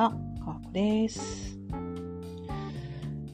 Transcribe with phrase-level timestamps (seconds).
[0.00, 1.58] は、かわこです。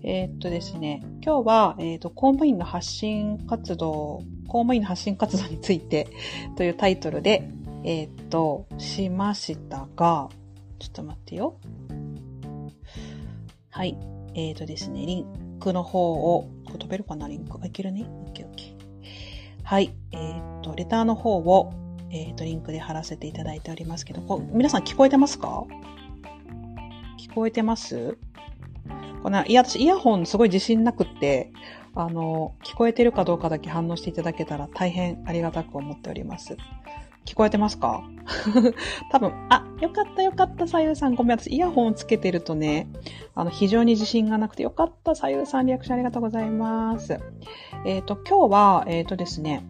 [0.03, 6.09] えーっとですね、今日は、えーっと、公務員の発信活動、公務員の発信活動について
[6.57, 7.49] というタイトルで、
[7.85, 10.29] えーっと、しましたが、
[10.81, 11.55] ちょっと待ってよ。
[13.71, 13.97] はい。
[14.35, 17.29] えーっとですね、リンクの方を、こ飛べるかな？
[17.29, 17.61] リンク。
[17.63, 18.07] あ、いけるね？
[18.27, 18.75] オッケーオッケー。
[19.63, 19.93] はい。
[20.11, 21.71] えーっと、レターの方を、
[22.11, 25.65] えっ、と、リンクで貼らせていただいておりますけど、こ皆さん聞こえてますか？
[27.37, 28.19] こえてます？
[29.23, 31.53] この、いや、私イヤホンすごい自信なくって、
[31.95, 36.57] あの、聞こえてるかどうかだけ反応していただけたら大変ありがたく思っております。
[37.25, 38.03] 聞こえてますか？
[39.11, 41.15] 多分、あ、よかったよかった、さゆさん。
[41.15, 42.89] ごめん、私イヤホンつけてるとね、
[43.35, 45.67] あの、非常に自信がなくてよかった、さゆさん。
[45.67, 47.21] リアクションありがとうございます。
[47.85, 49.67] えっ、と、今日は、えっ、とですね、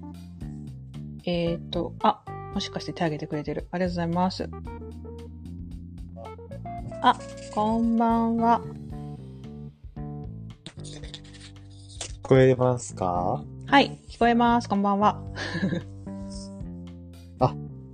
[1.25, 2.23] えっ、と、あ、
[2.55, 3.69] もしかして手挙げてくれてる。
[3.71, 4.49] ありがとうございます。
[7.03, 7.17] あ、
[7.55, 8.61] こんばんは。
[10.79, 13.43] 聞こえますか？
[13.67, 14.69] はい、聞こえます。
[14.69, 15.21] こんばんは。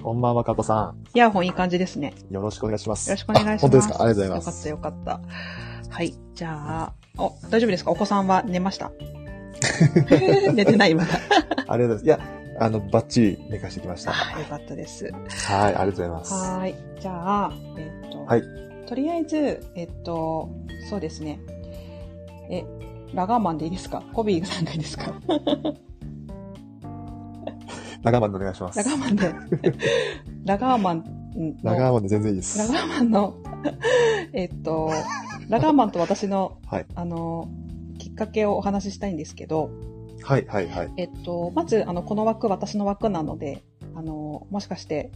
[0.03, 2.12] こんばんは、かこさイヤホンいい感じですね。
[2.28, 2.34] ん。
[2.34, 3.08] よろしくお願いします。
[3.08, 3.61] よろしくお願いします。
[3.67, 3.95] あ本当ですか？
[3.95, 4.69] ありがとうございます。
[4.69, 5.23] よかった、よかっ
[5.89, 5.95] た。
[5.95, 6.92] はい、じゃあ、
[7.23, 7.92] お、大丈夫ですか？
[7.92, 8.91] お子さんは寝ました？
[10.55, 11.11] 寝てない、まだ。
[11.69, 12.05] ありがとうございます。
[12.05, 12.19] いや、
[12.58, 14.11] あの、バッチリ寝かしてきました。
[14.12, 15.06] はあよかったです。
[15.06, 16.34] い、ありがとうございます。
[16.34, 16.75] はーい。
[17.00, 17.12] じゃ
[17.45, 18.42] あ、えっ、と、はい
[18.86, 20.50] とりあえず、えっ、と、
[20.91, 21.41] そうですね。
[22.50, 22.64] え、
[23.14, 24.02] ラガーマンでいいですか？
[24.12, 25.14] コビーさんがいいですか？
[28.02, 28.78] 長マンでお願いします。
[28.78, 29.33] ラガーマンで。
[30.44, 31.05] ラガーマン
[31.36, 31.55] の。
[31.62, 32.58] 長マンで全然いいです。
[32.58, 33.34] ラガーマンの、
[34.34, 34.91] えっと、
[35.48, 37.48] ラガーマンと私の、はいあの、
[37.98, 39.70] きっかけをお話ししたいんですけど、
[40.22, 40.91] はい、はい、はい。
[40.96, 43.62] えっと、まず、あの、この枠、私の枠なので、
[43.94, 45.12] あの、もしかして、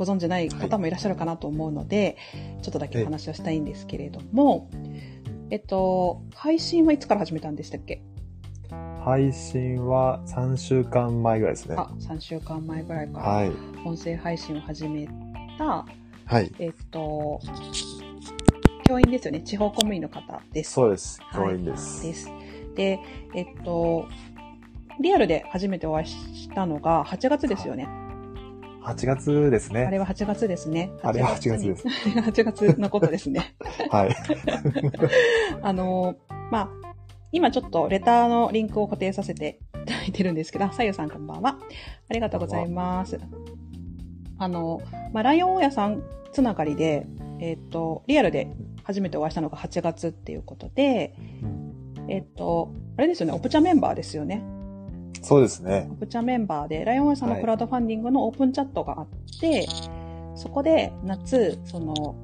[0.00, 2.16] ご存知ない方もいらっしゃるかなと思うので、
[2.62, 4.70] ちょっとだけお話をしたいんですけれども、
[5.50, 8.00] えっと、配信はいつから始めたんでしたっけ？
[9.04, 11.74] 配信は3週間前ぐらいですね。
[11.76, 13.50] あ、3週間前ぐらいからはい。
[13.84, 15.06] 音声配信を始め
[15.58, 15.84] た、
[16.24, 16.50] はい。
[16.58, 17.38] えっと、
[18.84, 19.42] 教員ですよね。
[19.42, 20.72] 地方公務員の方です。
[20.72, 21.20] そうです。
[21.20, 22.02] はい教員です。
[22.04, 22.30] です。
[22.74, 23.00] で、
[23.34, 24.06] えっと、
[24.98, 27.86] リアルで初めてお会いしたのが8月ですよね。
[28.94, 29.84] 8月ですね。
[29.86, 30.92] あれは8月ですね。
[31.02, 31.86] あれは8月にです。
[31.86, 33.54] 8 月のことですね。
[33.90, 34.16] はい。
[35.62, 36.16] あの、
[36.50, 36.94] まあ、
[37.32, 41.58] 今ちょっとレターのリンクを固定させていただいてるんですけど、さゆさんこんばんは。
[42.08, 43.18] ありがとうございます。
[44.38, 44.80] あの、
[45.12, 46.02] まあ、ライオン大家さん
[46.32, 47.06] つながりで、
[47.38, 48.48] えっ、と、リアルで
[48.82, 51.14] 初めてお会いしたのが8月っていうことで、
[52.08, 54.42] えっ、と、あれですよね、オプチャメンバーですよね。
[55.22, 55.94] そうですねオ。
[55.94, 59.08] プチャメンバーで、ライオンさんのクラウドファンディングのオープンチャットがあっ
[59.40, 59.66] て、
[60.34, 62.16] そこで夏、その、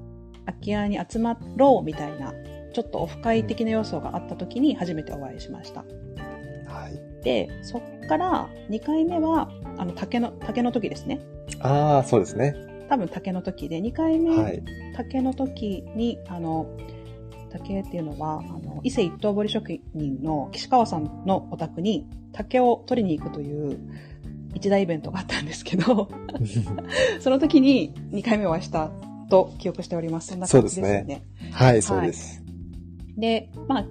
[0.46, 2.32] 空き家に集まろうみたいな、
[2.72, 5.80] ちょっとオフ会的な要素があった時に初めてお会いしました。
[5.80, 7.24] はい。
[7.24, 11.20] で、そっから2回目は、あの、竹の、竹の時ですね。
[11.60, 12.54] ああ、そうですね。
[12.88, 14.62] 多分竹の時で、2回目、はい。
[14.94, 16.66] 竹の時に、あの、
[17.50, 23.78] 竹っていうのは、あの、伊勢一刀彫り職人の岸川さんのお宅に竹を取りに行くという
[24.54, 26.08] 一大イベントがあったんですけど、
[27.20, 28.90] その時に2回目お会いした
[29.30, 30.28] と記憶しております。
[30.28, 31.22] そんな感じですよね。
[31.52, 32.42] はい、そうです。
[33.16, 33.86] で、まあ、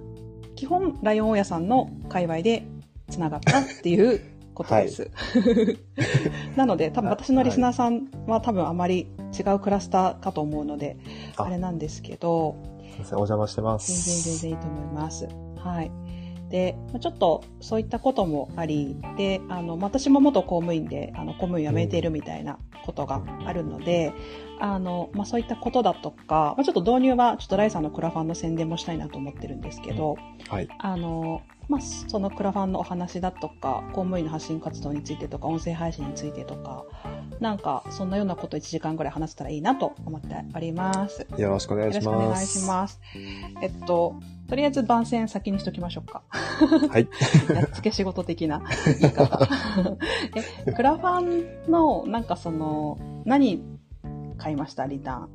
[0.54, 2.64] 基本、ライオン大家さんの界隈で
[3.08, 4.20] 繋がったっていう
[4.54, 5.10] ことです。
[6.56, 9.08] なので、多分私のリスナーさんは多分あまり
[9.38, 10.96] 違うクラスターかと思うので、
[11.36, 12.56] ああれなんですけど、
[13.10, 14.40] お邪魔してま全然す。
[14.40, 15.28] 全然いいと思います。
[15.58, 15.90] はい。
[16.50, 24.12] で、ちょっとそういったこともあり、で、あの、私も元公務員で、あの、公務員辞めているみたいなことがあるので、
[24.60, 30.16] あの、まあ、そういったことだとか、まあ、ちょっと導入は、ちょっとライさんのクラファンの宣伝もしたいなと思ってるんですけど、
[30.48, 30.68] はい。
[30.78, 36.84] あの、まあ、そのクラファンのお話だとか、公務員の発信活動についてとか、音声配信についてとか、
[37.40, 41.26] なんか、そんなようなこと1時間ぐらい話せたらいいなと思っております。
[41.36, 42.60] よろしくお願いしよろしくお願います。
[42.60, 43.00] します。
[43.62, 44.14] えっと、
[44.48, 46.22] とりあえず番宣先にしときましょうか。
[46.30, 47.08] はい。
[47.52, 48.62] やっつけ仕事的な
[49.00, 49.48] 言い方。
[50.66, 53.60] え、クラファンの、なんかその、何
[54.38, 55.28] 買いましたリターン。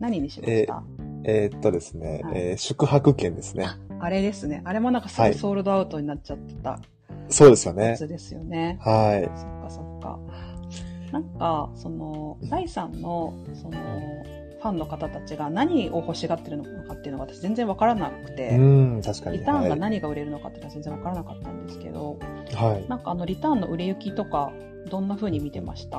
[0.00, 0.82] 何にしました、
[1.24, 3.68] えーっとですね、はいえー宿泊券ですね。
[4.00, 4.62] あれですね。
[4.64, 6.80] あれもなんかすぐはいソールドアウトになっちゃってた
[7.28, 7.88] そうですよね。
[7.90, 8.78] やつですよね。
[8.80, 9.30] はい。
[9.38, 10.18] そっかそっか。
[11.12, 13.78] なんか、その、ライさんの、その、
[14.60, 19.38] ファンの方たちが何を欲しがってるのかっていうのが私全然わからなくて、うん、確かに。
[19.38, 22.18] リターンがはい何が売れるのかっていうのは全然わからなかったんですけど、
[22.54, 22.88] はい。
[22.88, 24.52] なんかあのリターンの売れ行きとか、
[24.90, 25.98] どんな風に見てました？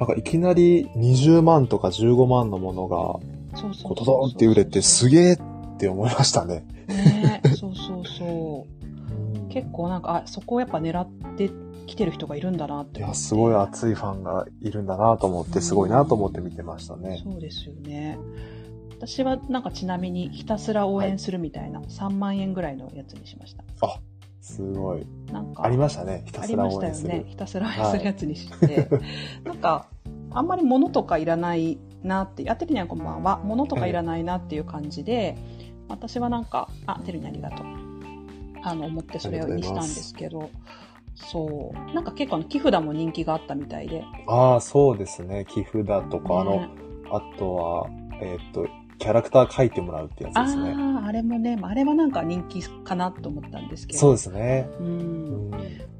[0.00, 5.38] なんかいきなり20万とか15万のものがそうそうこうドドーンって売れてすげえっ
[5.78, 6.64] て思いましたね。
[6.88, 8.80] ねそうそうそう。
[9.50, 11.50] 結構なんか、あ、そこをやっぱ狙って
[11.86, 13.12] きてる人がいるんだなっていや。
[13.12, 17.20] すごい熱いファンがいるんだなと思って、すごいなと思って見てましたね。
[17.22, 18.18] そうですよね。
[18.92, 23.64] 私はなんかちなみにひたすら応援するみたいな3万円ぐらいのやつにしました。
[24.40, 25.06] すごい。
[25.32, 26.22] なんかありましたね。
[26.26, 27.08] ひたすらありまし応援する。
[27.08, 27.30] たよね。
[27.30, 28.88] ひたすら応援するやつにして。
[29.44, 29.88] なんか、
[30.32, 33.38] あんまり物とかいらないなって、あ、てるにゃんこんばんは。
[33.44, 35.36] 物とかいらないなっていう感じで、
[35.88, 37.66] 私はなんか、あ、てるにありがとう。
[38.62, 40.50] あの、思ってそれをにしたんですけど、
[41.14, 41.94] そう。
[41.94, 44.04] なんか結構木札も人気があったみたいで。
[44.26, 45.44] ああ、そうですね。
[45.48, 46.68] 寄付だとか、あのね、
[47.10, 47.86] あとは、
[48.22, 48.66] えーっと、
[49.00, 50.74] キャラクター描いてもらうってやつですね。
[50.76, 53.98] ああ、あれもね、まああれはなんか人気かなと思ったんですけど。
[53.98, 54.68] そうですね。
[54.78, 54.82] う。
[54.84, 55.50] うんん。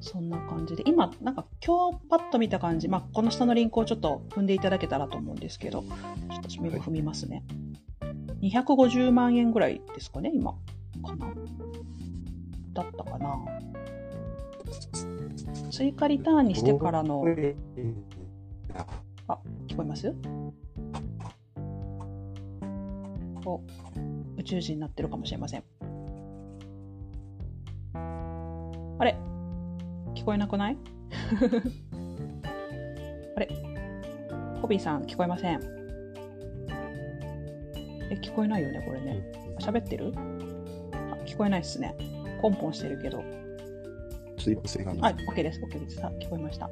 [0.00, 0.82] そんな感じで。
[0.86, 5.88] 今、なんか今日パッと見た感じ、まあこの下のリンクをちょっと踏んでいただけたらと思うんですけど、ちょっ
[6.42, 7.42] と私踏みますね。
[8.42, 10.52] 250万円ぐらいですかね、今。
[11.02, 11.32] かな
[12.74, 13.34] だったかな
[15.70, 17.24] 追加リターンにしてからの、
[19.26, 20.14] あ、聞こえます？
[23.46, 23.60] お、
[24.38, 25.64] 宇宙人になってるかもしれません。
[28.98, 29.16] あれ？
[30.14, 30.76] 聞こえなくない？
[33.36, 33.48] あれ？
[34.60, 35.60] コビーさん聞こえません。
[38.10, 39.22] え、聞こえないよね、これね。
[39.60, 40.12] 喋ってる？
[40.92, 41.94] あ、聞こえないっすね。
[42.42, 43.18] ポンポンしてるけど。
[43.18, 46.04] ちょっと今正解はい、OK です、OK です。
[46.04, 46.68] あ、聞こえました。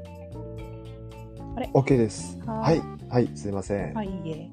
[1.75, 2.39] OK です。
[2.47, 2.81] ははいい。
[3.09, 3.95] はい、すいません。
[3.95, 4.49] はい、いいえ。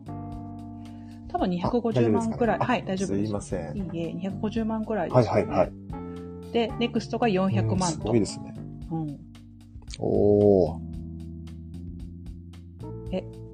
[1.35, 2.59] 多分あ250万くらい。
[2.59, 3.25] はい、大丈夫です。
[3.25, 3.77] すいません。
[3.77, 5.27] いいえ、250万くらいです、ね。
[5.29, 5.71] はいはいはい。
[6.53, 8.09] で、ネクストが400うんす万と。
[8.09, 8.53] ごいですね。
[8.91, 9.19] うん。
[9.99, 10.85] おー。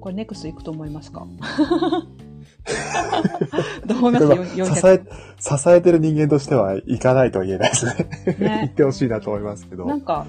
[0.02, 1.24] これネクストいくと思いますか？
[3.86, 5.02] どう思いますこれは ?400 支え、
[5.38, 7.94] 支えてる人間としてはいかないとは言えないですね。
[8.26, 8.72] 言っね。
[8.74, 9.86] てほしいなと思いますけど。
[9.86, 10.26] なんか、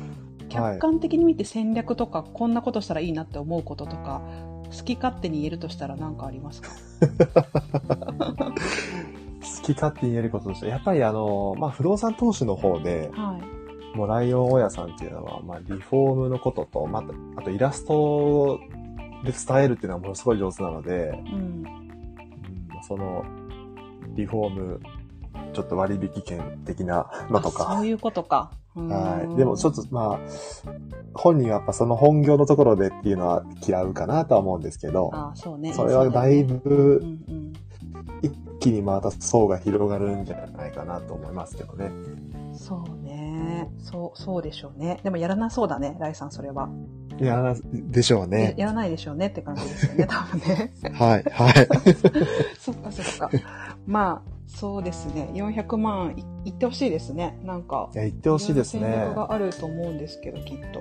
[0.50, 4.22] 客観的に見て戦略とか、こんなことしたらいいなって思うこととか、
[4.78, 6.70] 好き勝手に言えるとしたら何かありますか？
[8.24, 13.38] 好き勝手に言えることとして、やっぱりあの、まあ、不動産投資の方で、は
[13.94, 13.98] い。
[13.98, 18.60] もうライオン大家さんっていうのは、まあ、リフォームのことと、また、あとイラスト
[19.24, 21.36] で伝えるっていうのはものすごい上手なので、うん。
[21.36, 21.66] うん、
[22.88, 23.24] その、
[24.16, 24.80] リフォーム、
[25.54, 27.86] ちょっと割引券的なのとあそかう。
[27.86, 28.52] いうことか。
[28.76, 29.36] はい。
[29.36, 30.20] でもちょっと、と、まあ、
[31.14, 35.74] 本人はやっぱその本業のところでっていうのは嫌うかなとは思うんですけど、あそうね。
[35.74, 37.54] それはだいぶうんうん。
[38.22, 41.92] 一気にまた層が広がるんじゃないかなと思いますけどね。
[42.54, 43.70] そうね。
[43.80, 45.00] そう、そうでしょうね。
[45.04, 46.70] でもやらなそうだね、ライさん、それは。
[47.20, 48.56] いや、でしょうやね。
[48.58, 50.74] やらないでしょうねって感じですよね、多分ね。
[50.94, 51.68] はい、はい。
[52.58, 53.38] そっかそっか。
[53.86, 55.30] まあ、そうですね。
[55.34, 56.16] 400万
[56.46, 57.40] いいってほしいですね。
[57.44, 57.90] なんか。
[57.94, 59.16] いや、言ってほしいですね戦略。
[59.16, 60.80] があると思うんですけど、きっと。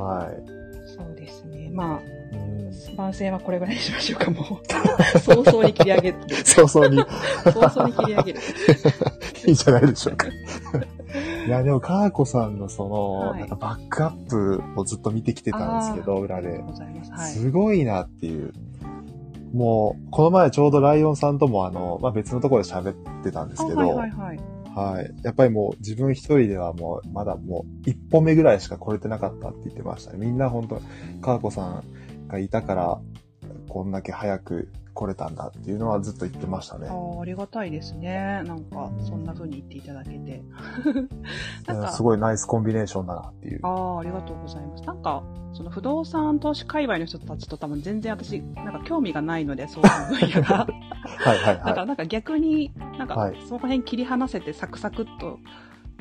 [0.00, 0.58] はい。
[0.88, 1.68] そうですね。
[1.70, 2.00] ま
[2.32, 4.66] うんあ、番宣はこれぐらいにしましょうか、もう。
[5.20, 6.18] 早々に切り上げる。
[6.44, 7.04] 早々に
[7.44, 8.40] 早々に切り上げる。
[9.46, 10.26] いいんじゃないでしょうか。
[11.46, 16.62] いや、でも、かーこさんのその、はいなんかバックアップをずっと見てきてたんですけど、裏で。
[17.32, 18.52] すごいなっていう。
[19.52, 24.38] もう、この前ちょうどライオンさんともあの、まあ、別のところで喋ってたんですけど、あはいはいはい。
[24.74, 25.14] はい。
[25.24, 30.18] やっぱりもう自分一人ではもう、まだもう一歩目ぐらいしか来れてなかったって言ってましたね。
[30.18, 30.76] みんな本当
[31.20, 33.00] かーこさんがいたから、
[33.68, 36.92] こんだけ早く来れたんだっていうのはずっと言ってましたねあ。
[36.92, 38.42] あ、ありがたいですね。
[38.44, 40.42] なんか、そんな風に言っていただけて。
[41.68, 43.60] なんかす、ごいナイスコンビネーションだなっていう。
[43.62, 44.82] ああ、ありがとうございます。
[44.82, 50.66] なんか、その不動産投資界隈の人たちと多分全然私、なんか興味がないので、そういう分野が。
[50.66, 51.86] はいはいなんか、はい。
[51.86, 55.38] なんか逆に、なんかはい、その辺切り離せてサクサクっと、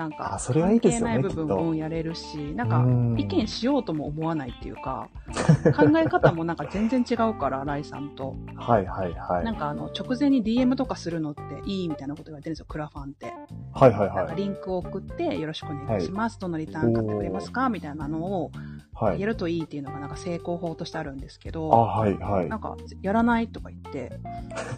[0.06, 5.10] いですよね関係ない部分もやれるし、なんか、うん意見しようとも思わないっていうか、
[5.76, 8.36] 考え方もなんか全然違うから、ライさんと。
[8.56, 9.44] はいはいはい。
[9.46, 13.34] なんかあの、直前に DM とかするのっていいみたいなこと言われてるんですよ、クラファンって。
[13.74, 14.36] はいはいなんかはい。
[14.36, 16.40] リンクを送って、よろしくお願いします。
[16.40, 18.52] どのリターン買ってくれますかみたいなのを、
[18.94, 19.20] はい。
[19.22, 22.58] やるといいっていうのがなんか成功法としてあるんですけあ、ど、はいはいな。
[22.58, 24.12] んか、やらないとか言って、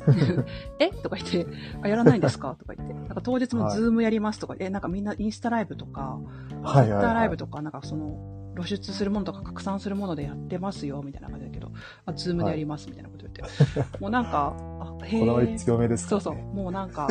[0.80, 0.90] え？
[0.90, 1.48] とか言って、
[1.82, 2.56] あ、やらないんですか？
[2.60, 7.02] とか言って、なんか当日も Zoom やりますとか、え、なんかみんなインスタライブとか、ツイッはいはいはい。
[7.04, 11.72] ターライブとか、なんかその、露出するものとか拡散するものでやってますよ、みたいな感じだけど、
[12.06, 13.44] あ、ズームでやります、みたいなこと言って。
[14.00, 15.56] もうなんか、あ、へこだわりえ。
[15.58, 16.22] 強めですかそう。
[16.22, 17.08] そう、もうなんか、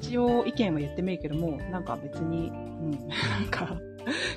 [0.00, 3.76] 一応意見は言ってもいいけども、なんか別に、うん、なんか、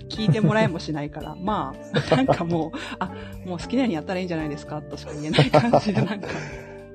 [0.09, 1.75] 聞いてもらえもしないから、ま
[2.11, 3.13] あ、なんかもう、あ、
[3.45, 6.27] もう好きなようにやったらいいんじゃないですかとしか言えない感じで、なんか、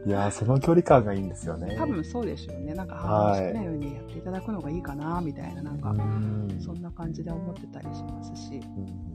[0.07, 1.77] いやー、その距離感がいいんですよね。
[1.79, 2.75] 多分そうでしょうね。
[2.75, 6.57] なんか、はい好きなようにやっていただくのがいいかな、みたいな、なんうか、ん。
[6.61, 9.15] そんな感じで思ってたりしますし、うん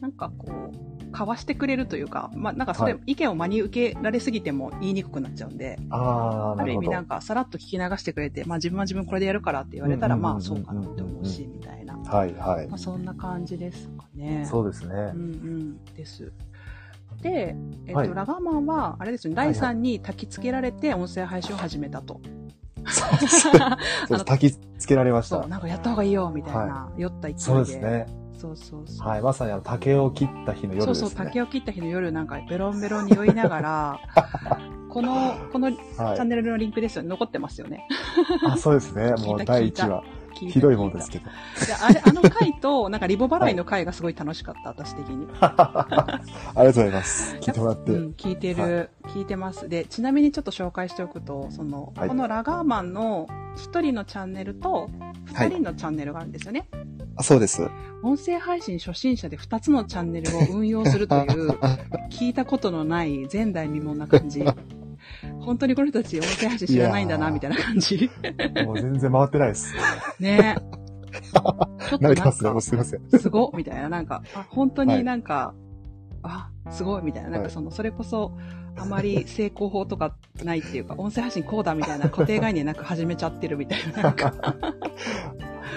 [0.00, 6.78] なんかこう、かわしてくれるというか、まあなんかそれ、はい意見を真に受けられすぎても言いにくくなっちゃうんで、ああ、ある意。
[6.78, 11.98] 味なんかさらっと聞き流してくれて、まあ自分は自分これでやるからって言われたら、まあそうかなって思うし、みたいな。
[11.98, 12.78] はいはいまあ。
[12.78, 14.46] そんな感じですかね。
[14.46, 15.20] そうですねうん。
[15.20, 15.24] う
[15.82, 16.32] んです。
[17.22, 22.20] で、えっ、と、はいラガーマンは、あれですよね、第3に焚き付けられて音声配信を始めたと。
[22.86, 23.48] そうです。
[23.48, 25.46] 焚きつけられました。
[25.46, 27.40] なんかやった方がいいよ、みたいな、酔った勢いで。
[27.40, 28.06] そうですね。
[28.38, 29.08] そうそうそう。
[29.08, 29.22] はい。
[29.22, 30.94] まさにあの、竹を切った日の夜ですね。
[30.94, 34.00] そうそう、竹を切った日の夜なんかベロンベロンに酔いながら、
[34.88, 36.18] この、このチはい。
[36.18, 37.86] ャンネルのリンクですよね、残ってますよね。
[38.46, 39.12] あ、そうですね。
[39.24, 40.02] もう第1話。
[40.40, 41.24] 聞いたひどいものですけど。
[41.82, 45.28] あれ、あの回と、なんかリボ払いの回がすごい楽しかった、私的に。
[45.40, 47.36] ありがとうございます。
[47.36, 47.92] 聞いてもらって。
[47.92, 49.68] うん、聞いてる、は聞いてます。
[49.68, 56.66] で、ちなみにちょっと紹介しておくと、その、はいこのラガーマンの一人のチャンネルと、はい二人のチャンネルがあるんですよね。
[57.16, 57.68] あそうです。
[58.02, 61.50] 音声配信初心者で二つのチャンネルを運用するという、
[62.10, 64.44] 聞いたことのない前代未聞な感じ。
[65.40, 68.10] 本当にこの人たち音声配信知らないんだな、みたいな感じ。
[68.64, 69.74] もう全然回ってないです。
[70.18, 70.56] ね
[71.10, 72.50] ちょっとなれて ますね。
[72.50, 73.10] もうか、すいません。
[73.10, 75.54] すごっみたいな、なんか、あ、本当になんか、
[76.22, 78.36] あ、すごいみたいな、なんはいかその、それこそ、
[78.76, 84.32] あまり成功法とかないっていうか、音声配信こうだみたいな固定概念なく始めちゃってるみたいな、なんか。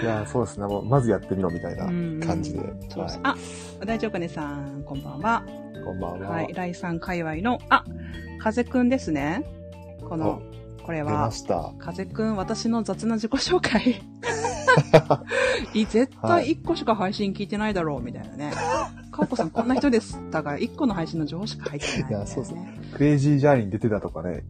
[0.02, 0.66] いや、そうですね。
[0.66, 2.60] もう、まずやってみろみたいなうん感じで。
[2.88, 3.36] そうそうは
[3.80, 5.44] あ、大丈夫ねさん、こんばんは。
[5.76, 5.84] い。
[5.84, 6.30] こんばんは。
[6.30, 7.84] はい、ライさん界隈の、あ、
[8.38, 9.44] 風くんですね。
[10.08, 10.42] この、
[10.82, 11.30] これは。
[11.78, 14.02] 風くん、私の雑な自己紹介。
[15.72, 18.52] い絶対1個しか配信聞いてないだろう、みたいなね。
[19.14, 20.20] かおこさんこんな人です。
[20.30, 22.16] だから1個の配信の情報しか入ってないね。
[22.16, 22.56] いやそうそう
[22.94, 24.44] クレイジージャーニーに出てたとかね、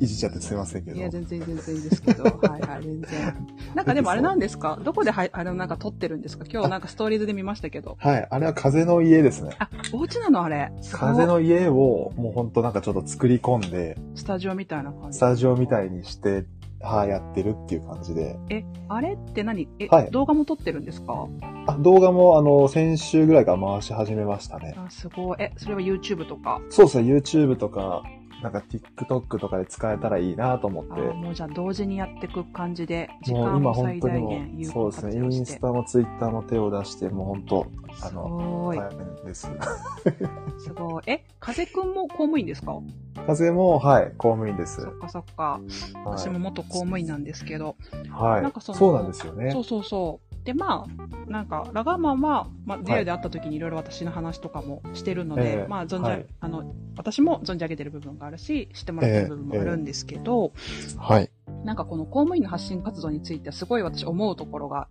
[0.00, 0.96] いじっちゃってすいませんけど。
[0.96, 2.24] いや、全然全然いいですけど。
[2.24, 3.46] はいはい、全然。
[3.74, 4.78] なんかでも あれなんですか？
[4.84, 6.44] どこではあれなんか撮ってるんですか？
[6.50, 7.96] 今日なんかストーリーズで見ましたけど。
[8.00, 8.28] はい。
[8.30, 9.56] あれは風の家ですね。
[9.58, 10.44] あ、お家なの？
[10.44, 10.72] あれ。
[10.92, 15.18] 風の家をもうほんとなんかちょっと作り込んで、スタジオみたいな感じ。
[15.18, 16.44] スタジオみたいにして、
[16.80, 18.38] はい、やってるっていう感じで。
[18.50, 19.68] え、あれって何？
[19.78, 21.26] え、はい動画も撮ってるんですか？
[21.66, 24.74] あ、動画もあの、先週ぐらいから回し始めましたね。
[24.76, 25.36] あ、すごい。
[25.40, 26.60] え、それは YouTube とか？
[26.68, 28.02] そうですね、YouTube とか、
[28.42, 28.62] なんか
[28.98, 30.92] TikTok とかで使えたらいいなと思って。
[30.92, 35.42] あもうじゃあ同時にやっていく感じで、時間を最大本当にもう、限有効そうですね、イ活用して。
[35.42, 37.66] ンスタも Twitter も手を出して、もう本当、
[38.02, 38.76] あすの、ごい。
[38.78, 39.48] 大変です。
[40.58, 41.02] すごい。
[41.06, 42.78] え、風くんも公務員ですか？
[43.26, 44.82] 風も、はい、公務員です。
[44.82, 45.60] そっかそっか。
[46.04, 47.76] 私も元公務員なんですけど。
[48.10, 48.42] はい。
[48.42, 49.50] なんかそのそうなんですよね。
[49.50, 50.25] そうそうそう。
[50.46, 60.52] で、まあ、なんか、ラガーマンは、まあ、リアルで会った時にいろいろ私の話とかもしてるので、ええまあ、存じ、はいあの、私も存じ上げてる部分があるし、知ってもらってる部分もあるんですけど、
[60.98, 61.30] はい。
[61.64, 64.86] なんかこの公務員の発信活動についてはすごい私思うところが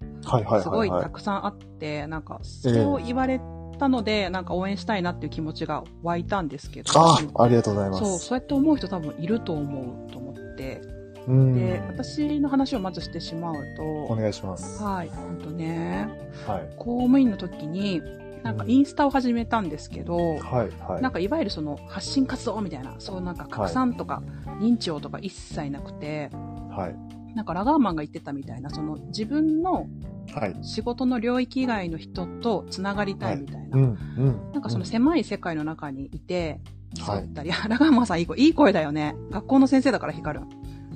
[0.61, 1.03] すごはい。
[1.03, 3.39] たくさんあって、なんか、そう言われ
[3.79, 8.03] たので、なんか応援したいなっていう気持ちが湧いたんですけど、ああ、ありがとうございます。
[8.03, 10.94] そう、そうやって思う人多分いると思うと思って、うん。
[11.27, 14.83] で、私の話をまずしてしまうと、お願いします。
[14.83, 16.07] ははい、ほんとね、
[16.47, 16.75] い。
[16.77, 18.01] 公務員の時に、
[18.43, 21.01] なんかインスタを始めたんですけど、はいはい。
[21.01, 24.21] なんかいわゆるその発信活動みたいな、そうなんか拡散とか
[24.59, 26.29] 認知をとか一切なくて、
[26.69, 27.35] はい。
[27.35, 29.87] なんかラガーマンが言ってたみたいな、その自分の
[30.33, 30.55] はい。
[30.63, 33.77] 仕事の領域以外の人とつながりたいみたいな。
[33.77, 34.51] うん、うん。
[34.53, 36.59] なんかその狭い世界の中にいて、
[36.95, 39.15] 競はいったり、あラガーマンさんいい声、いい声だよね。
[39.29, 40.45] 学校の先生だから光る。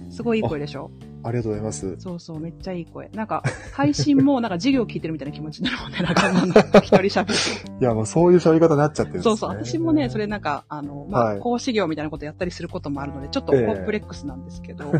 [0.10, 0.92] すごいいい声でしょ？
[1.24, 1.96] ありがとうございます。
[2.00, 3.10] そうそう、めっちゃいい声。
[3.10, 7.34] なんか、配信もなんか授業聞いてるみたいな気持ちになるもんね、ラガーマンの 一人喋って。
[7.82, 9.24] いや、もうそういう喋り方になっちゃってるね。
[9.24, 14.94] そうそう、私もね、それなんか、あの、まあ、はい講師業みたいなことやったりすることもあるので、ちょっとコンプレックスなんですけど、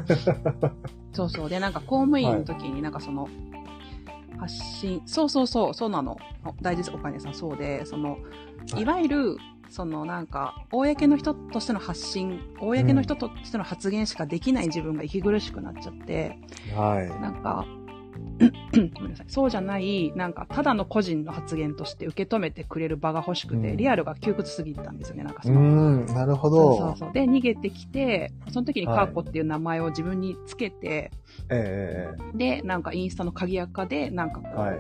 [1.14, 1.50] そうそう。
[1.50, 3.30] で、なんか公務員の時になんかその、
[4.38, 6.18] 発信、そうそうそう、そうなの。
[6.62, 8.18] 大事です、お金さん、そうで、その、は
[8.78, 9.38] いいわゆる、
[9.70, 16.38] そのなんか、公の人としての発信、公の人としての発言しかできない自分が息苦しくなっちゃって、
[16.76, 17.22] はい。
[17.22, 17.66] なんか、
[18.96, 19.26] ごめんなさい。
[19.28, 25.60] そうじゃない、なんか、ただの個人の発言として受け止めてくれる場が欲しくて、うんリアルが窮屈すぎたんですよね、なんかうその。
[25.60, 26.78] ん、なるほど。
[26.78, 27.14] そうそう。
[27.14, 31.12] で、逃げてきて、その時にはいカーコっていう名前を自分につけて、
[31.50, 34.80] ええで、なんかインスタの鍵垢で、なんかこう、ええはい。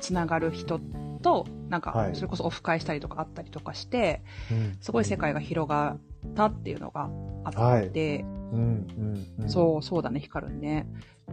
[0.00, 0.80] つながる人
[1.18, 5.96] と、なんかは、いそれこそオフ会したりとかあったりとかして、うんすごい世界が広が
[6.26, 7.10] ったっていうのが
[7.44, 8.24] あって。
[9.46, 10.86] そう、そうだね、光るね。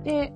[0.04, 0.34] で、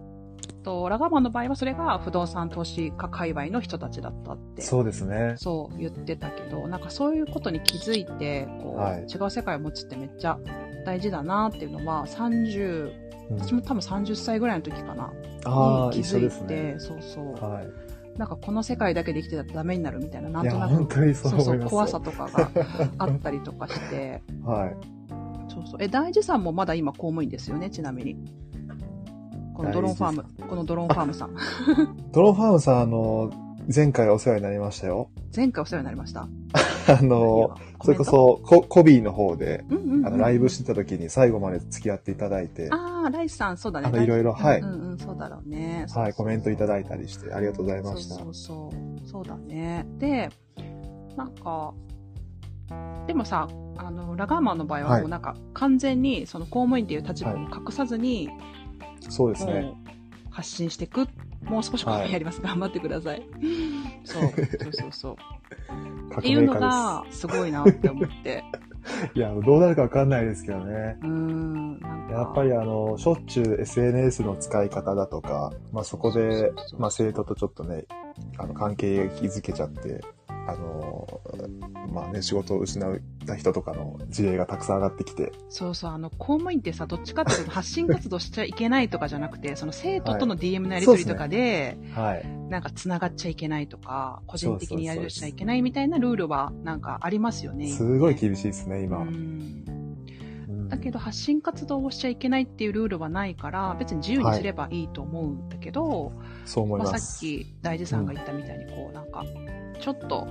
[0.63, 4.61] とラガーマンの場合はそれが不動産投資家界隈の人たちだったって。
[4.61, 5.35] そうですね。
[5.37, 10.39] そう言ってたけど、なんかそういうことに気づいて、こう、はい違う世界を持つってめっちゃ
[10.85, 15.13] 大事だなっていうのは、30、うん私も多分30歳ぐらいの時かな。
[15.45, 16.75] ああ、に気づいて、ね。
[16.79, 17.33] そうそう。
[17.35, 17.88] はい。
[18.19, 20.73] なんかこの世界だけで生きてたらダメになるみたいな、なんとなく、
[21.15, 21.59] そうそうそう。
[21.61, 22.51] 怖さとかが
[22.97, 24.75] あったりとかして、 はい。
[25.47, 25.79] そうそう。
[25.79, 28.17] え、大事さんもまだ今公務員ですよね、ちなみに。
[29.55, 31.35] このドローンファーム、このドローンファームさん。
[32.11, 33.31] ドローンファームさん、あの、
[33.73, 35.09] 前回お世話になりましたよ。
[35.33, 36.27] 前回お世話になりました。
[36.89, 43.87] あの、それこ、そ、ココビーの方で、うんうんうん、あの、ライブしてた時に最後まで付き合っていただいて、ああ、ライスさん、そうだね。
[43.87, 45.85] あのいろいろはいうんうんうん、そうだろうね。
[45.93, 48.15] はい、コメントいたいだいたりして、ありがとうございました。
[48.15, 48.71] そうそうそ
[49.05, 49.07] う。
[49.07, 49.85] そうだね。
[49.97, 50.29] で、
[51.15, 51.73] なんか、
[53.07, 58.29] でもさ、あの、ラガーマンの場合ははいもうなんか、完全にその公務員っていう立場を隠さずに、
[59.09, 59.73] そうですね。
[60.29, 61.07] 発信していく。
[61.43, 62.41] もう少し公務員やります。
[62.41, 63.23] 頑張ってください。
[64.03, 65.15] そう、そうそうそう。
[66.09, 68.43] 革っていうの命家が、すごいなって思って。
[69.13, 70.97] いや、どうなるかわかんないですけどね。
[71.01, 71.79] うーん。
[72.09, 77.85] やっぱりあの、しょっちゅう SNS の使い方だとか、まあそこでそうそうそう、まあ生徒とちょっとね、
[78.37, 80.01] あの、関係築けちゃって、
[80.49, 81.21] あの、
[81.91, 92.27] まあね、仕事を失った人とかの事例がたくさん上がってきて、そうそう、あの、公務員ってさ、どっちかっていうと発信活動しちゃいけないとかじゃなくて、その生徒との DM のやり取りとかで、はい。
[92.49, 97.69] なんか繋がっちゃいけないとか、個人的にやり取りしちゃいけないみたいなルールはなんかありますよね。
[97.69, 99.05] すごい厳しいですね、今。
[100.69, 106.13] だけど発信活動をしちゃいけないっていうルールはないから、別に自由にすればいいと思うんだけど、
[106.45, 107.11] そう思いまあ、ます。
[107.11, 109.25] さっき大地さんが言ったみたいにこう、なんか、
[109.79, 110.27] ちょっと、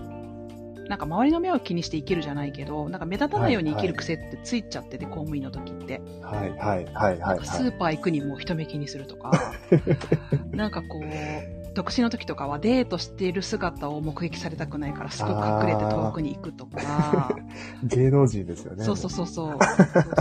[0.88, 6.00] なんか周りの目を気にして生きるじゃないけど、なんか目立たないように生きる癖ってついちゃってて、公務員の時って。
[6.23, 7.19] はい、はい、はい、はい。
[7.19, 9.55] なんかスーパー行くにも人目気にするとか、
[10.52, 17.37] なんかこう、独身の時とかはデートしている姿を目撃されたくないからすぐ隠れて遠くに行くとか、
[17.85, 18.83] 芸能人ですよね。
[18.83, 19.58] そうそうそうそう。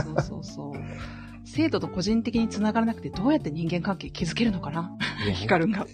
[0.04, 0.74] そうそうそう。
[1.46, 4.92] 生徒と個人的に繋がらなくてどうやって人間関係築けるのかな？
[5.34, 5.88] ヒカルンが。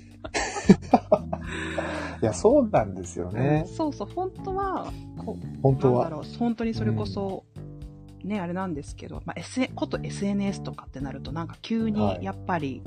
[2.22, 3.66] いや、そうなんですよね。
[3.68, 6.04] そうそう、本当は、こう、本当は。
[6.04, 7.44] なんだろう、本当にそれこそ、
[8.24, 12.82] ね、あれなんですけど、まあ、S、こと SNS とかってなると、なんか急にやっぱり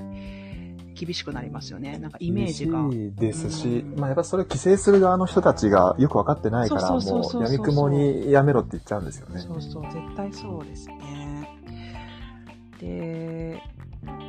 [0.94, 1.98] 厳しくなりますよね。
[1.98, 2.80] なんかイメージが。
[2.88, 9.40] 厳しいですし、うんまあやっぱそれを規制する側の人たちがよくわかってないから、もう闇雲にやめろって言っちゃうんですよね。
[9.40, 11.60] そうそう、絶対そうですね。
[12.80, 13.62] で、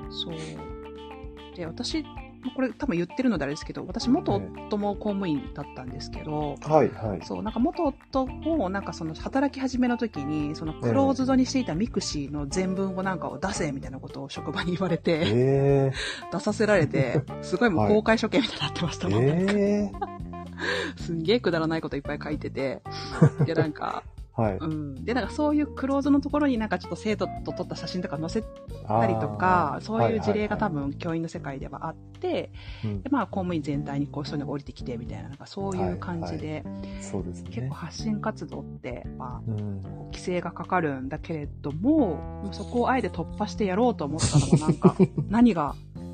[0.10, 1.55] そう。
[1.55, 2.03] で、私、
[2.51, 7.25] これ多分言ってるのであれですけど、私元夫も公務員だったんですけど、はい、はい。
[7.25, 15.91] そう、なんか元夫も、なんかその働き始めの時に、そのクローズドにしていた mixi の全文をなんかを出せみたいなことを職場に言われて、え
[16.31, 19.23] 出させられて、 すごいもう公開処刑みたいになってましー、たもん。
[19.23, 19.91] え
[20.97, 22.81] すんげえくだらないこといっぱい書いてて、
[23.45, 24.58] で、なんか、ー、はい。
[24.58, 25.04] うん。
[25.04, 28.43] で、なんかそういうクローズのところになんかちょっと生徒と撮った写真とか載せ
[28.88, 32.52] たりとか、そういう事例が多分教員の世界ではあって、
[32.86, 36.63] うんで、まあ公務員全体にこうそういうのが降りてきてみたいな、なんかそういう感じで、
[37.02, 37.73] そうですね結構。
[37.73, 44.95] 発信活動って、まあ、うん、規制がかかるんだけれども、そこをあえて突破してやろうと思ったのもなんか、
[45.30, 45.73] 何が、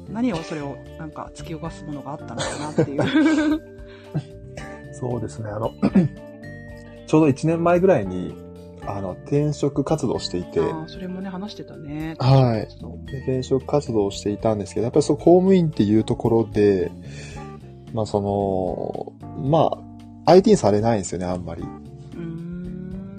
[0.10, 3.74] 何をそれをなんか突き動かすものがあったのかなっていう。
[4.94, 5.50] そうですね。
[5.50, 5.72] あの、
[7.14, 8.34] ちょうど1年前ぐらいに、
[8.88, 12.16] あの、転職活動をしていて、ああ、それもね、話してたね。
[12.18, 12.68] はい
[13.06, 16.92] 転職活動をしていたんですけど、やっぱりそう、公務員っていうところで、
[17.94, 19.78] まあその、まあ、
[20.26, 21.64] 相手にされないんですよね、あんまり。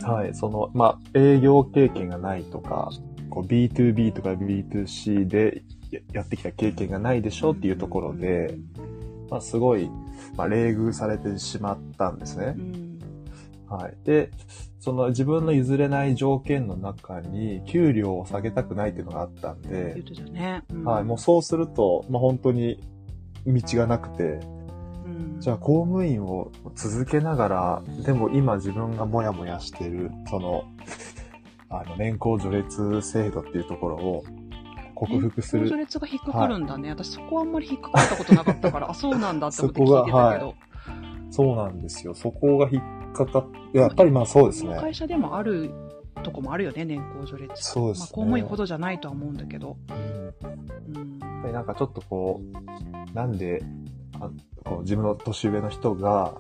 [0.03, 2.91] はい、その、まあ、営業経験がないとか、
[3.31, 8.57] こう B2B とか B2C でややってきた経験がないでしょっていうところで、
[9.31, 9.89] まあ、すごい、
[10.37, 12.61] まあ、冷遇されてしまったんですねう。
[12.61, 12.94] ん。
[13.75, 13.97] はい。
[14.05, 14.31] で、
[14.79, 20.63] その自分の譲れない条件の中に、給料を下げたくないっていうのがあったんで、ね。
[20.71, 22.81] うんはい、もうそうすると、まあ、本当に
[23.47, 30.65] 道がなくて、うんじゃあ公務員を続けながら、でも今自分がモヤモヤしてる、その、
[31.69, 34.25] あの、年功序列制度っていうところを
[34.95, 35.65] 克服する。
[35.65, 36.91] 年功序列が引っかかるんだね。
[36.91, 40.55] 私そこはあんまり引っかかったことなかったから、あ、そうなんだって思って聞いてたけど。
[41.31, 42.15] そうなんですよ。
[42.15, 42.83] そこが引っ
[43.15, 44.77] かややっぱりまあそうですね。
[44.79, 45.71] 会社でもある
[46.23, 47.63] とこもあるよね、年功序列。
[47.63, 49.77] そうですねまあ、公務員ほどじゃないとは思うんだけど。
[49.91, 51.19] うんうん。
[51.19, 53.63] やっぱりなんかちょっとこう、なんで、
[54.21, 54.31] あ
[54.65, 56.35] こう自分の年上の人が、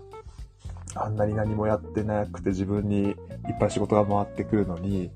[0.96, 3.16] あんなに何もやってなくて自分にいっ
[3.58, 5.10] ぱい仕事が回ってくるのに、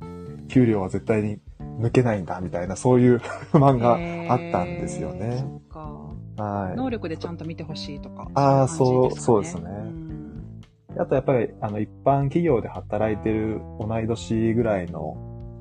[0.48, 1.38] 給料は絶対に
[1.80, 5.44] 抜けないんだみたいな、そういう不満があったんですよね。
[6.36, 6.76] はい。
[6.76, 8.28] 能力でちゃんと見てほしいとか。
[8.34, 9.87] あーい感じそうかそうですねん
[10.98, 15.16] あとやっぱり、あの、一般企業で働いてる同い年ぐらいの、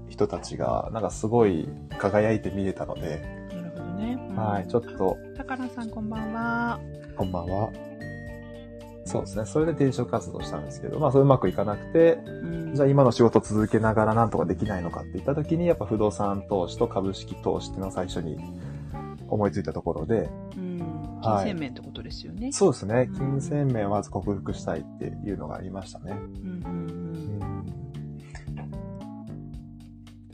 [0.09, 3.21] 人たちが、なんかすごい輝いて見えたので、
[3.51, 4.17] なるほどね。
[4.29, 6.79] うんはい、ちょっと、高野さんこんばんは。
[7.15, 7.69] こんばんは。
[9.05, 9.45] そうですね。
[9.45, 18.37] それで転職活動したんですけど、まあ、それうまくいかなくて、うんじゃあ今の仕事続けながらなんとかできないのかって言った時に、やっぱ不動産投資と株式投資っていうのを最初に
[19.29, 20.66] 思いついたところで、うん。
[21.21, 22.51] はい金銭面ってことですよね。
[22.51, 23.07] そうですね。
[23.09, 26.11] うん金銭面をまず克服したいっていうのがありましたね。
[26.11, 27.63] うんうんううん。
[27.63, 27.65] ん。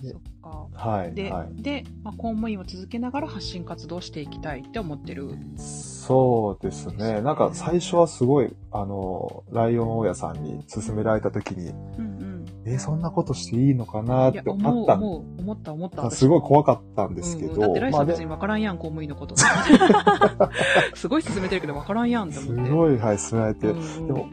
[0.02, 0.33] でそっか。
[0.74, 1.13] はい。
[1.13, 1.62] で、はい。
[1.62, 5.38] で、まあ、公務員を続けながら発信活動をしていきたいって思ってる。
[5.58, 7.22] そうですね。
[7.22, 12.24] なんか最初はすごい、あの、ライオン大家さんに勧められた時に、うん
[12.66, 14.39] え、そんなことしていいのかなうん。
[14.39, 16.12] って思ったん思う、思った、思った。
[16.12, 19.36] すごい怖かかったんですけど、だってライさん別でに分からんやん、公務員のこと。
[20.96, 22.66] すごい進めてるけど分からんやんって思って。
[22.66, 24.30] すごい、はい、勧められて、うんでも、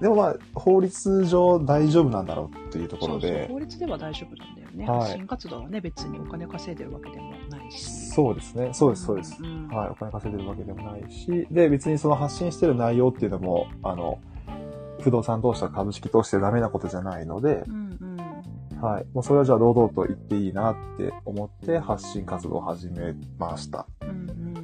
[0.00, 4.86] でもまあ、法律上大丈夫なんだろうっていうところで、法律では大丈夫なんだよね。
[4.86, 8.10] はい発信活動はね、別にお金稼いでるわけでもないし。
[8.10, 8.70] そうですね。
[8.72, 9.42] そうです、そうです。
[9.42, 14.18] んはい、お金稼いでるわけでもないし、で、別にその発信してる内容っていうのも、あの、
[15.00, 18.16] 不動産投資とか株式投資でダメなことじゃないのでう、んうん。
[18.80, 19.06] はい。
[19.14, 23.86] もうそれはじゃあ堂々と言っていいなって思って発信活動を始めました。
[24.02, 24.54] うんうん。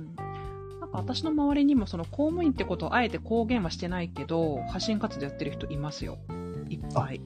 [0.81, 6.19] なんか私の周りにもその公務員ってことをあえて公言はしてないけど、発信活動やってる人いますよ。
[6.69, 7.21] いっぱい。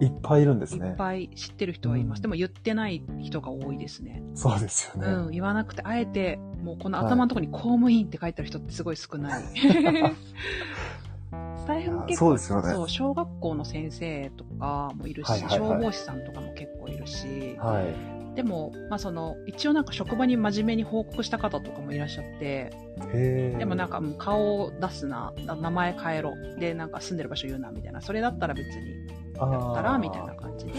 [0.00, 0.94] いっぱいいるんですいっね。
[0.96, 2.18] ぱい知ってる人はいます。
[2.18, 4.22] うんでも言ってない人が多いですね。
[4.34, 5.08] そうですよね。
[5.08, 9.44] うん、言わなくて、あえて、もうこの頭のところに公務員って書いてある人ってすごい少ない。
[11.66, 18.34] 大変結構そうですよねそう、小学校の先生とかもいるし、はいはいはい消防士さんとかも結構いるし、はい。
[18.36, 22.72] でも、まあその、一応なんか職場に真面目に報告した方とかもいらっしゃって、
[23.58, 28.00] でもなんかもう顔を出すな、な名前変えろ、で、なんか住んでる場所言うな、みたいな。
[28.00, 30.72] それだったら別にあやったら、ーみたいな感じで、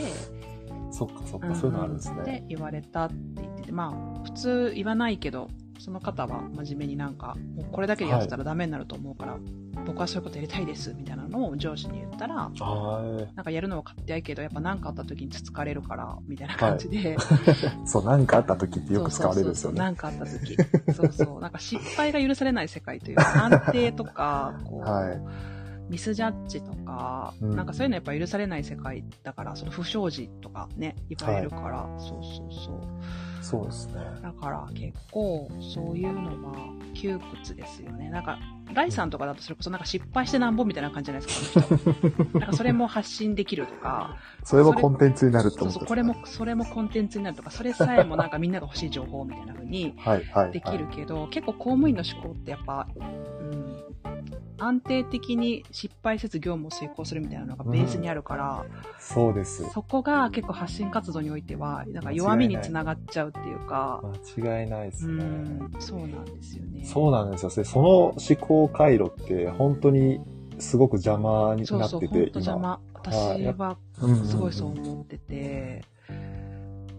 [0.92, 2.46] そっかそっか、そういうのあるんですでね。
[2.48, 9.38] 言われたって言ってて、まあ、普通言わないけど、その方は真面目になんか、もうこれだけでやってたらダメになると思うから、
[9.86, 17.18] 僕はそういうことやりたいです、みたいなのを上司に言ったら、はなんかやるのは勝手やけど、やっぱ何かあった時につつかれるから、みたいな感じで、い。
[17.86, 19.80] そう、何かあった時ってよく使われるんですよね。
[19.80, 20.56] 何かあった時。
[20.94, 21.42] そうそう。
[21.42, 25.22] なんか失敗が許されない世界というか、 安定とか、こう、はい。
[25.90, 32.80] ミスジャッジとか、うんなんかそういうのやっぱ許されない世界だから、その不祥事とかね、いっぱいいるから、そうそうそう。
[33.46, 33.94] そうですね。
[34.24, 36.56] だから結構そういうのは
[36.96, 38.10] 窮屈ですよね。
[38.10, 38.40] なんか、
[38.74, 41.68] ライさんとかだとそれこそなんか失敗してなんぼみたいな感じじゃないですか。
[42.40, 50.52] なんかそれも発信できるとか、それもコンテンツになると思ってそうそう、これも、それもコンテンツになるとか、それさえもなんかみんなが欲しい情報みたいな風にはい、はい。
[50.52, 53.65] できるけど、結構公務員の思考ってやっぱ、うん、
[54.58, 58.66] 安定的に失敗せず業務を遂行するみたいなのがベースにあるから、
[59.00, 59.70] そうです。
[59.72, 64.02] そこが結構発信活動においては、なんか弱みにつながっちゃうっていうか、
[64.38, 65.24] 間違いないですうね。
[65.24, 66.86] ん、そうなんですよね。
[66.86, 67.50] そうなんですよ。
[67.50, 70.22] でその思考回路って本当に
[70.58, 72.70] すごく邪魔にそうそう、なってて、本当邪魔。
[72.70, 75.84] はい私はうんうんうんすごいそう思ってて。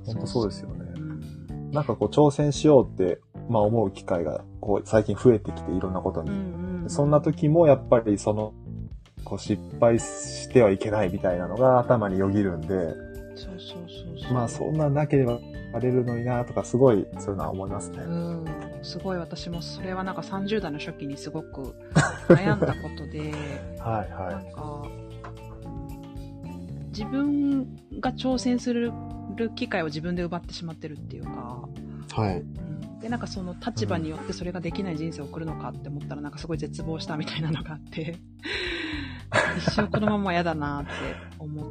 [0.07, 1.71] 本当そうですよねうん。
[1.73, 6.31] なんかこう挑戦しようって、まあ思う機会がこう最近増えてきていろんなことに。
[6.31, 8.55] うんうんそんな時もやっぱりその、
[9.25, 12.69] こう失敗してはいけないみたいなのが頭によぎるんで、
[13.35, 14.33] そうそうそうそう。
[14.33, 15.41] まあそんななければ
[15.73, 17.99] やれるのになとかすごいそういうのは思いますね。
[18.05, 18.45] うん。
[18.83, 21.75] すごい私もそれはなんか30代の初期にすごく
[22.29, 23.33] 悩んだことで、
[23.81, 24.87] はいなはんか、
[26.91, 27.67] 自分
[27.99, 28.93] が挑戦する
[29.57, 31.69] 機会を自分で奪ってしまってるっていうか、
[32.17, 32.21] い。
[32.21, 32.45] はい。
[33.07, 38.19] うんで、なんかその立場によってそれができない人生を送るのかって思ったらなんかすごい絶望したみたいなのがあって、
[39.59, 40.91] 一生このまま嫌だなって
[41.39, 41.63] 思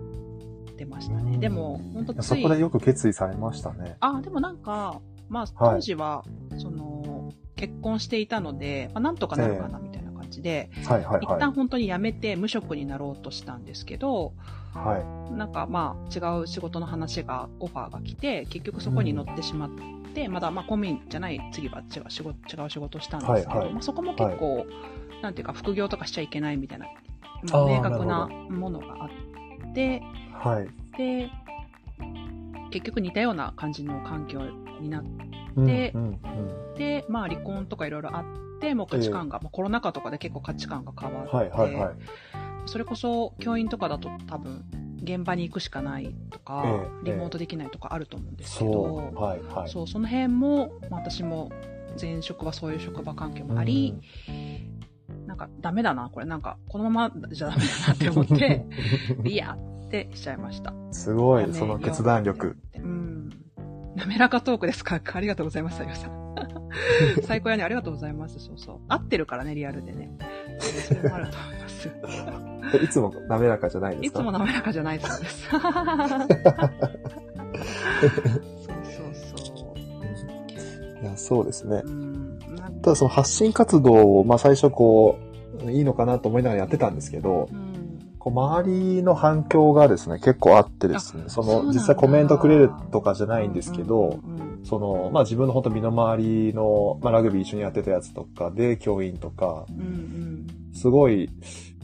[0.72, 1.34] ってましたね。
[1.34, 3.98] うんでも、本当ついそこ、でよく決意されましたね。
[4.00, 6.24] あ、でもなんか、まあはい当時は、
[6.58, 11.40] その、結婚していたので、まあ、なんとかなるかなみたいな感じで、はいはい一はい。
[11.40, 14.34] 旦本当に辞めて無職になろうとしたんですけど、
[14.76, 15.00] は
[15.32, 15.34] い。
[15.34, 19.70] なんかまあ違う仕事の話が、オファーが来て、結局そこに乗ってしまっ
[20.14, 24.66] て、まだまあ公務員じゃない次は違う仕事、違う仕事をしたんですけど、はいはいまあそこも結構、
[25.22, 26.88] なんていうか副業とかしちゃいけないみたいな、
[27.52, 29.10] まあ、明確なものがあ
[29.70, 30.02] って、
[30.34, 30.98] はい。
[30.98, 31.30] で、
[32.72, 34.42] 結局似たような感じの環境
[34.82, 35.04] になっ
[35.56, 41.96] うんでうんうんて、まあ離婚とかいろいろあって、もう価値観が、まあコロナ禍とかで結構価値観が変わって、はいはいはい。
[42.66, 44.64] それこそ教員とかだと多分
[45.04, 46.70] 現場に行くしかないとか、え
[47.04, 49.16] えリモートできないとかあると思うんですけそど、う。
[49.22, 49.70] はいはい。
[49.70, 51.52] そうその辺も、まあ私も
[52.02, 53.96] 前職はそういう職場環境もあり、
[55.28, 58.66] なんかダメだな、これなんかこのままじゃダメだなって思って、
[59.26, 60.74] い いやっててしちゃいました。
[60.92, 62.58] すごい、その決断力。。
[62.76, 63.30] うん。
[63.96, 65.00] 滑らかトークですか？
[65.14, 66.26] ありがとうございます、さゆさん。
[67.24, 68.40] 最高やね、ありがとうございます。
[68.40, 68.80] そうそう。
[68.88, 70.10] 合ってるからね、リアルでね。
[70.60, 71.90] それもあると思います。
[72.74, 74.20] えいつも滑らかじゃないんでいすか？
[74.22, 75.50] つも滑らかじゃないそうです。
[75.50, 75.62] そう
[79.14, 81.02] そうそう。
[81.02, 81.84] いや、そうですね。
[82.82, 85.18] ただその発信活動を、まあ最初こ
[85.66, 88.10] う、いいのかなと思いながらやってたんですけど、うん。
[88.20, 100.48] こう周りの反響がですね、結構あってですね、その実際コメントくれるとかじゃないんですけど、うんうんうんその、まあ自分の本当身の回りの、まあラグビー一緒にやってたやつとかで、教員とか、うんうん。
[100.74, 101.30] すごい、い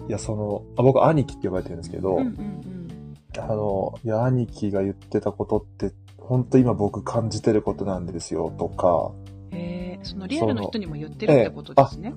[0.10, 3.16] や、その、あ僕兄貴って呼ばれてるんですけど、うんうんうん。
[3.38, 9.12] あの、いや、兄貴が言ってたことって、本当今僕感じてることなんですよ、とか、
[9.52, 12.14] へえそのリアルの人にも言ってるってことですね。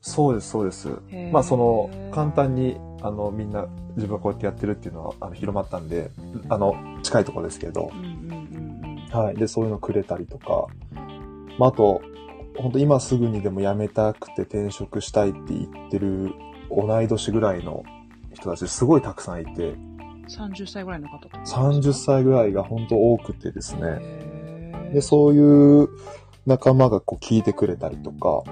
[0.00, 0.88] そうです、そうです。
[1.32, 6.10] まあその、簡単に、あの、みんな自分がこうやってやってるっていうのは、あの、広まったんで、
[6.48, 7.90] あの、近いところですけど。
[7.92, 8.45] う、んうんうん
[9.12, 9.36] はい。
[9.36, 10.66] で、そういうのくれたりとか、
[11.58, 12.02] まああと、
[12.56, 16.32] 本当今すぐにでも辞めたくて転職したいって言ってる
[16.70, 17.84] 同い年ぐらいの
[18.32, 20.24] 人たちすごいたくさんいて、うん。
[20.28, 21.38] 30歳ぐらいの方とか。
[21.38, 24.90] 30歳ぐらいが本当多くてですね。
[24.92, 25.88] で、そういう
[26.46, 28.44] 仲間がこう聞いてくれたりとか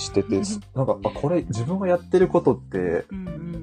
[0.00, 0.40] してて、
[0.74, 3.04] なんか、あ、これ自分がやってることって、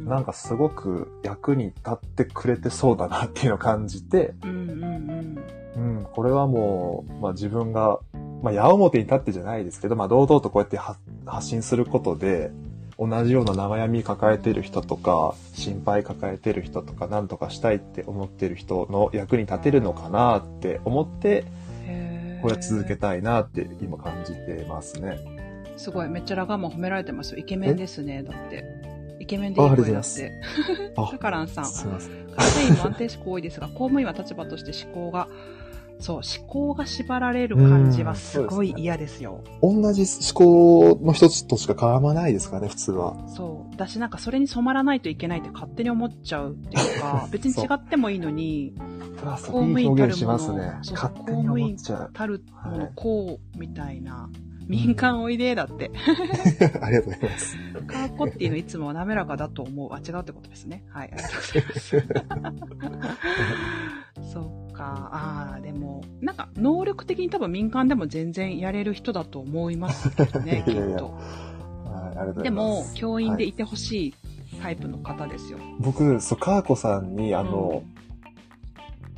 [0.06, 4.60] なんかすごく役に立ってくれてそうだなっていうのを感じて、うん
[5.76, 8.00] うんこれはもう、まあ自分が、
[8.42, 12.52] まあ矢面に立ってじゃないですけど、まあ堂々とこうやって発発信することで、
[12.98, 21.46] 同じような悩み抱えてる人とか、心配抱えてる人とか、なんとかしたいって思ってる人の役に立てるのかなって思って、
[22.42, 25.37] これは続けたいなって今感じてますね。
[25.78, 27.40] すごい、めっちゃラガーマン褒められてますよ。
[27.40, 28.66] イケメンですね、だって。
[29.20, 30.94] イケメンでいいあありがとう声だっございて。
[30.98, 31.66] あカカランさん。
[31.66, 32.28] すいません。
[32.36, 35.28] 会社員も安定志向多いですが、公務員は立場として思考が、
[36.00, 39.44] そう、思考が縛られる感じはすごい嫌ですよ。
[39.62, 43.16] 同じ思考の一つとしか絡まないですからね、普通は。
[43.28, 43.76] そう。
[43.76, 48.76] だしなんかそれに染まらないといけないって勝手に思っちゃうっていうか、 別に違ってもいいのに、
[49.26, 50.74] あ、公務員たるものしますね。
[50.84, 52.12] そう勝手に思っちゃう。
[52.14, 54.30] たるものはいこう、みたいな。
[54.68, 55.92] 民間おいでだって。
[56.82, 57.58] ありがとうございます。
[57.88, 59.94] カーコっていうのいつも滑らかだと思う。
[59.94, 60.84] あ、違うってことですね。
[60.90, 64.32] はい、 ありがとうございます。
[64.34, 65.10] そっか。
[65.12, 71.06] ああ、でも、なんか、能力的に多分民間でも全然やれる人だと思いますけどね、きっいやいやと。
[71.06, 72.92] はい、ありがとうござでいます。
[72.92, 74.14] も、教員でいてほしい
[74.62, 75.60] タイプの方ですよ。
[75.80, 77.84] 僕、そう、かーこさんに、あの、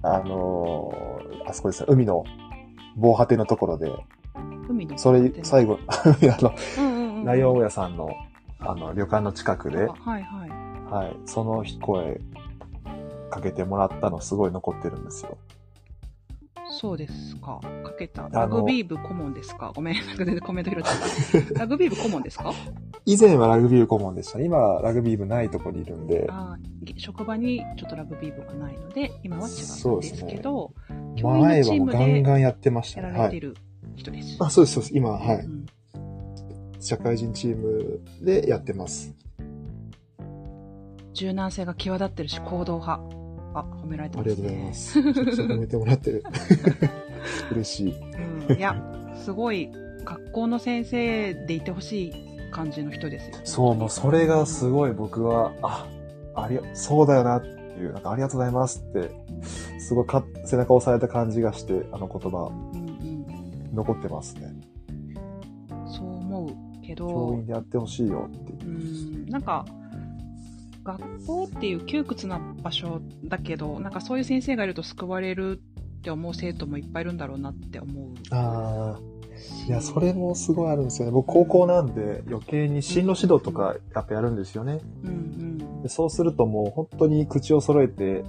[0.02, 2.24] あのーあそこですね、海の
[2.96, 3.92] 防波堤のところで、
[4.70, 4.98] 海の。
[4.98, 6.04] それ、最後、 あ
[6.42, 7.26] の、うんうんうん。
[7.26, 8.10] ライオン屋さんの、
[8.60, 10.50] あの、旅館の近くで、はいはい。
[10.90, 12.20] はい、その声
[13.30, 15.38] かけてもらったのすごい残ってるんですよ。
[16.72, 17.60] そうですか。
[17.84, 18.24] かけた。
[18.24, 19.72] のラグビー部顧問ですか？
[19.76, 21.60] ごめん、なんか全然コメント拾っちゃった。
[21.62, 22.54] ラグビー部顧問ですか？
[23.06, 24.40] 以前はラグビー部顧問でした。
[24.40, 29.52] 今はラグビー部ないところにいるんで、あー職場にちょっとラグビー部がないので、今は違
[29.86, 30.74] うんですけど、
[31.16, 33.08] 教員の前はもうガンガンやってましたね。
[33.08, 33.16] はい。
[33.16, 33.56] やられてる
[34.00, 34.38] 人です。
[34.40, 34.98] あ、そうです、そうです。
[34.98, 35.38] 今は、はい。
[35.38, 35.66] うん
[36.80, 39.14] 社会人チームでやってます。
[41.14, 43.04] 柔軟性が際立ってるし、行動派。
[43.54, 44.34] あ、褒められてますね。
[44.34, 45.00] ありがとうございます。
[45.42, 46.24] 褒めてもらってる。
[47.52, 47.96] 嬉しい。
[48.50, 48.76] うん、いや、
[49.16, 49.70] すごい、
[50.06, 52.14] 学校の先生でいてほしい
[52.52, 53.36] 感じの人ですよ。
[53.44, 55.86] そう、もうそれがすごい僕は、あ、
[56.36, 59.12] あり、そうだよなっていう、なんかありがとうございますって、
[59.80, 62.52] すごいか背中を押された感じがして、あの言葉
[63.74, 64.54] 残ってますね。
[65.72, 68.70] うん、そう思うけ教ど員、でやってほしいよっていう。
[68.70, 69.66] うん、なんか、
[70.84, 75.62] 学校っていう窮屈な場所だけど、なんかそういう先生がいると救われる
[76.00, 79.20] って思う生徒もいっぱいいるんだろうなって思うああ。
[79.40, 79.68] し。
[79.68, 81.12] いや、それもすごいあるんですよね。
[81.12, 84.80] 僕高校なんで余計に進路指導とかやっぱやるんですよね。
[85.04, 85.82] うんうん。
[85.82, 88.24] でそうするともう本当に口を揃えて、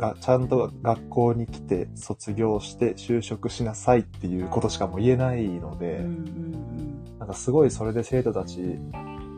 [0.00, 8.78] が、ちゃんと学校に来て卒業して就職しなさいっていうことしかもう言えないので、うんうんなんかすごいそれで生徒たち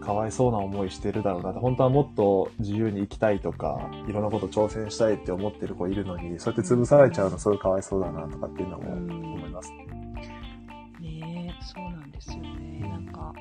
[0.02, 9.86] かわいそうな思いしてるだろうなって、本当はもっと自由に生きたいとか、いろんなこと挑戦したいって思ってる子いるのに、そうやって潰されちゃうのすごいかわいそうだなとかっていうのもうん思いますね。
[9.90, 11.02] うん。
[11.02, 12.80] ねえ、そうなんですよね。
[12.88, 13.32] なんか、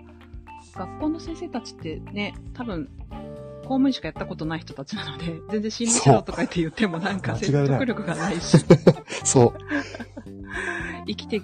[0.75, 3.15] 学校の先生たちってね、多分、公
[3.75, 8.57] 務員しかやったことない人たちなので、 全然進路指導とかって言ってもなんか説得力がないし、
[9.23, 9.53] そう。
[11.07, 11.41] 生きて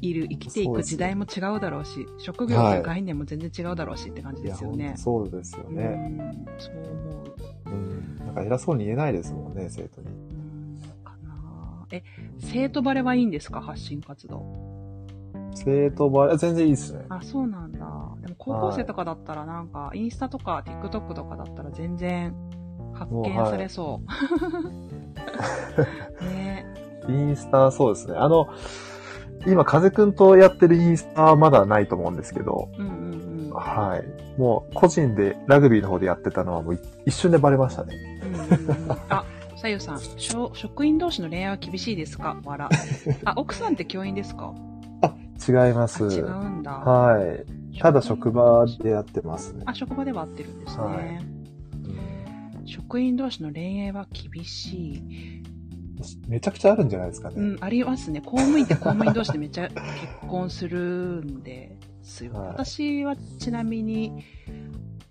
[0.00, 4.94] いる、生きていく時代も違うだろうし、職業の概念も全然違うだろうしって感じですよね。
[4.96, 5.84] そうですようね。
[5.84, 6.18] ん、
[6.58, 7.70] そう思う。
[7.70, 8.16] うん。
[8.18, 10.08] なんか偉そうに言えないですもんね、生徒に。
[10.08, 12.02] うんかなえ、
[12.38, 13.60] 生徒バレはいいんですか？
[13.60, 14.70] 発信活動。
[15.54, 17.04] 生徒バレ、全然いいですね。
[17.08, 17.69] あ、そうなんだ。
[18.20, 22.34] でも高校生とかだったらなんか、インスタとか TikTok とかだったら全然
[22.92, 24.00] 発見されそ
[26.20, 26.24] う。
[26.24, 26.66] ね
[27.08, 28.14] インスタ、そうですね。
[28.16, 28.48] あの、
[29.46, 33.50] 今、風くんとやってるインスタはまだないと思うんですけど、うんうんうん。
[33.54, 34.38] はい。
[34.40, 37.94] もう、個人で、ラグビーの方でやってたのはもうい一瞬でバレましたね。
[38.22, 39.24] うんうんうんあ、
[39.56, 42.36] さゆさん、職員同士の恋愛は厳しいですか？
[42.44, 42.68] わら。
[43.24, 44.52] あ、奥さんって教員ですか？
[45.48, 46.04] 違います。
[46.04, 46.72] あ、違うんだ。
[46.72, 47.44] はい。
[47.78, 49.62] ただ職場でやってますね。
[49.66, 50.82] あ、職場では合ってるんですね。
[50.84, 51.20] はい
[52.66, 55.42] 職員同士の恋愛は厳しい。
[56.28, 57.34] めちゃくちゃあるんじゃないですかね。
[57.36, 58.20] うん、ありますね。
[58.20, 59.80] 公務員って公務員同士でめっちゃ結
[60.28, 60.78] 婚する
[61.24, 62.32] んですよ。
[62.34, 64.24] はい私はちなみに、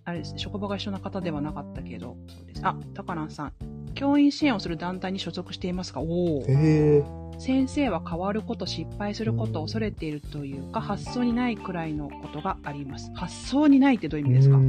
[0.06, 2.62] あれ職場が一緒な方ではなかったけど、そうです。
[2.64, 3.54] あ、高蘭さん。
[3.94, 6.00] 教員支援をする団体に所属していますか？
[6.00, 6.42] おお。
[6.44, 7.04] へえ。
[7.40, 13.12] 先生は変わること、失敗することを恐れているというか、発想にないくらいのことがあります。
[13.16, 14.60] 発想にないってどういう意味ですか？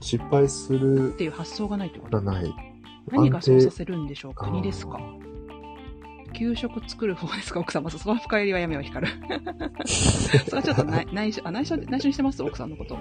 [0.00, 2.54] 失敗するていう発想がないってことがない。
[3.10, 5.00] 何がそうさせるんでしょう国ですか？
[6.34, 7.60] 給食作る方ですか？
[7.60, 7.88] 奥様。
[7.90, 9.12] その深入りはやめよう、光る。
[9.88, 12.42] それはちょっと内内緒、あ、内緒、内緒にしてます？
[12.42, 12.98] 奥さんのこと。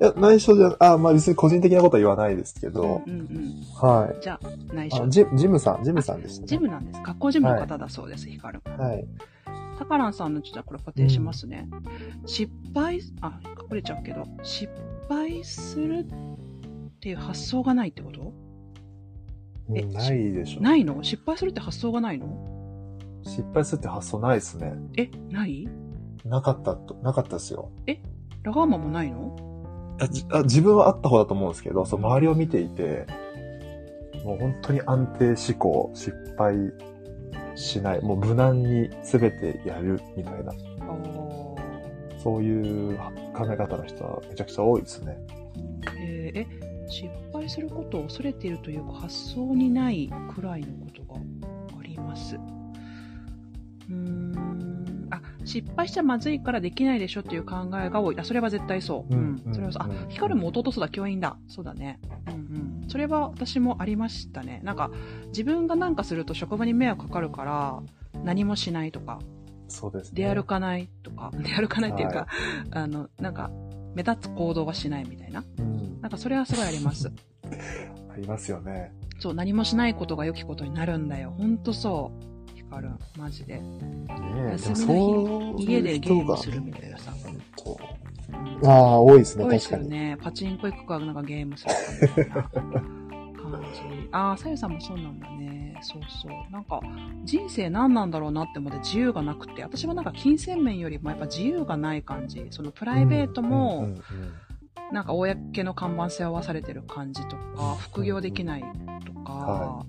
[0.00, 3.64] いや、内緒じゃ、あ、まあ別に個人的なことは言わないですけど、うんうん。
[3.74, 4.22] はい。
[4.22, 5.08] じゃあ、内緒あ。
[5.08, 6.46] ジジムさん、ジムさんでしたね。
[6.46, 7.00] ジムなんです。
[7.02, 8.62] 学校ジムの方だそうです、光る。
[8.78, 9.04] はい。
[9.78, 11.68] タカランさんのちょっとこれ固定しますね。
[12.26, 14.72] 失敗、あ、隠れちゃうけど、失
[15.08, 18.32] 敗するっていう発想がないってこと？
[19.74, 20.60] えうんないでしょ。
[20.60, 21.02] ないの？
[21.02, 22.26] 失敗するって発想がないの？
[23.24, 24.74] 失敗するって発想ないですね。
[24.96, 25.68] え、ない？
[26.24, 27.70] なかったと、なかったですよ。
[28.42, 29.36] ラガーマンもないの？
[30.00, 33.06] あ自分はあった方だと思うんですけど、そう周りを見ていて、
[34.24, 36.54] もう本当に安定思考、失敗
[37.54, 40.52] しない、もう無難に全てやるみたいな、
[42.22, 42.96] そういう
[43.34, 45.18] 考え方の人はめちゃくちゃ多いですね。
[45.98, 46.46] えーえ、
[46.88, 51.20] 失敗することを恐れているというか、発想にないくらいのことが
[51.78, 52.38] あります。
[53.90, 54.47] うん、
[55.48, 58.20] 失敗しちゃまずいからできないでしょっていう考えが多い。
[58.20, 59.14] あ、それは絶対そう。
[59.14, 59.42] うん。
[59.46, 59.82] うんそれはそう。
[59.82, 61.38] あうん、ヒカルも弟そうだ、教員だ。
[61.48, 61.98] そうだね。
[62.28, 62.88] うんうん。
[62.88, 64.60] それは私もありましたね。
[64.62, 64.90] なんか、
[65.28, 67.82] 自分がなんかすると職場に迷惑かかるから、
[68.24, 69.20] 何もしないとか、
[69.68, 70.22] そうですね。
[70.22, 72.26] 出歩かないとか、 出歩かないっていうか、
[72.70, 73.50] あの、なんか、
[73.94, 75.44] 目立つ行動はしないみたいな。
[75.58, 76.00] うん。
[76.00, 77.10] なんかそれはすごいあります。
[78.12, 78.92] ありますよね。
[79.18, 81.34] そう、何もしないことが良きことになるんだよ。
[81.36, 82.37] ほんとそう。
[82.68, 83.58] ヒカルン、マジで。
[83.60, 87.12] ね休もみ家でゲームするみたいなさ
[88.64, 89.84] ああ、多いですね、多いで確かに。
[89.84, 90.16] すよね。
[90.20, 91.80] パチンコ行くか、なんかゲームするか
[92.18, 92.72] みたいな感
[93.72, 94.08] じ。
[94.12, 95.78] ああ、さゆさんもそうなんだね。
[95.80, 96.52] そうそう。
[96.52, 96.80] なんか、
[97.24, 102.46] 人生何なんだろうなって思って自由がなくて、私はなんか金銭面よりもやっぱ自由がない感じ。
[102.50, 104.02] そのプライベートうんも、うんうん
[104.90, 108.64] なんか公の看板背負わされてる感じとか、副業できない
[109.04, 109.86] とか、は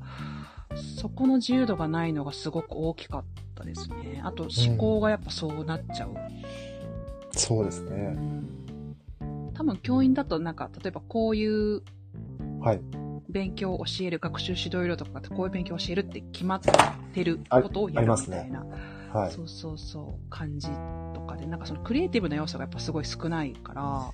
[0.75, 3.23] そこの自由度がないのがすごく大きかっ
[3.55, 4.21] たですね。
[4.23, 6.12] あと思考がやっぱそうなっちゃう。
[6.12, 6.15] う
[7.32, 7.95] そうですね。
[8.12, 8.95] ん
[9.53, 11.82] 多分教員だとなんか、例えばこういう
[12.62, 12.82] はい。
[13.29, 16.62] 勉強を教える、学習指導要領とかってこういう勉強を教えるって決まっ
[17.13, 18.65] てることをやるみたいな。
[19.13, 19.32] はい。
[19.32, 20.67] そうそうそう、感じ
[21.13, 24.12] とかで、なんかそのクリエイティブな要素がやっぱすごい少ないから、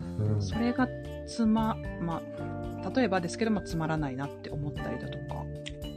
[0.00, 0.88] うんそれが
[1.26, 2.22] つま、ま
[2.84, 5.44] あ、例えばですけどもつまらないなって思ったりだとか、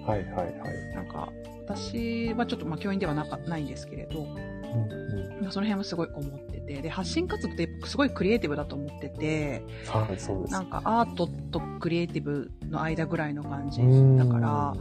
[0.06, 0.96] はいはいはい。
[0.96, 1.32] なんか、
[1.66, 10.54] 私はちょっとまあ教員ではなかないんですけれど、うんうんまあその辺はすごい思ってて、で、発信活動ってすごいクリエイティブだと思ってて、はい、そうです。
[10.54, 14.74] なんかアートとクリエイティブの間ぐらいの感じうんだから、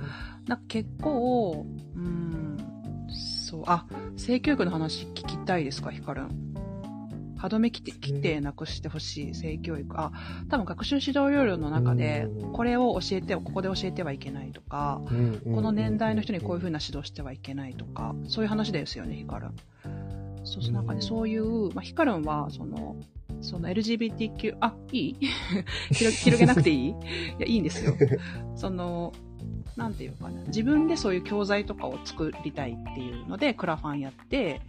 [0.47, 2.57] なんか結構、うん、
[3.49, 6.50] そう、あ、性教育の話聞きたいですか、ヒカルン。
[7.41, 9.87] 歯止め規定規定なくしてほしい性教育。
[9.99, 10.13] あ、
[10.51, 12.53] 多分学習指導要領の中でう、ん。
[12.53, 15.01] これを教えて、ここで教えてはいけないとか、
[15.45, 19.47] ここの年代の人にこういう風な指導してはいけないとか、そういう話ですよね、ヒカル。
[19.49, 19.51] ン。
[20.45, 21.03] そうそう、なんかね、うん。
[21.03, 22.97] そういう、まあ、ヒカルンは、その、
[23.43, 25.17] その LGBTQ、あ、いい？
[25.93, 26.89] 広広げなくていい？
[26.89, 26.95] い
[27.39, 27.95] や、いいんですよ。
[28.55, 29.13] その、
[29.77, 34.61] なんていうかな、自分でそういう教材とかを作りたいっていうので、クラファンやって、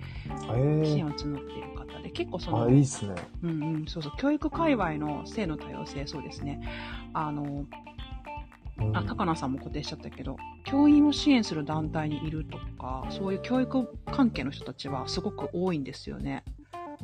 [0.53, 3.16] え支援を募っている方で、結構そあ、の、いいっすね。
[3.43, 6.62] うんうん、そうそう、教育界隈の性の多様性、そうですね。
[7.14, 7.43] あの、
[8.80, 16.43] うんあ、高菜さんも固定しちゃったけど、教員を支援する団体にいるとか、そういう教育関係の人たちはすごく多いんですよね。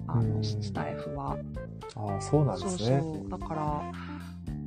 [0.08, 1.38] あの、うんスタイフは。
[1.96, 3.00] あそうなんですね。
[3.02, 3.30] そうそう。
[3.30, 3.92] だから、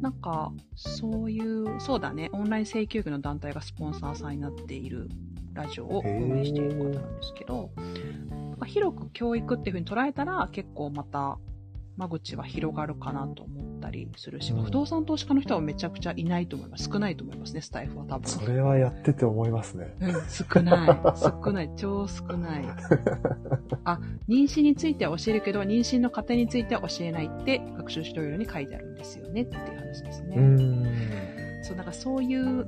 [0.01, 5.09] なんか、そういう、そうだね、オンライン性教育の団体がスポンサーさんになっている
[5.53, 7.71] ラジオを運営している方なんですけど、
[8.61, 11.39] なんか広く教育っていうふうに捉えたら、結構また、
[11.97, 16.89] 間口は広がるかなと思ったりするし、うん不動産投資家の人はめちゃくちゃいないと思います。
[16.93, 18.29] 少ないと思いますね、スタイフは多分。
[18.29, 19.95] それはやってて思いますね。
[20.01, 21.15] うん、少ない。
[21.19, 21.71] 少ない。
[21.77, 22.65] 超少ない。
[23.85, 30.37] あ、妊娠については教えるけど、妊娠の過程については教えないって学習指導要に書いてあるんですよねっていう話ですね。
[30.37, 31.65] うーん。
[31.65, 32.67] そう、なんかそういう、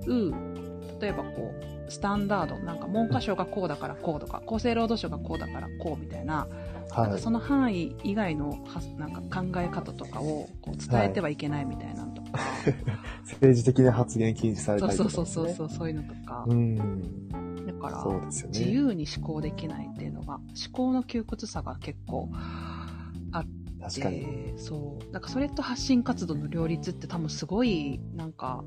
[1.01, 6.49] 例えばこう、スタンダード、なんか文科省がこうだからこうとか、厚生労働省がこうだからこうみたいな、
[6.97, 7.13] なんはい。
[7.13, 12.41] かその範囲以外のはなんか考え方とかをこう伝えてはいけないみたいなのとか、
[13.25, 15.15] 政治的な発言禁止されたそうりとか、ね。
[15.15, 17.29] そうそうそうそう、そういうのとか、うん。
[17.67, 18.59] だから、そうですよね。
[18.59, 23.45] 自由に思考できないっていうのが、思考の窮屈さが結構あ
[23.83, 24.21] 確かに。
[24.21, 25.13] って、そう。
[25.13, 28.65] なんかそれと発信活動の両立って多分すごい、なんか、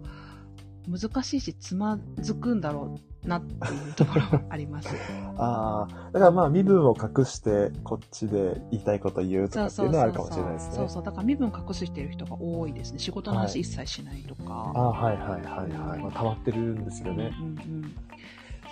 [0.87, 4.89] 難しいし、つまずくんだろうなっていうところはあります。
[5.37, 10.75] ああ、だからまあ身分を隠して、こっちで言いたいこと言うとかっていうのはあるかもしれないですね。
[10.75, 11.03] そうそう。
[11.03, 12.99] だから身分隠してる人が多いですね。
[12.99, 14.71] 仕事のはい話一切しないとか。
[14.75, 15.99] ああ、はいはいはいはい。
[16.01, 17.35] まあ、溜まってるんですよね。
[17.39, 17.95] うんうん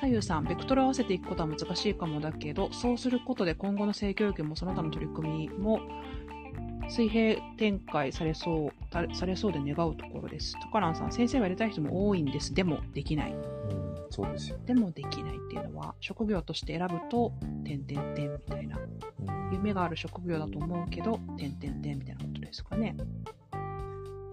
[0.03, 5.79] 左右さん、ベクトルを合わせていくことは難しいかもだけど、そうすることで今後の性教育もその他の取り組みも
[6.89, 10.53] 水平展開されそう、たされそうで願うところです。
[10.61, 12.53] トカランさん、先生はやりたい人も多いんです。
[12.53, 13.33] でもできない。
[13.33, 13.41] うん、
[14.09, 14.57] そうですよ。
[14.65, 18.77] でもできないっていうのは、職業として選ぶと、点々点みたいな。
[18.79, 18.81] う
[19.51, 22.95] ん、夢がある職業だと思うけど、点々点みたいなことですかね。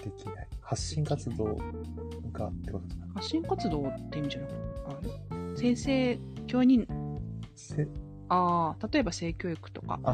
[0.02, 0.48] できない。
[0.60, 1.58] 発信活動
[2.32, 3.06] がってことですか？
[3.14, 6.86] 発信活動って意味じゃなくて、あ先生、教員
[7.54, 7.86] せ
[8.30, 10.00] ああ、例えば性教育とか。
[10.02, 10.12] あ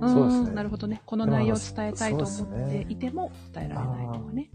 [0.00, 1.02] うんそうですねなるほどね。
[1.04, 4.48] この内容を伝えたいと思っていても伝えられないとかね。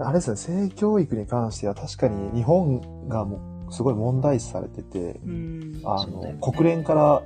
[0.00, 5.80] あれですね、性教育に関しては確かに日本がもうすごい問題視されてて、うん。
[5.84, 7.22] あの、ね国連から、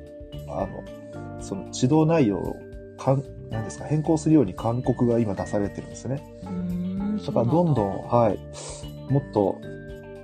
[0.48, 2.56] あの、その指導内容を
[2.98, 6.22] かん、なんですか、変更するように勧告が今出されてるんですね。
[6.44, 7.16] うん。
[7.16, 7.86] だからどんどん。
[7.94, 9.58] ん、はい、もっと、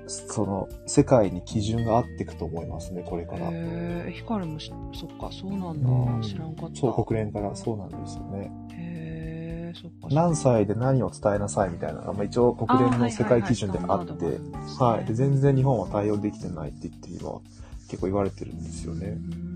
[0.06, 3.48] その、世界に基準が合っていくと思いますね、これから。
[3.50, 3.82] へ
[4.26, 5.88] カルもし、そっか、そうなんだ。
[5.88, 6.80] うん知らんかった。
[6.80, 8.50] そう、国連からそうなんですよね。
[8.72, 10.08] へえ、そっか。
[10.14, 14.38] 何歳で何を伝えなさいみたいなのが、まあ、一応国連の世界基準であって、
[14.78, 15.04] はい。
[15.04, 17.40] で、全然日本は対応できてないって言って今、
[17.88, 19.06] 結構言われてるんですよね。
[19.06, 19.10] う
[19.48, 19.52] ん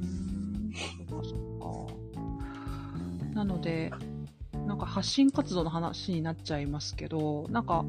[1.09, 3.35] そっかそっか。
[3.35, 3.91] なので、
[4.67, 7.85] なんか発信活動の話になっちゃいますけど、なんか、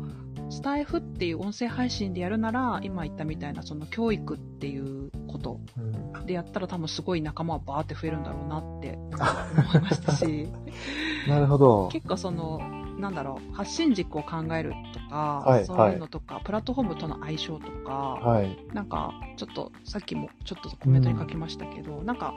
[0.50, 6.26] スタイフっていう音声配信でやるなら、今言ったみたいなその教育っていうことうん。
[6.26, 10.48] でやったら多分すごい仲間はバーって増えるんだろうなって思いましたし、
[11.28, 11.90] なるほど。
[11.90, 12.60] 結構その、
[12.98, 18.58] なんだろう、発信軸を考えるとか、はいそういうのとか、プラットフォームとの相性とか、はい。
[18.74, 22.34] なんか、ちょっと、さっきもちょっとコメントに書きましたけど、なんか、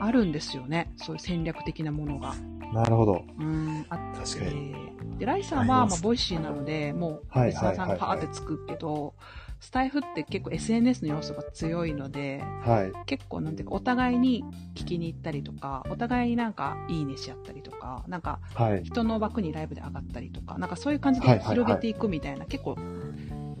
[0.00, 0.92] あるんですよね。
[0.96, 2.34] そういう戦略的なものが。
[2.72, 3.24] なるほど。
[3.38, 4.34] うん、あって。
[4.34, 4.74] 確かに。
[5.18, 9.14] で、ライさんは、まあ、 Voicy なので、もう、はいリスナーさんはいはいはいがパーってつくけど、
[9.60, 13.06] スタイフって結構 SNS の要素が強いので、はい。
[13.06, 14.44] 結構なんていうか、お互いに
[14.74, 18.82] 聞きに行ったりとか、お互いになんか、いいねし合ったりとか、なんか、はい。
[18.82, 22.76] 人の枠にライブで上がったりとか、なんかそういう感じではいはいはい広げていくみたいな、結構、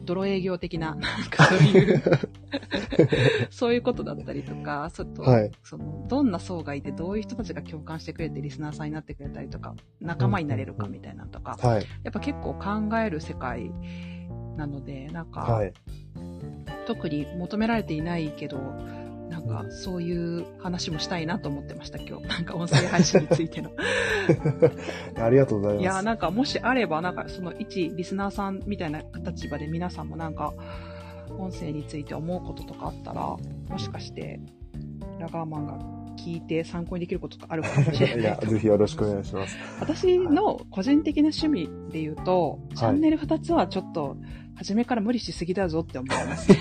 [0.04, 2.02] 泥営業的な、なんかそういう、
[3.50, 5.50] そういうことだったりとか、ちょっと、はい。
[5.62, 11.86] その、どんな層がいて、どういう人たちが共感してくれて、リスナーさんになってくれたりとか、仲間になれるかみたいなのとか、はい。
[12.04, 13.72] やっぱ結構考える世界
[14.56, 15.72] なので、なんか、はい。
[16.86, 18.58] 特に求められていないけど、
[19.46, 22.26] なんかう、んそういう話もしたいなと思ってました、今日。
[22.28, 23.70] なんか音声配信についての。
[25.16, 25.82] ありがとうございます。
[25.82, 30.52] いや、なんかもしあれば、なんかその一リスナーさんみたいな立場で皆さんもなんか、
[31.38, 34.40] 音声について思うこととかあったら、もしかして、
[35.18, 35.78] ラガーマンが
[36.16, 39.56] 聞いて参考にできることがあるかもしれない いや、ぜひよろしくお願いします。
[39.80, 44.16] 私の個人的な趣味で言うと、いチャンネル2つはちょっと、
[44.54, 46.58] 初めから無理しすぎだぞって思いますね。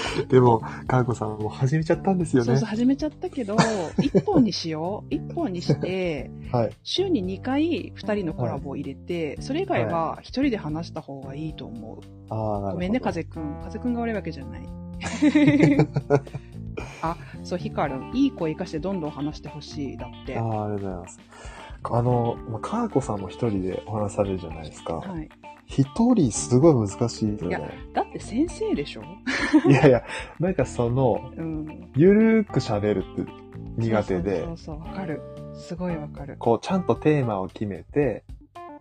[0.28, 2.68] でも、かーこさんもう始めちゃったんですよねそうそう、。
[2.68, 3.56] 始めちゃったけど、
[3.98, 5.14] 1本にしよう。
[5.14, 6.70] 1本にして、はい。
[6.82, 11.98] 週に2回2人のコラボを入れて、それ以外は1人で話した方がいいと思う。
[12.30, 12.72] ああ、なるほど。
[12.72, 13.60] ごめんね、風くん。
[13.62, 14.62] 風くんが悪いわけじゃない。
[17.02, 18.12] あ、そう、ヒカルン。
[18.14, 19.96] いい声生かしてどんどん話してほしい。
[19.96, 20.38] だって。
[20.38, 21.20] ああ、ありがとうございます。
[21.84, 24.94] あの、まあ、かーこさんも一人でお話しされるじゃないですか。
[24.94, 25.28] はい。
[25.74, 27.70] 一人すごい難しいよいやね。
[27.94, 29.02] だって先生でしょ？
[29.68, 30.04] いやいや、
[30.38, 31.90] なんかその、うん。
[31.96, 33.32] ゆるーく喋るって
[33.78, 35.20] 苦手でそう、そうそうそう、わかる。
[35.54, 36.36] すごいわかる。
[36.38, 38.24] こう、ちゃんとテーマを決めて、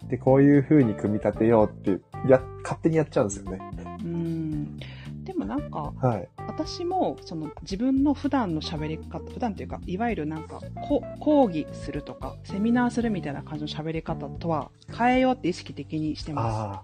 [0.10, 3.60] で、こういう風に組み立てようって、や、勝手にやっちゃうんですよね。
[4.04, 4.80] うん。
[5.24, 6.30] でもなんか、はい。
[6.48, 16.84] 私もその自分の普段の喋り方普段っていうかいわゆるなんかこ講義するとかセミナーするみたいな感じの喋り方とは変えようって意識的にしてまああ、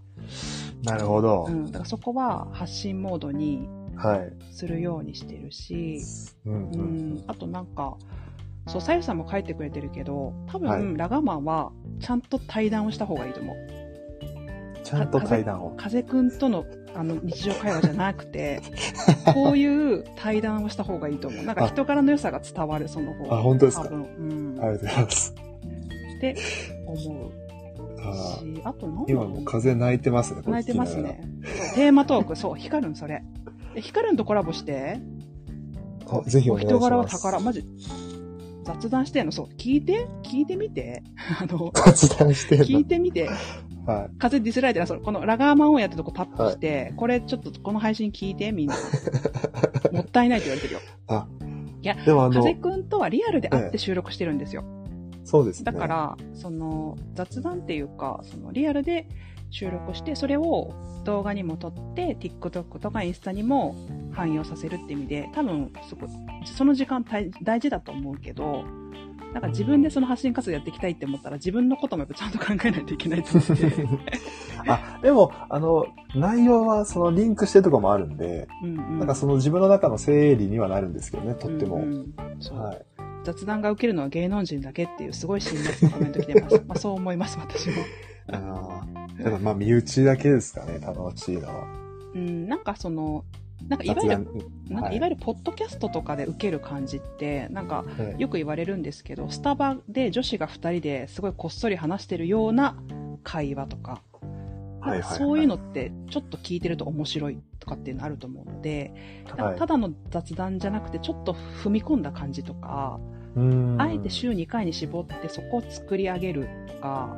[0.84, 1.56] なるほどす、う。
[1.56, 4.34] ん、だからそこは発信モードにはい。
[4.52, 6.00] するようにしてるし、
[6.46, 7.98] うんううんん、あとなんか
[8.68, 13.58] そうさゆさんも書いてくれてるけど多分、はいラガマンはちゃんと対談をした方がいいと思う
[14.84, 15.72] ちゃんと対談を。
[15.76, 16.66] 風くんとの
[16.96, 18.62] あの日常会話じゃなくて
[19.34, 21.44] こういう対談をした方がいいと思う。
[21.46, 23.38] なんか人柄の良さが伝わるその方が。
[23.38, 23.90] あ、本当ですか？
[23.90, 25.36] うん、ありがとうございます。
[26.18, 26.36] って
[26.88, 27.32] 思う
[28.00, 30.42] あし、あと何ー今もう風泣いてますね。
[30.46, 30.98] 泣いてます。
[30.98, 31.22] ね。
[31.76, 33.24] テーマトーク、そう、ヒカルンそれ。
[33.76, 35.00] でヒカルンとコラボして、
[36.10, 36.78] あぜひお願いします。
[36.78, 37.64] 人柄は宝、マジ、
[38.64, 41.04] 雑談してんの、そう、聞いて、聞いてみて、
[41.40, 43.32] あの、雑談して聞いるてみて、の。
[43.88, 44.18] はい。
[44.20, 48.76] 風ディスライトが、その、このラガーマンをやってるとこタップして、これちょっとこの配信聞いて、みんな。
[49.94, 50.80] もったいないって言われてるよ。
[51.08, 51.28] あ、
[51.82, 54.66] いやでもあの、風くんとはリアルで会って収録してるんですよ。
[55.24, 55.72] そうですね。
[55.72, 59.08] だか、ら、その雑談っていうか、そのリアルで
[59.50, 60.74] 収録して、それを
[61.04, 63.76] 動画にも撮って、TikTok とかインスタにも
[64.12, 66.10] 反映させるって意味で、多分、すごい、
[66.46, 68.66] その時間大大事だと思うけど、
[69.34, 73.88] なんか自分でその発信活動やっていきたいって思ったら、自分のこともやっぱちゃんと考えないといけないと思って。
[74.68, 75.86] あ、でも、あの、
[76.16, 81.78] 内容はそのリンクしてるとこもあるんで、うんうん、なんかその自分の中の整理にはなるんですけどね、とっても。
[81.78, 82.14] うんうん
[82.58, 82.86] はい。
[83.24, 86.64] 雑談が受けるのは芸能人だけっていうすごい辛辣なコメント来てます。
[86.66, 87.76] まあそう思います、私も。
[88.28, 91.68] ただまあ、身内だけですかね、楽しいのは。
[92.14, 93.24] うん、なんかその、
[93.68, 94.98] なんかいわゆる、なんかはい。
[94.98, 98.22] いわゆるポッドキャストとかで受ける感じって、なんかはい。
[98.22, 102.78] よく言われるんですけど、スタバで女子が2人ですごいこっそり話してるような
[103.24, 104.02] 会話とか、
[104.82, 105.18] はいはいはい。
[105.18, 113.00] そういうのってちょっと聞いてると面白いとかっていうのあると思うので、かただの雑談じゃなくてちょっと踏み込んだ感じとか、
[113.36, 113.82] うん。
[113.82, 117.18] あえて週2回に絞ってそこを作り上げるとか、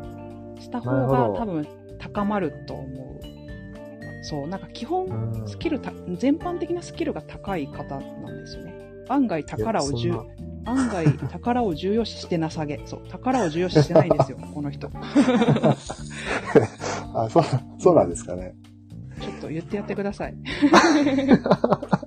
[0.60, 1.68] した方が多分
[2.00, 3.20] 高まると思う。
[4.24, 8.74] そう、なんか基本うんスキルた、全般的なスキルが高い方なんですよね。
[9.08, 10.14] 案外宝を重
[10.66, 12.82] 案外宝を重要視してなさげ。
[12.86, 14.88] そう、宝を重要視してないんですよ、 この人。
[14.90, 14.96] ちょ
[17.14, 17.44] あ、そう、
[17.80, 18.54] そうなんですかね。
[19.40, 20.36] っと言ってやってください。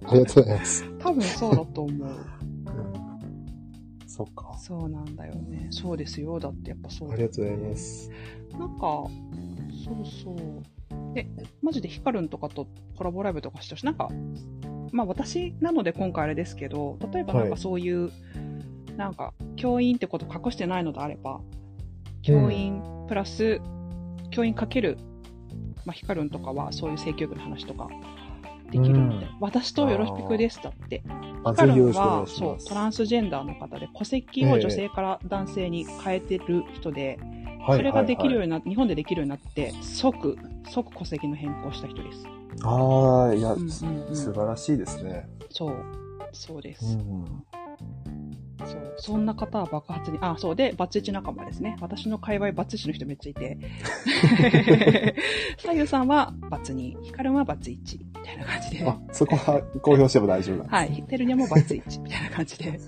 [0.06, 0.84] ありがとうございます。
[0.98, 2.08] 多分そうだと思う。
[4.12, 4.54] そっか。
[4.58, 5.68] そうなんだよね。
[5.70, 6.38] そうですよ。
[6.38, 8.10] だってやっぱそうありがとうございます。
[8.58, 11.14] なんか、そうそう。
[11.14, 11.26] で、
[11.62, 12.66] マジでヒカルンとかと
[12.98, 14.10] コラボライブとかしたし、なんか、
[14.92, 18.10] まあ私なので今回あれですけど、例えばなんかはいそういう、
[18.98, 21.40] なんか、教員ってこと隠してないのであれば、
[22.20, 23.62] 教員プラス、
[24.30, 24.98] 教員かける、
[25.86, 27.88] まあヒカルンとかはそういう性教育の話とか
[28.72, 31.02] できるうん私とよろしくですだって。
[31.44, 32.58] あ、ヒカルンぜひよろしくお願はいそう。
[32.68, 37.42] トランスジェンダーの方で戸籍を女性から男性に変えてる人で、はい
[37.76, 40.36] それができるようはいにな、日本でできるようになって、即、
[40.68, 42.26] 即戸籍の変更した人です。
[42.64, 45.28] ああ、いや、うんうんうん素晴らしいですね。
[45.48, 45.76] そう。
[46.32, 46.84] そうです。
[46.96, 47.44] うん。
[48.66, 48.94] そう。
[48.96, 51.76] そんな方は爆発に、あ、そうで、バツイチ仲間ですね。
[51.80, 53.58] 私の界隈バツイチの人めっちゃいて。
[55.58, 58.84] さゆさんはバツ2、ヒカルンはバツ1、みたいな感じで。
[58.86, 60.74] あ、そこは公表しても大丈夫なんです。
[60.74, 61.02] はい。
[61.08, 62.78] テルニャもバツイチ、みたいな感じで。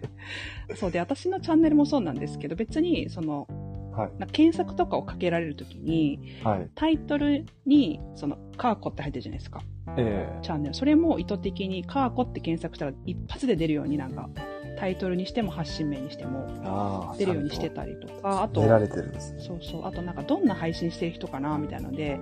[0.76, 3.46] そうで、私のチャンネルもそうなんですけど、別に、その、
[3.92, 4.10] はい。
[4.18, 6.70] な検索とかをかけられるときに、はい。
[6.74, 9.62] タイトルに、その、カーコって入ってるじゃないですか。
[9.96, 10.74] えチャンネル。
[10.74, 14.28] それも意図的に、カーコって検索したら一発で出るようになんか、
[14.78, 17.14] タイトルにしても発信名にしても。
[17.18, 19.42] 出るようにしてたりとか、あと出、られてるんですね。
[19.42, 22.18] そうそう、あとなんかどんな配信してる人かなみたいなので、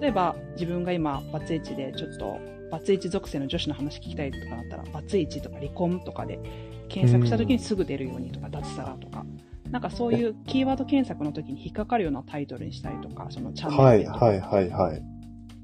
[0.00, 2.38] 例えば自分が今、バツイチでちょっと、
[2.70, 6.40] バツイチ属性の女子の話聞きたいとかだったら、バツイチとか離婚とかで
[6.88, 9.24] 検索した時にすぐ出るようにとか、脱サラとか、
[9.70, 15.02] なんかそういうキーワード検索の時に引っかかるようなタイトルにしたりとか、そのチャンネルはい、名とかはい、はい、はい。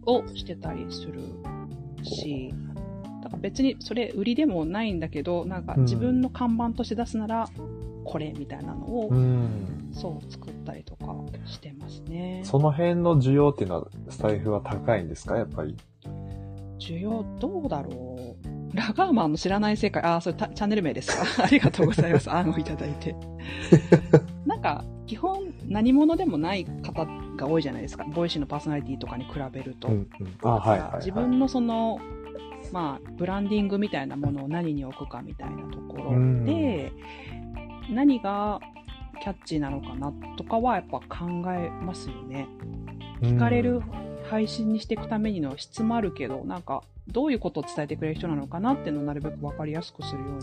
[0.07, 1.21] をしてたりする
[2.03, 2.55] し、
[3.41, 7.49] 別にそれ売りでもないんだけど、なんか自分の看板として出すなら、
[8.05, 9.89] これみたいなのを、うん。
[9.93, 11.15] そう作ったりとか
[11.47, 12.41] してますね。
[12.45, 15.37] その辺の需要っていうのは、スタイフは高いんですか？
[15.37, 15.77] やっぱり。
[16.79, 18.77] 需要どうだろう？
[18.77, 21.25] ラガーマンの知らない世界、あ、それたチャンネル名ですか？
[21.45, 22.31] ありがとうございます。
[22.31, 23.17] 案をいただいて。
[24.47, 27.07] なんか、基本何者でもない方
[27.37, 28.05] が多いじゃないですか。
[28.05, 29.89] Voicy のパーソナリティとかに比べると。
[29.89, 30.35] うん、うん。
[30.43, 30.97] あ、はい、はい。
[30.99, 31.99] 自分のその、
[32.73, 36.93] まあ、ブランディングみたいなものを何に置くかみたいなところで、
[37.91, 38.61] 何が
[39.21, 42.49] キャッチーなのかなとかはやっぱ考えますよね。
[43.23, 43.83] 聞かれる
[44.31, 50.41] 配信にしていくためにの質もあるけど、なんか、どういうことを伝えてくれる人なのかなっていうのをなるべく分かりやすくするように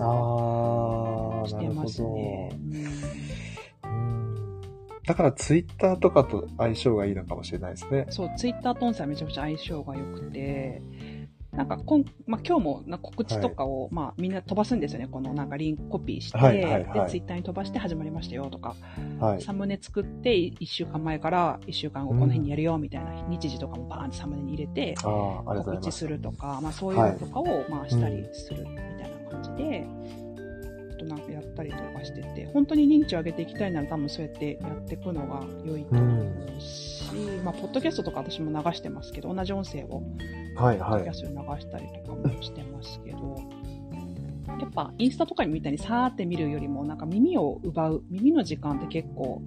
[1.48, 2.50] してますね。
[2.54, 3.36] うん
[5.06, 8.12] だからツイッターとかと相性がいいのかもしれないですねうん。
[8.12, 10.82] そう、ツイッターと音声はめちゃめちゃ相性が良くて、
[11.56, 15.08] なんかこん、まあ、今日もな告知とかを、まあ、みんな飛ばすんですよね。
[15.08, 18.76] このなんかリンクコピーして、はいはいはいで、ツイッターに飛ばして始まりましたよとか、
[19.20, 19.42] はい。
[19.42, 26.00] サムネ作って1週間前から1週間後この辺にやるよみたいな日時とかもバーンってサムネに入れて、告知す。
[26.00, 30.25] するとか、まあそういうのとかを、まあしたりするみたいな感じで、あ
[30.96, 40.04] となんかやったりとかしてて、本当に認知を上げていきたいなら多分そうやってやっていくのが良いと思うし、まあポッドキャストとか私も流してますけど、同じ音声を
[40.56, 41.14] はいはいポッドキャ。
[41.14, 43.38] ストで流したりとかもしてますけど、
[44.60, 49.42] やっぱインスタとかみたいにさーって見るよりも、なんか耳を奪う、耳の時間って結構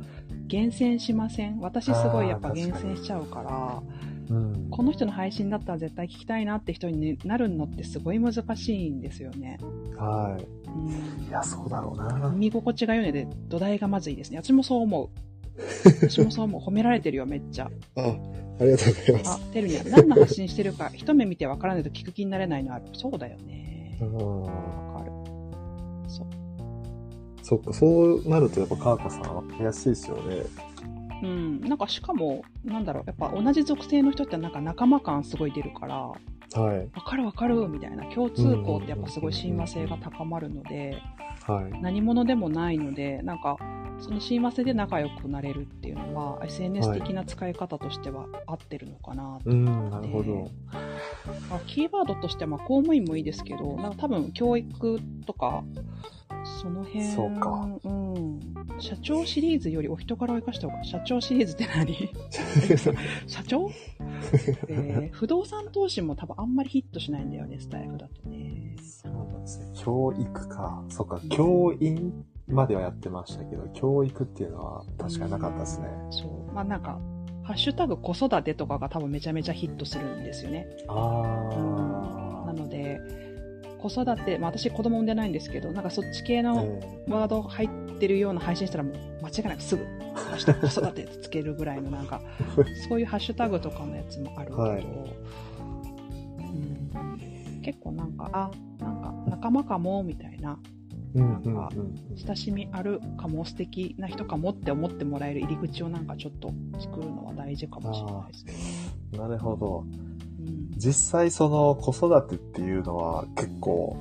[0.46, 1.60] 厳選しません？
[1.60, 3.82] 私すごいやっぱ厳選しちゃうから、
[4.30, 4.68] うん。
[4.70, 9.58] この人の配信だったら絶対聞きたいなって人になるのってすごい難しいんですよね。
[9.96, 10.57] はい。
[10.76, 10.78] う
[11.24, 12.30] んいや、そうだろうな。
[12.30, 14.38] 耳心地が良いので土台がまずいですね。
[14.42, 15.08] 私もそう思う。
[16.08, 16.60] 私もそう思う。
[16.62, 17.70] 褒められてるよ、めっちゃ。
[17.96, 18.00] あ、
[18.60, 22.84] ありがとうございまあす。、てるには何の発信してるか 一目見てわからないと聞く気になれないのある。
[22.94, 24.04] そうだよねう。
[24.04, 24.14] ん。
[24.42, 24.46] わ
[25.00, 25.12] かる。
[26.08, 26.26] そう。
[27.42, 30.44] そっか、そうなるとやっぱカーコさんは悔しいですよね。
[31.22, 31.60] うん。
[31.60, 35.96] なんかしかも、なんだろう、やっぱ同じ属性の人ってなんか仲間感すごい出るから、
[36.54, 36.88] はい。
[36.94, 41.00] わかるわかるみたいな共通項ってやっぱすごい親和性が高まるので、
[41.46, 41.82] はい。
[41.82, 43.56] 何者でもないので、なんか、
[44.00, 49.50] その親和性で仲良くなれるっていうのは、SNS 的な使い方としては合ってるのかなと。
[49.50, 50.50] うん、なるほど。
[51.50, 55.64] あキーワードとしては、まあ公務員もいいですけど、なんか多分教育とか、
[56.60, 58.40] その辺、そうかうん。
[58.78, 61.94] 社長シリーズよりお人柄を生かした方が、社長シリーズって何？
[63.26, 63.70] 社長、
[64.68, 68.76] えー不動産投資も多分あんまりヒットしないんだよね、スタイルだとね。
[68.80, 69.66] そうなんですね。
[69.74, 70.84] 教育か。
[70.88, 75.88] そっか、教員まではやってましたけど、教育っていうのは確かになかったですね。
[76.10, 76.52] そう。
[76.52, 77.00] まあなんか、
[77.42, 80.66] ハッシュタグ子育てとかが多分めちゃめちゃヒットするんですよね。
[80.88, 83.00] あなので、
[83.78, 86.42] 子育て、まあ私子供産んでないんですけど、なんかそっち系あ。
[86.42, 87.68] のえワード入っ
[87.98, 92.20] てるような配信したらもう間違いなくすぐ、ハッシュタグ子育てってつけるぐらいのなんか、
[92.88, 94.86] そういうハッシュタグとかのやつもあるけど、はいう
[97.58, 98.50] ん、結構なんか、あ、
[98.84, 100.58] なんか仲間かも、みたいな、
[101.14, 108.52] なんかうん親しみあるかも、素敵な人かもって思ってもらえる入り口をなんかちょっと作るのは大事かもしれないですね。
[109.14, 109.18] うん。
[109.20, 109.84] なるほど。
[110.38, 113.96] うん、実際その子育てっていうのは結構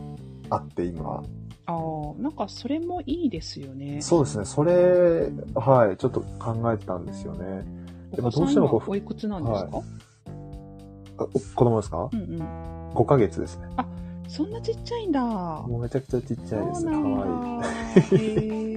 [0.49, 1.23] あって今。
[1.65, 4.01] ああ、なんかそれもいいですよね。
[4.01, 4.45] そうですね。
[4.45, 7.65] それ、はい、ちょっと考えてたんですよね。
[8.15, 12.09] でもどうしてもこう今おいくつなんですか、あお子供ですか？
[12.11, 12.41] うんうん。
[12.93, 13.67] ?5 ヶ月ですね。
[14.29, 15.21] そんなちっちゃいんだ。
[15.21, 16.91] もうめちゃくちゃちっちゃいですね。
[16.91, 17.61] かわ
[18.11, 18.17] だ。
[18.17, 18.76] いい。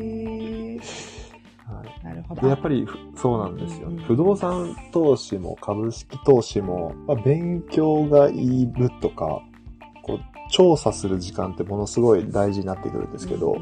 [2.03, 2.43] なるほど。
[2.43, 9.43] で、やっぱりふそうなんですよ、うんうん不動産投資も株式投資も、まあ、勉強がいるとか、
[10.03, 10.21] こう、
[10.51, 13.55] 調査する時間ってものすごい大事になってくるんですけど、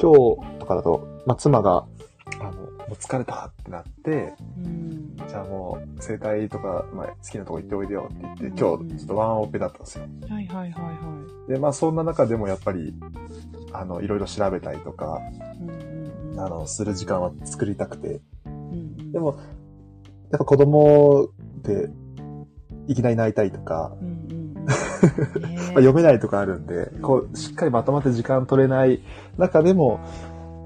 [0.00, 1.86] 今日とかだと、まあ、妻が、
[2.40, 4.66] あの、もう疲れたってなって、うん。
[4.66, 10.04] うんじゃあもう、整体とか、まあ、好きなとこ行っておいでよって言って、うん今日ちょっとワンオペだったんですよ。
[10.04, 10.72] うんはいはいはい。
[10.72, 12.94] はで、まあ、そんな中でもやっぱり、
[13.72, 15.20] あの、いろいろ調べたりとか、
[15.60, 15.99] うん
[16.44, 18.20] あの、する時間は作りたくて、
[19.12, 19.38] でも、
[20.30, 21.90] やっぱ子供って、
[22.86, 23.96] いきなり泣いたりとか、
[25.74, 29.00] 読めないとかあるんで、こう、しっかりまとまって時間取れない
[29.38, 30.00] 中でも、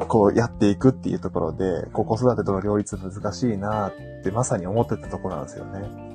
[0.08, 6.13] こう、やっていくっていうところで、こう、子育てとの両立難しいなって、まさに思ってたところなんですよね。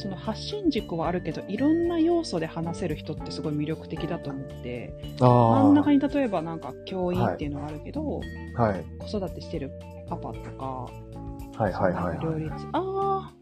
[0.00, 5.26] その発信軸はあるけど、いろんな要素で話せる人ってすごい魅力的だと思って、あ
[5.62, 8.20] 真ん中に例えばなんか教員っていうのがあるけど、
[8.56, 8.84] はい。
[8.98, 9.70] 子育てしてる
[10.08, 10.88] パパとか、
[11.62, 12.18] はいはいはいはい。
[12.22, 12.50] 両立。
[12.72, 13.32] ああ、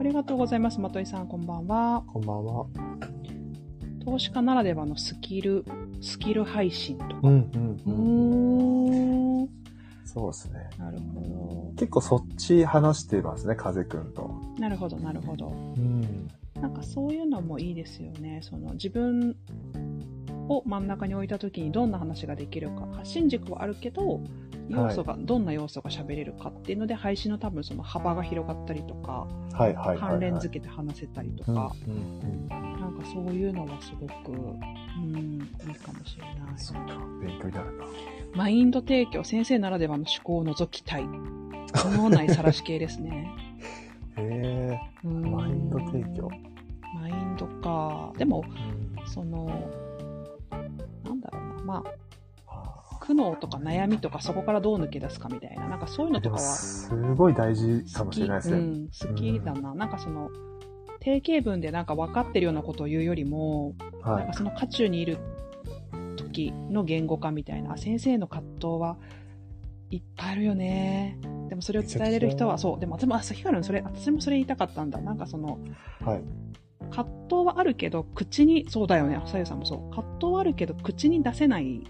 [0.00, 0.80] ありがとうございます。
[0.80, 2.02] まといさん、こんばんは。
[2.12, 2.66] こんばんは。
[4.04, 5.64] 投資家ならではのスキル、
[6.00, 7.20] スキル配信とか。
[7.22, 9.41] うんうんううん。
[9.41, 9.41] ーん。
[10.12, 10.68] そうですね。
[10.78, 14.30] なるほ結構そっち話してますね、風くんと。
[14.56, 14.60] ど。
[14.60, 15.48] なるほど、なるほど。
[15.48, 16.28] うん。
[16.60, 18.40] なんかそういうのもいいですよね。
[18.42, 19.36] その自分
[20.48, 22.86] を真ん中に置いた時にどんな話ができるか。
[22.92, 24.20] 発信軸はあるけど、
[24.68, 29.98] 要素が、どんな要素が喋れるかっていうので、配信の多分その幅が広がったりとか、はいはいはい、はい。
[29.98, 34.36] 関連付けて話せたりとか、うんうんなんかそういうのはすごく、う
[35.00, 36.34] ん、いいかもしれない。
[36.56, 37.84] そうか、勉強になるな。
[38.34, 41.04] マインド提供、先生ならではの思考を覗きたい。
[41.96, 43.30] 脳内さらし系ですね。
[44.16, 46.28] へえうんマインド提供。
[46.94, 48.12] マインドか。
[48.18, 49.46] でも、うんその、
[51.04, 51.64] なんだろうな。
[51.64, 51.92] まあ、あ
[53.12, 55.68] 苦悩とか悩みとかそこからどう抜け出すかみたいな。
[55.68, 58.04] なんかそういうのとかはすごい大事か。
[58.04, 58.56] もしれないですね。
[58.56, 59.74] うん、好きだな。
[59.74, 60.30] なんかその、
[61.00, 64.32] 定型文でなんか分かってるようなことを言うよりも、はいなんか。
[64.32, 65.18] その渦中にいる
[66.16, 68.96] 時の言語化みたいな、先生の葛藤は
[69.90, 71.18] いっぱいあるよね。
[71.48, 75.00] でもそれを伝えれる人は、そう、でも、でも、あ、ヒカルン、それ、私もそれ言いたかったんだ。
[75.00, 75.58] なんかその、
[76.00, 76.22] はい。
[76.90, 79.94] 葛藤はあるけど、口に、そうだよね、さゆさんもそう。
[79.94, 81.84] 葛藤はあるけど、口に出せない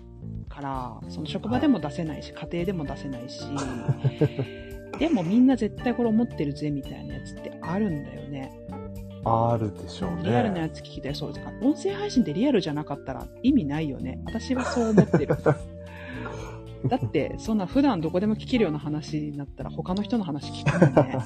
[0.55, 3.40] から、その職場でも出せないし、家庭でも出せないし、
[4.98, 8.53] でもみんな絶対これ思ってるぜ、みたいなやつってあるんだよね。
[9.24, 10.22] あるでしょうね。
[10.24, 11.14] リアルなやつ聞きたい。
[11.14, 11.53] そうですか。
[11.62, 14.20] 音声配信ってリアルじゃなかったら意味ないよね。
[14.26, 15.36] 私はそう思ってる。
[16.88, 21.18] だって、そんな普段どこでも聞けるような話になったら他の人の話聞くもんね。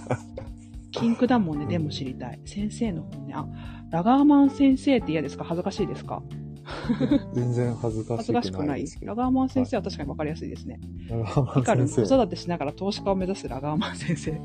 [0.92, 2.40] キンクだもんね、でも知りたい。
[2.44, 3.32] 先生の本ね。
[3.34, 3.46] あ、
[3.90, 5.44] ラガーマン先生って嫌ですか？
[5.44, 6.22] 恥ずかしいですか？
[7.32, 9.10] 全然恥ずかし恥ずかしくないくないですけど。
[9.10, 10.80] ラガーマン先生は確かに分かりやすいですね。
[11.08, 12.16] ラガーマン先生。
[12.16, 14.32] 育てしながら投資家を目指すラガーマン先生。
[14.32, 14.38] キ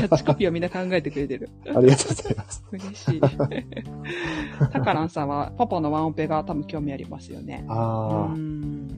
[0.00, 1.48] ャッチコピーをみんな考えてくれてる。
[1.66, 2.64] ありがとうございます。
[2.72, 3.20] 嬉しい。
[4.72, 7.64] タカランさんはパパのワンオペが多分興味ありますよね。
[7.68, 8.88] うああ、ん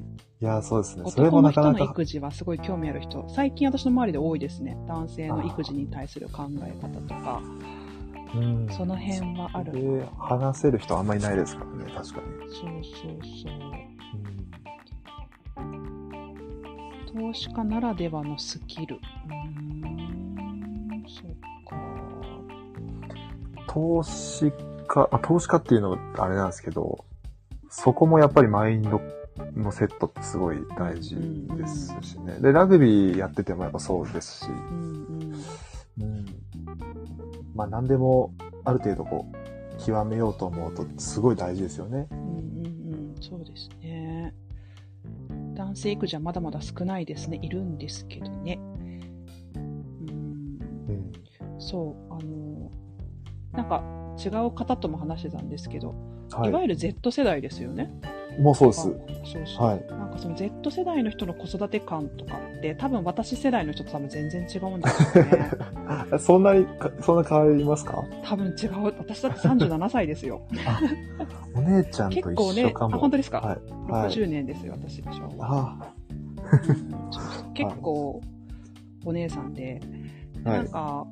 [0.40, 1.10] いや、そうですね。
[1.10, 4.78] それ男もなかなかの育、児はすごい興味ある人、最近私の周りで多いですね。
[4.86, 7.42] 男性の育児に対する考え方とか、
[8.34, 9.72] うんその辺はある。
[9.72, 12.26] で、話せる人あんまりいないですからね、確かに。
[12.52, 13.88] そうそうそう。
[17.12, 18.96] 投資家ならではのスキル。
[18.96, 21.30] うーん、そう
[21.68, 21.76] か。
[23.66, 24.52] 投資
[24.86, 27.04] 家、あ、投資家っていうのはあれなんですけど、
[27.70, 29.00] そこもやっぱりマインド
[29.56, 31.16] のセットってすごい大事
[31.56, 32.38] ですしね。
[32.40, 35.17] で、ラグビーやっててもやっぱそうですし、うんうん。
[37.64, 37.70] うん。
[37.70, 38.34] まあ何でも
[38.64, 42.06] ある程度こう、極めようと思うとすごい大事ですよね。
[42.10, 44.34] うんうんうん、そうですね。
[45.54, 47.38] 男性育児はまだまだ少ないですね。
[47.42, 48.58] いるんですけどね。
[49.56, 51.12] うん、うん。
[51.58, 52.70] そう、あの、
[53.52, 53.82] なんか
[54.24, 55.94] 違う方とも話してたんですけど、、
[56.32, 56.52] はいい。
[56.52, 57.92] わゆる Z 世代ですよね。
[58.38, 58.82] もうそうです。
[58.82, 59.66] そうそう。
[59.66, 59.86] はい。
[59.88, 65.50] なんかその Z 世代の人の子育て感とかって、多分私世代の人と多分全然違うんですよね。
[66.18, 68.04] そんなにか、そんな変わりますか？
[68.24, 68.84] 多分違う。
[68.98, 70.40] 私だって37歳ですよ。
[71.54, 72.98] お姉ちゃんと結構ね、あ、一緒かも。
[72.98, 73.90] 本当ですか、はい。
[73.90, 74.10] はい。
[74.10, 75.30] ?60 年ですよ、私でしょ。
[75.40, 75.76] あ
[77.54, 78.20] 結構
[79.04, 79.80] お姉さんで、
[80.44, 80.68] あ、はないん。
[80.68, 81.06] か、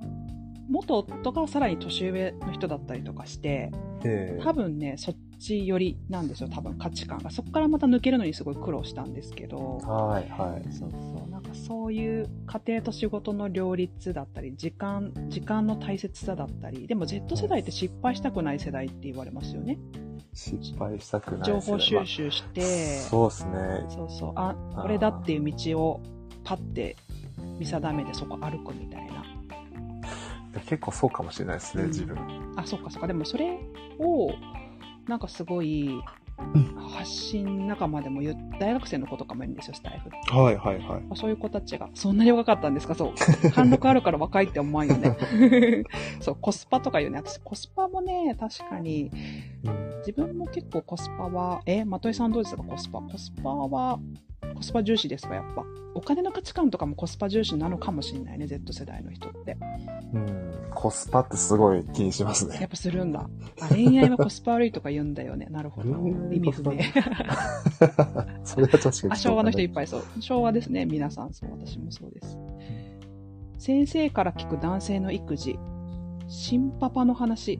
[0.68, 3.70] 元夫がさらに年上の人だったりとかして、
[4.04, 7.30] ええ多分ね、そっち寄りなんですよ、多分価値観が。
[7.30, 10.72] そこからまた抜けるのにすごい苦労したんですけど、はい、はい。
[10.72, 19.78] そうそう、なんかそういう家庭と仕事の両立だったり、時間、時間の大切さだったり、でも Z 世代って失敗したくない世代って言われますよね。
[20.32, 22.60] 失敗したくない情報収ですねまあ集して、
[23.00, 23.52] そうですね。
[23.88, 26.00] そうそう、あ、これだっていう道を
[26.44, 26.96] パッて
[27.58, 29.35] 見定めてそこ歩くみたいな。
[30.60, 32.16] 結構そうかもしれないですね、うん自分。
[32.56, 33.06] あ、そっかそっか。
[33.06, 33.58] でもそれ
[33.98, 34.32] を、
[35.06, 36.00] なんかすごい、
[36.94, 40.32] 発信仲間でも言う、大学生の子とかもいるんですよ、スタイフって。
[40.34, 41.00] はい、はい、はい。
[41.02, 42.94] まあそういう子たちが、そんなに若かったんですか？
[42.94, 43.50] そう。
[43.52, 45.16] 貫禄あるから若いって思わんよね。
[46.20, 47.18] そう、コスパとか言うね。
[47.18, 49.10] 私、コスパもね、確かに、
[49.64, 52.62] うん自分も結構コスパは、え、まといさんどうですか？
[52.62, 53.00] コスパ。
[53.00, 53.98] コスパは、
[54.54, 55.64] コスパ重視ですかやっぱ。
[55.94, 59.56] お金の価値観とかもコスパ重視なのかもしれないね、Z 世代の人って。
[60.12, 60.52] うん。
[60.74, 62.58] コスパってすごい気にしますね。
[62.60, 63.28] やっぱするんだ。
[63.60, 65.46] あ、恋愛はコスパ悪いとか言うんだよね。
[65.50, 65.88] なるほど。
[66.30, 66.76] 意味不明。
[68.44, 69.12] それは確かに。
[69.12, 70.02] あ、昭和の人いっぱいそう。
[70.20, 71.32] 昭和ですね、皆さん。
[71.32, 72.38] そう、私もそうです。
[73.58, 75.58] 先生から聞く男性の育児。
[76.28, 77.58] 新パパの話。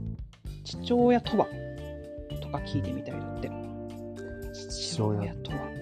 [0.65, 1.47] 父親とは？
[2.43, 3.51] とか聞いてみたいだって。
[4.53, 5.35] 父親。
[5.37, 5.76] とは？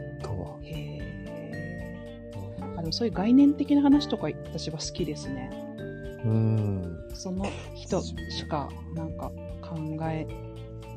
[2.84, 5.50] へーあ、でもそういう概念的な話とか私は好きですね。
[6.24, 7.08] うん。
[7.14, 8.14] その人し
[8.48, 9.32] かなんか
[9.62, 10.26] 考え、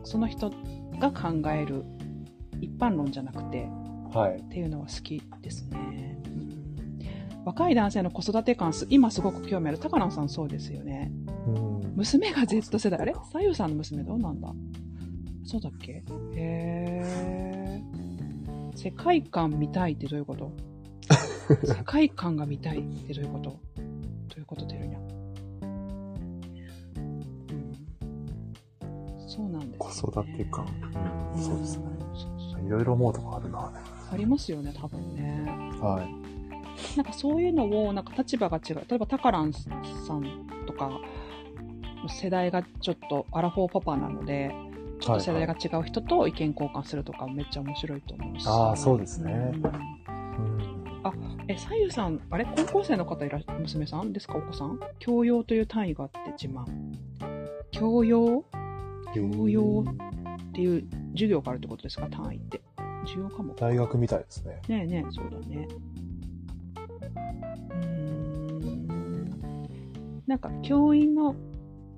[0.04, 0.52] その人
[1.00, 1.84] が考える
[2.62, 3.68] 一般論じゃなくて、
[4.14, 4.38] はい。
[4.40, 6.20] っていうのは好きですね。
[6.26, 6.48] うん
[7.46, 9.78] 若い男性の子育て感す、今すごく興味ある。
[9.78, 11.14] 高野さんそうですよね。
[11.48, 11.94] うん。
[11.96, 13.00] 娘が Z 世代。
[13.00, 13.16] あれ？
[13.32, 14.54] 左右さんの娘どうなんだ？
[15.46, 16.04] そうだっけ？
[16.36, 18.78] へー。
[18.78, 20.52] 世界観見たいってどういうこと？
[21.64, 23.50] 世界観が見たいってどういうこと？
[23.50, 23.60] ど
[24.38, 25.00] ういうことてるにゃ。
[25.00, 26.48] うん。
[29.28, 30.66] そうなんです、子育て感。
[31.36, 31.86] うん、そうですね。
[32.66, 33.72] いろいろ思うとこあるな。
[34.12, 35.46] ありますよね、多分ね。
[35.82, 36.98] はい。
[36.98, 38.76] なんかそういうのを、なんか立場が違う。
[38.88, 40.24] 例えば、タカランさん
[40.66, 40.92] とか、
[42.10, 44.54] 世代がちょっとアラフォーパパなので、
[45.00, 48.46] ちょっと世代が違う人と意見交換するとかめっちゃ面白いと思うし。
[48.48, 51.37] あーそうですねうんうん。
[51.50, 52.46] え、さゆさん、あれ？
[52.46, 54.38] 高校生の方いらっ娘さんですか？
[54.38, 54.80] お子さん？
[55.00, 56.66] 教養という単位があって自慢。
[57.72, 58.44] 教養？
[59.16, 59.86] 教養
[60.50, 60.84] っていう
[61.14, 62.08] 授業があるってことですか？
[62.08, 62.62] 単位って。
[63.06, 64.62] 授業科目大学みたいですね。
[64.68, 65.68] ねえねえ、そうだね。
[67.70, 69.28] うーん。
[70.28, 71.34] なんか、教員の、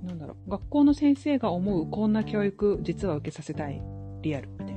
[0.04, 3.82] なんだろう、学校の先生が思う、こんな教育、実は受けさせたい、
[4.22, 4.69] リアル、みたいな。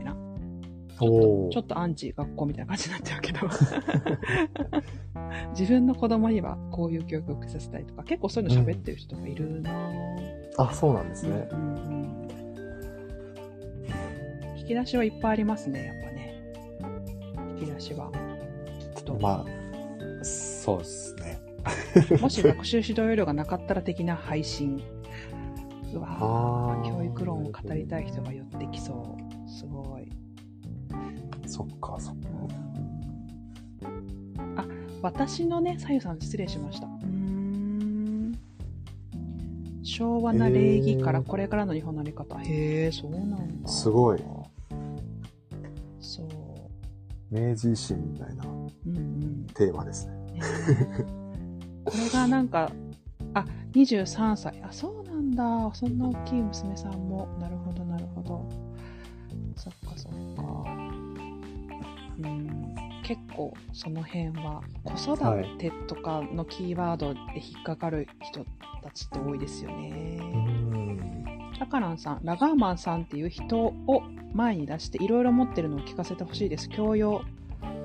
[0.98, 3.40] ちょっおと、アンチ学校みたいな感じになっちゃうけど。
[5.58, 9.74] 自分の子供にはこういう教育を受けさせたいとか、結構そういうの喋ってる人がいるなぁ
[10.58, 11.48] あ、そうなんですね。
[11.50, 12.12] うんうんうん
[14.62, 16.40] 引き出しはいっぱいありますね、やっぱね。
[17.58, 18.12] 引き出しは。
[18.94, 21.40] きっとまあ、そうですね。
[22.20, 24.80] もし学習指導要領がなかったら的な配信。
[25.92, 29.16] うわ教育論を語りたい人が寄ってきそ
[29.46, 29.50] う。
[29.50, 30.08] すごい。
[31.46, 32.28] そっか、そっか。
[34.56, 34.66] あ、
[35.02, 36.88] 私のね、さゆさん失礼しました。
[39.82, 42.38] 昭和な礼儀からこれからの日本のあり方。
[42.38, 43.68] へえ、そうなんだ。
[43.68, 44.22] すごい。
[46.00, 46.26] そう。
[47.30, 48.44] 明治維新みたいな。
[49.54, 50.14] テーマですね。
[50.32, 50.40] ね
[51.84, 52.70] これがなんか、
[53.34, 54.62] あ、23歳。
[54.62, 55.70] あ、そうなんだ。
[55.74, 57.28] そんな大きい娘さんも。
[57.40, 58.48] なるほど、なるほど。
[62.22, 68.44] うん、結構、その辺は、子育てとかのキーワードで引っかかる人
[68.82, 69.88] たちって多いですようね。
[70.18, 71.52] ん。
[71.58, 74.02] タカランさん、ラガーマンさんっていう人を
[74.32, 76.68] 前に出して、いろいろ持ってるのを聞かせてほしいです。
[76.68, 77.22] 教養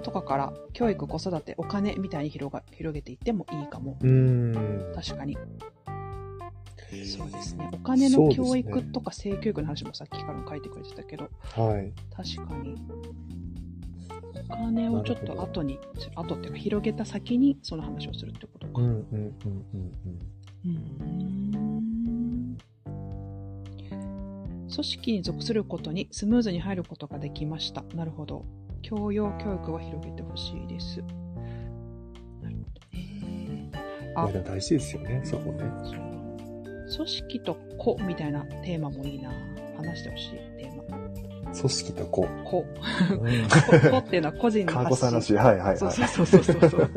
[0.03, 3.97] とかから、教育、子育て、お金みたいに広が広げていってもいいかも。
[4.01, 4.93] うん。
[4.95, 5.37] 確かに。
[7.03, 7.69] そうですね。
[7.73, 11.91] お金の教育とか性教育の話もさっきから書いてくれてたけど、はい。
[12.15, 12.75] 確かに。
[14.49, 15.79] お金をちょっと後に、
[16.15, 18.81] 後っていうか広げた先にその話をするってことか。
[18.81, 19.03] うんうんうん
[19.73, 19.91] うん
[20.65, 21.77] うーん
[24.69, 27.83] 組織に属することにスムーズに入ることができました。
[27.95, 28.45] なるほど。
[28.81, 31.01] 教養教育は広げてほしいです。
[32.41, 33.71] なるほどね。
[34.15, 34.19] うん。
[34.19, 35.63] あ大事ですよね、そこね。
[36.95, 39.31] 組織と子みたいなテーマもいいな。
[39.77, 40.46] 話してほしい。
[41.55, 42.65] 組織とこ子。
[43.11, 43.13] う。
[43.15, 43.43] うん。
[43.47, 45.35] 子子っていうのは個人のか発ごさんらしい。
[45.35, 45.77] はいはいはい。
[45.77, 46.91] そうそうそうそうそう。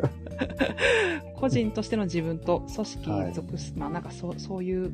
[1.35, 4.91] 個人としての自分と組織に属す、まあなんかそうそういう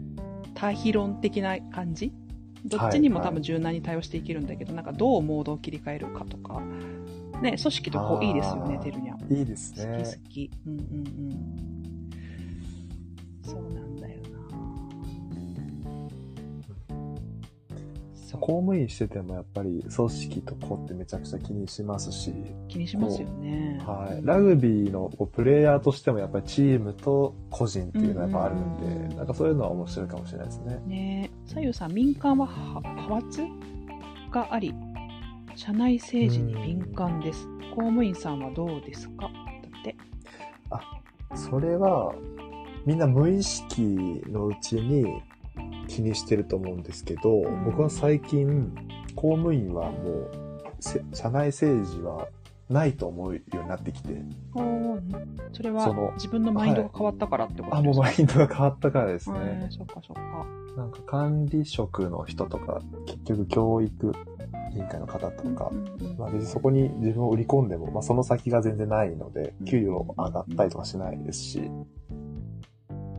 [0.54, 2.14] 対比論的な感じ？
[2.66, 6.62] どっちにも多分柔軟に対応していけるんだけど、なんかどうモードを切り替えるかとか。
[7.42, 9.32] ね、組織とこういいですよねてるにゃん。
[9.32, 10.04] いいです好ね。
[10.04, 10.52] き好き。
[10.66, 12.10] うんうんうん。
[13.44, 13.87] そうなん
[18.34, 22.34] 公務員しててもやっぱり組織と子ってめちゃくちゃ気にしますし、
[22.68, 23.80] 気にしますよね。
[23.86, 24.16] はい。
[24.16, 30.82] うんラグビーのプレイヤーとしてもやっぱりチームと個人っていうのはやっぱあるんうんうんうんで、なんかそういうのは面白いかもしれないですね。
[30.86, 33.42] ねえ、左右さん、民間はは派閥
[34.32, 34.74] があり、
[35.56, 37.48] 社内政治に敏感です。
[37.76, 39.24] 公務員さんはどうですか？
[39.24, 39.30] だ
[39.80, 39.96] って。
[41.36, 42.14] それは、
[42.86, 45.06] みんな無意識のうちに
[45.88, 47.66] 気にしてると思うんですけど、ん。
[47.66, 48.74] 僕は最近、
[49.16, 50.32] 公務員はもう、
[50.80, 52.28] せ社内政治は
[52.70, 54.22] ないと思うようになってきて、
[55.54, 59.40] それは自分のマインドが変わったからってことあ、もうマインドが変わったからですね。
[59.40, 59.68] ね。
[59.72, 60.46] そっかそっか。
[60.76, 64.14] なんか管理職の人とか、結局教育
[64.74, 65.72] 委員会の方とか
[66.18, 71.72] まあ別にそこに自分を売り込んでも、まあその先が全然ないのでうん、給料上がったりとかしないですし、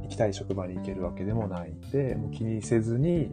[0.08, 3.30] 行きたい職場に行けるわけでもないんで、もう気にせずに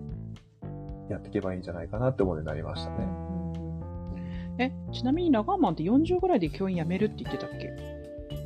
[1.09, 2.97] やっていけばいいんじゃないかなって思うようになりましたね。
[2.99, 3.35] うん
[4.57, 7.69] え、ちなみにラガーマンって40ぐらいで教員辞めるって言ってたっけ？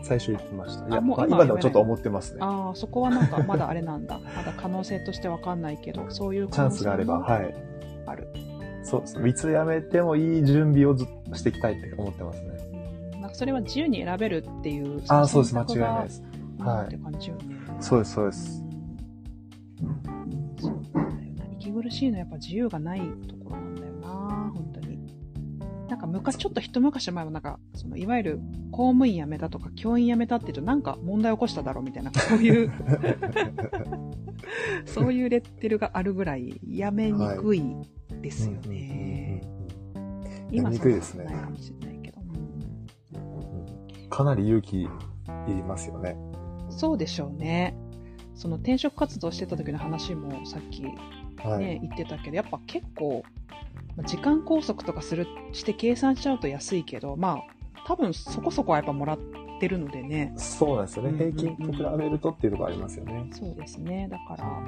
[0.03, 0.87] 最初言ってました。
[0.87, 2.39] いや、もうまあ今でもちょっと思ってますね。
[2.41, 4.19] ああ、そこはなんかまだあれなんだ。
[4.35, 7.53] まだ可能性としてわかんないけど、 そういうチャンスがあれば、もはい。
[8.07, 8.27] ある。
[8.83, 9.27] そうです。
[9.27, 12.49] いつ辞めてもいい準備をずしていきたいって思ってますね。
[13.13, 15.01] うんなんかそれは自由に選べるっていう。
[15.09, 15.55] ああ、そうです。
[15.55, 16.23] 間違いないです。
[16.57, 17.48] はいって感じよね。
[17.79, 18.63] そうです、そうです。
[19.83, 20.19] うん
[20.59, 21.53] そうなんだよな。
[21.53, 24.99] 息苦しいのはやっぱ自由がないところなんだよな、本当に。
[25.87, 28.39] なんか昔、ちょっと一昔前はなんか、そのいわゆる
[28.71, 32.71] 公務員辞めたとか教員辞めたって言うとなんか問題起こしただろうみたいな、 そういう、
[34.85, 37.63] そういうレッテルがあるぐらい辞めにくい
[38.21, 39.41] ですよね。
[40.51, 42.19] 今やりにくいですねかもしれないけど。
[44.09, 44.87] かなり勇気い
[45.47, 46.28] りますよね。
[46.79, 47.75] そうでしょうね。
[48.35, 50.95] その転職活動してた時の話もさっきね、
[51.43, 51.77] はい。
[51.81, 53.21] 言ってたけど、やっぱ結構、
[53.97, 59.19] まあ時間拘束とかする、して計算しちゃうと安いけど、まあ、多分そこそこはやっぱもらっ
[59.59, 60.31] てるのでね。
[60.37, 61.09] そうなんですよね。
[61.09, 63.27] うんうんうん平均と比べるとっていうところありますよね。
[63.31, 64.07] そうですね。
[64.09, 64.63] だから、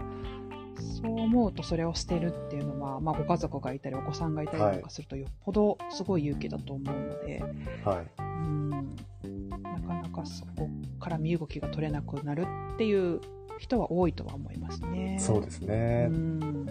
[1.02, 7.44] そう思うとそれを捨てるっていうのは、まあご家族がいたりお子さんがいたりとかするとよっぽどすごい勇気だと思うので、
[7.86, 8.08] はい。
[8.20, 10.70] うん、なかなかそこ
[11.00, 13.22] から身動きが取れなくなるっていう
[13.60, 15.18] 人は多いとは思いますね。
[15.20, 16.08] そうですね。
[16.10, 16.66] うん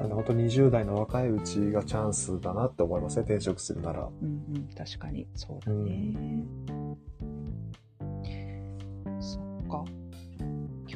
[0.00, 3.22] 本当20代の若いうちがチャンスだなって思いますね。
[3.22, 4.00] 転職するなら。
[4.00, 6.14] うんうん、確かに、そうだね。
[7.20, 7.24] そ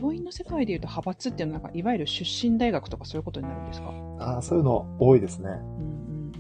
[0.01, 3.93] 教員の世界でいうと派閥っていうのはなんか、いわゆる出身大学とかそういうことになるんですか？
[4.21, 5.51] ああ、そういうの多いですね。
[5.51, 6.33] うんうん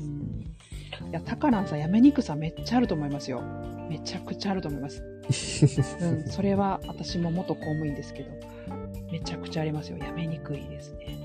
[1.05, 1.11] うん。
[1.11, 3.43] いや、タカランさん、辞めにくさめっちゃあると思いますよ。
[3.89, 5.03] めちゃくちゃあると思います。
[6.03, 8.31] うん、それは私も元公務員ですけど、
[9.11, 9.99] めちゃくちゃありますよ。
[9.99, 11.19] 辞めにくいですね。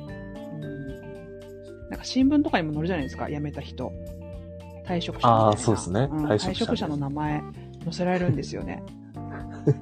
[0.62, 1.90] うん。
[1.90, 3.92] なんか新聞とかにも載るじゃないですか、辞めた人。
[4.86, 5.28] 退職者。
[5.28, 7.42] あーそうですねん退職者退職者の名前
[7.84, 8.82] 載せられるんですよね。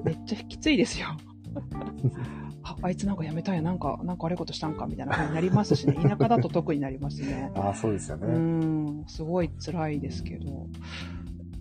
[0.04, 1.08] めっちゃきついですよ。
[2.64, 5.94] あ、あいつなんか辞めたんや、なんか、なんか悪いことしたんかみたいな風になりますしね。
[5.94, 7.50] 田舎だと特になりますね。
[7.56, 8.34] ああ、そうですようね。
[8.36, 10.66] ん、すごい辛いですけど、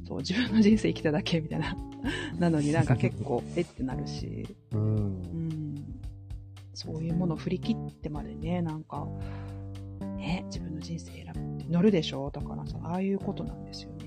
[0.07, 1.75] そう、自分の人生生きただけみたいな。
[2.39, 5.37] なのになんか結構、えってなるし、うんう。
[5.37, 5.75] ん、
[6.73, 9.07] そういうものを振り切ってまでね、なんか、
[10.17, 12.29] ね、自分の人生選ぶって乗るでしょ？
[12.31, 14.00] だからさ、ああいうことなんですよね。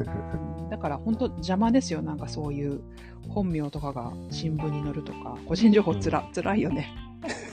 [0.00, 2.80] うんだから本当邪魔ですよ、なんかそういう
[3.28, 6.92] 本名とかが新聞に載るとか、個人情報つら、辛いよね。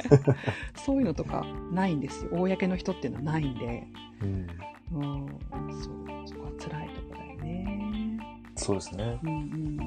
[0.75, 2.31] そういうのとかないんですよ。
[2.31, 3.87] 公の人っていうのはないんで。
[4.21, 4.47] うん
[4.93, 5.25] うん、
[5.71, 8.19] そう、そこは辛いとこだよね。
[8.55, 9.19] そうですね。
[9.23, 9.77] うんうん。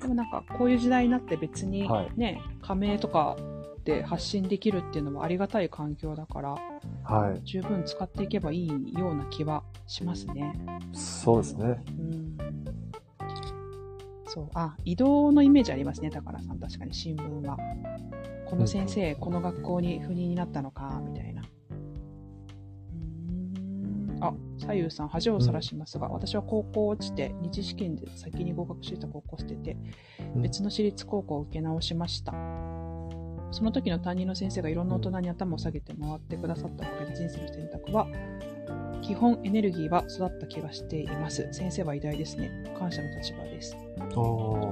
[0.00, 3.36] でもなんか、こういう時代になって別にはいね、加盟とか
[3.84, 6.56] で発信できるっていうのもありがたい環境だから、
[7.02, 7.40] はい。
[7.44, 10.52] 十分使っていけばいいような気はしますね。
[10.92, 11.84] そうですね。
[11.88, 12.36] うん。
[14.26, 16.58] そう、あ、移動のイメージありますね、高田さん。
[16.58, 17.56] 確かに新聞は。
[18.48, 21.42] この先生、この学校に赴任になったのか、みたいな。
[24.20, 29.76] あ、左右さん、恥をさらしますが、私は高校落ちて、二次試験で先に合格していた高校を捨てて、
[30.34, 32.32] うん別の私立高校を受け直しました。
[33.54, 38.08] その時の担任の先生がいろんな大人に頭を下げて回ってくださったおかげで人生の選択は、
[39.00, 41.46] 基本エネルギーは育った気がしています。
[41.52, 42.50] 先生は偉大ですね。
[42.76, 43.76] 感謝の立場です。
[44.00, 44.06] あ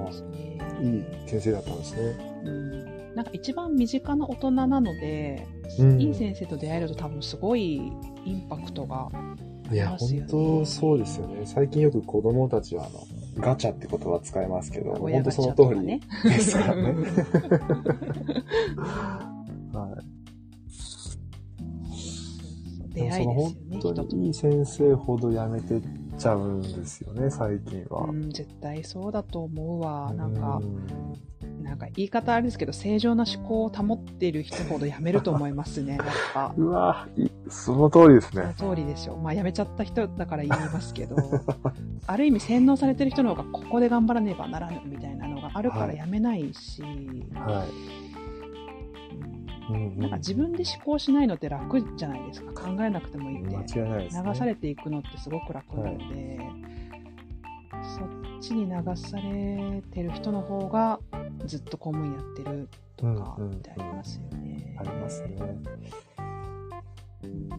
[0.07, 2.41] ですねあ、いい先生だったんですね。
[2.43, 3.15] うん。
[3.15, 5.47] なんか一番身近な大人なので、
[5.79, 7.77] うんいい先生と出会えると多分すごい
[8.25, 9.07] インパクトが
[9.71, 11.45] いや、ますよね本当そうですよね。
[11.45, 12.99] 最近よく子供たちは、あの、
[13.37, 15.99] ガチャって言葉使いますけど、親ガチ本当その通り。
[16.23, 16.83] ですからね。
[19.73, 20.13] はい。
[22.93, 24.15] 出会いですよね、本当。
[24.15, 25.81] にいい先生ほどやめてっ
[26.17, 28.05] ちゃうんですよね、最近は。
[28.05, 30.13] うん、絶対そうだと思うわ。
[30.13, 31.13] なんかう、ん
[31.63, 36.53] なんか言い方あれですけど、正常な思考を保っている人ほどやめると思いますね、 やっぱ。
[36.55, 38.53] うわいその通りですそのね。
[38.57, 39.17] 通りでしょ。
[39.17, 41.15] まあ、やめちゃった人だから言いますけど、
[42.05, 46.81] ある意味洗脳されてる人の方がここで頑張らねばならぬみたいなのがあるからやめないし、
[47.33, 47.69] はい。
[49.71, 52.69] うんなんか自分で思考しないのって楽じゃないですか。
[52.69, 53.79] 考えなくてもいいって。
[53.79, 56.39] 流されていくのってすごく楽なので、
[57.83, 58.07] そっ
[58.39, 60.99] ちに流されてる人の方が
[61.45, 64.75] ずっと公務員やってるとかうんうんうんってありますよね。
[64.79, 65.35] ありますね。
[67.23, 67.49] うん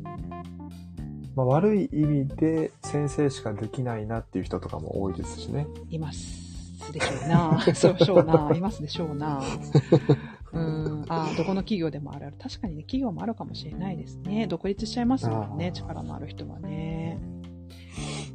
[1.36, 5.66] まあ、悪い意味で先生しかできないなっていう人とかも多いですしね。
[5.90, 7.60] いますでしょうな。
[7.74, 8.52] そうでしょうな。
[8.54, 9.42] いますでしょうな。
[10.52, 11.04] うん。
[11.08, 12.36] あどこの企業でもあるある。
[12.38, 14.46] 確かにね、企業もあるかもしれないですね。
[14.46, 17.18] 独立しちゃいますもんね、力のある人はね。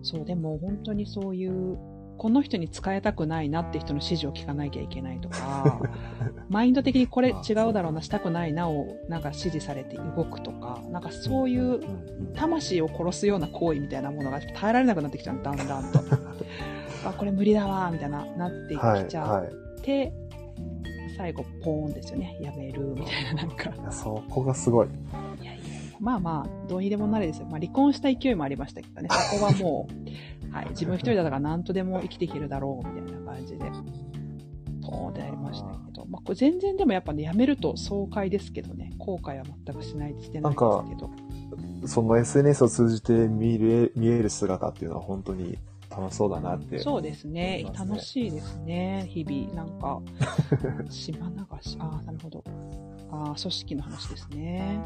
[0.03, 1.78] そう、でも本当にそういう、
[2.18, 5.82] この人に使いたくないなって人の指示を聞かなきゃいけないとか、
[6.49, 11.80] マインド的にこれ違うだろうな、したくないなをなんか指示されて動くとか、なんかそういう
[12.36, 15.99] 魂を殺すような行為みたいなものが耐えられなくなってきちゃうだんだんと。
[17.07, 19.82] あ、これ無理だわ、みたいな、なってはい、きちゃっはい。
[19.82, 20.12] て、
[21.16, 22.38] 最後、ポーンですよね。
[22.41, 23.91] やめる、みたいな、なんか。
[23.91, 24.88] そこがすごい。
[25.41, 25.59] いやい
[26.00, 27.47] まあまあ、どうにでもなれですよ。
[27.47, 29.88] まあ離婚した勢いもありましたけどね、そこはも
[30.50, 33.72] う、 はい、自分一人だから何とでも生きていけるだろう、みたいな感じで、
[34.82, 41.10] ポーンってなりましたけど、まあこれ全然でもやっぱね、やめると爽快ですけどね、後悔は全くしないってしてないですけど。
[41.86, 45.58] その SNS を通じて見れ見える姿っていうのは本当に
[45.89, 49.54] 楽しそうだなって、そうですね楽しいですね、日々。
[49.54, 50.02] なんか、
[50.89, 52.43] 島流し、ああ、なるほど。
[53.12, 54.80] ああ、組織の話ですね。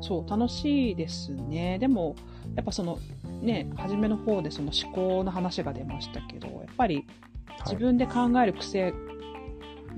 [0.00, 1.78] そう、楽しいですね。
[1.78, 2.16] でも、
[2.54, 2.98] やっぱその、
[3.42, 7.06] ね、初めの方でその思考の話が出ましたけど、やっぱり
[7.64, 8.94] 自分で考える癖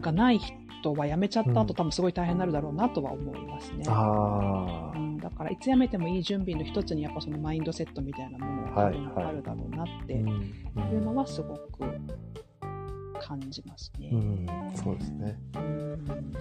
[0.01, 3.85] がない人は辞めちゃった後、うん多分すごい大変になるだろうなとは思いますね。
[3.89, 8.91] あうん、だから、いつ辞めてもいい準備の一つに、やっぱそのマインドセットみたいなものがあ
[9.33, 11.61] るだろうなっていうのはすごく
[13.19, 14.11] 感じますね。
[14.13, 15.39] うん、そうですね。
[15.55, 16.33] うん。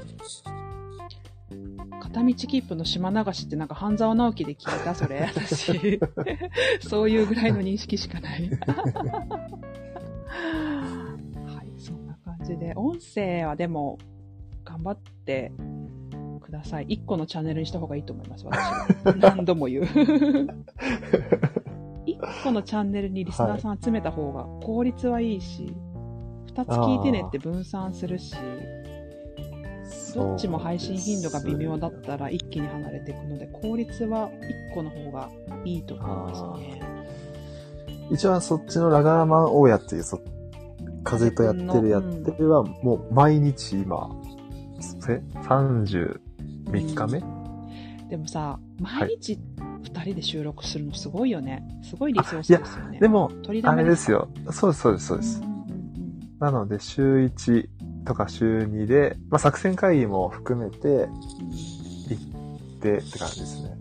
[1.99, 5.99] 片道切符の島流しってなんか半沢直樹で聞いたそれ私。
[6.87, 8.49] そういうぐらいの認識しかない。
[8.57, 8.57] は
[11.63, 12.73] いそんな感じで。
[12.75, 13.97] 音声はでも
[14.65, 15.51] 頑張って
[16.41, 16.87] ください。
[16.87, 18.59] 1個のチャンネルにした方がいいと思います私。
[18.59, 19.83] は 何度も言う。
[19.83, 20.47] 1
[22.43, 25.73] 個のチャンネルにリスナーさん集めた方が効率はいいし、
[26.57, 28.33] 2つ聞いてねって分散するし
[30.17, 34.29] どっちも配信頻度が微妙だったら一気に離れていくので、効率は
[34.71, 35.29] 1個の方が
[35.63, 36.81] いいと思いますね。
[38.09, 40.19] 一番そっちのラガーマン大家っていう、そ
[41.03, 44.09] 風とやってるやってるは、もう毎日今、
[45.07, 47.21] え ?33 日目、
[48.09, 49.39] でもさ、毎日
[49.83, 51.63] 2人で収録するのすごいよね。
[51.83, 52.99] すごいリソースですよね。
[52.99, 54.29] でも、あ取りだめれですよ。
[54.51, 55.39] そうです、そうです、そうです。
[55.39, 55.56] うんうんうん
[56.39, 57.69] なので、週1
[58.05, 61.87] とか週2で、まあ、作戦会議も含めて、うん
[62.79, 63.77] でって感じですね。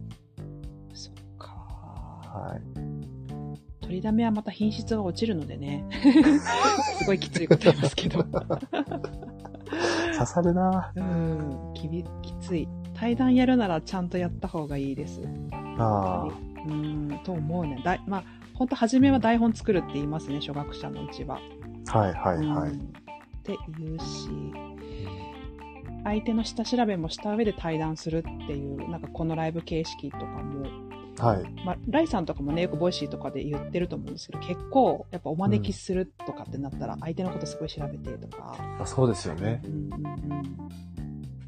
[0.95, 1.49] そっか。
[1.49, 3.83] はい。
[3.83, 5.85] 取りだめはまた品質が落ちるのでね。
[6.99, 8.25] すごいきついこと言いますけど。
[8.25, 12.69] 刺さるなうん、きびきつい。
[12.95, 15.21] 対談やるならちゃんとやった方がいいです。
[15.79, 16.29] あ
[16.67, 17.81] うん、と思うね。
[17.85, 21.39] だいまあ、本当初めは台本作るって言いますね、初学者のうちは。
[21.93, 21.99] あ。
[21.99, 22.71] はい、はい、はい。
[22.71, 22.93] うん
[23.47, 24.29] って言うし、
[26.03, 30.67] 相手の下調べもした上で対談するっていう、なんかこのライブ形式とかも、
[31.19, 31.65] はい。
[31.65, 39.63] まあ、ライさんとかもね、よく Voicy とかで言ってると思うんですけど、結構、やっぱお招きするとかってなったら、相手のことすごい調べてとか、あそうですよね。
[39.65, 40.87] うんうんうん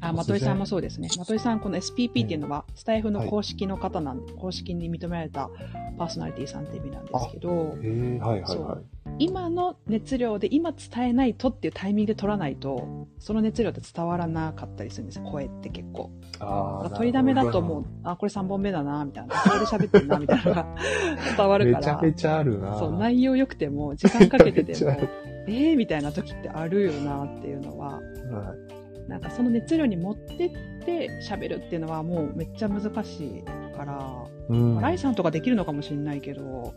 [0.01, 1.09] あ、まといさんもそうですね。
[1.17, 5.49] まといさん、この SPP っていうのは、スタイフの公式の方なんで、公式に認められた
[5.97, 8.79] パーソナリティさんって意味なんですけど、ええはい、はい、そはい。
[9.19, 16.09] 今の熱量で今伝えないとっていうタイミングで取らないと、その熱量って伝わらなかったりするんですよ、声って結構。
[16.39, 16.89] ああ。
[16.91, 19.35] 取りだめだともう、あ、これ3本目だな、みたいな。
[19.35, 20.75] これで喋ってるな、みたいなのが
[21.37, 21.79] 伝わるから。
[21.79, 24.91] めちゃめちゃあるなそう、内容良くても、時間かけてても
[25.47, 30.49] えーみたいな時ってあるよなっていうのは、はいなんかその熱量に持ってっ
[30.85, 33.43] て喋るっていうのはもうめっちゃ難しい
[33.75, 34.79] から、うん。
[34.79, 36.75] ライさんとかできるのかもしれないけど、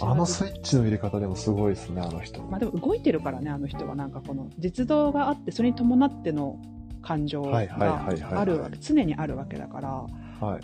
[0.00, 2.42] あのスイッチの入れ方でもすごいですね、あの人。
[2.42, 6.60] まあでも動いてるからね、あの人はなんかこの実動があって、それに伴っての
[7.02, 10.06] 感情がある常にあるわけだから、
[10.40, 10.60] はい。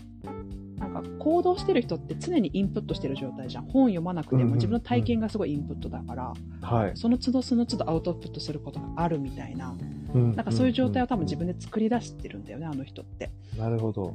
[0.79, 3.65] なんか行動してる人って常にインプットしてる状態じゃん。
[3.65, 6.93] 本読まなくても自分の体験がすごいインプットだから、はい。
[6.95, 9.75] その都度その都度アウトプットすることがあるみたいな、
[10.15, 13.31] ななんかそういう状態を多分自分で作り出してるんだよね、あの人って。
[13.57, 14.15] なるほど。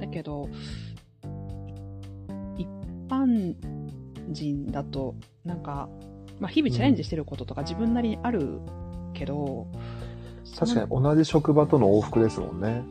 [0.00, 0.48] だけど、
[2.56, 2.66] 一
[3.08, 3.54] 般
[4.28, 5.14] 人だと、
[5.44, 5.88] なんか、
[6.40, 8.60] まあ、日々チャレンジしてることとか自分なりにある
[9.12, 9.66] けど、
[10.58, 12.84] 確かに同じ職場との往復ですもんね。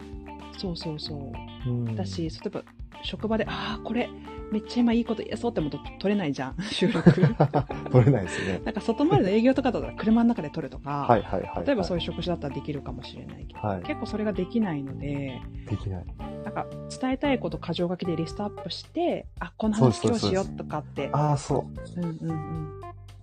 [0.58, 1.70] そうそうそう。
[1.70, 2.64] うんだし、例えば、
[3.04, 4.10] 職場で、ああ、これ、
[4.54, 7.12] めっちゃ今いいこと言えそうって思うと取れないじゃん、収録。
[7.92, 8.62] 取れないですね。
[8.64, 11.66] なんか外回りの営業とかだったら車の中で撮るとか、はいはいはい。
[11.66, 15.70] 例えばそういいう職種だったらできるかもしれないけど、はい結構それができないので、う。
[15.72, 16.06] できない。
[16.46, 16.68] なんか
[17.02, 21.66] 伝えたいこと箇条書きでリストアップして、あ、この話今日しようとかって、ああ、そ
[21.98, 22.00] う。
[22.00, 22.82] うんうんうん。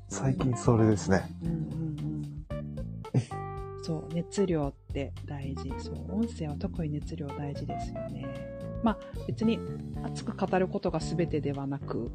[0.09, 1.23] 最近それですね。
[1.44, 2.40] うんうんうん。
[3.85, 5.73] そう、熱量って大事。
[5.78, 8.27] そう、音声は特に熱量大事ですよね。
[8.82, 9.59] まあ別に
[10.02, 12.11] 熱く語ることが全てではなく、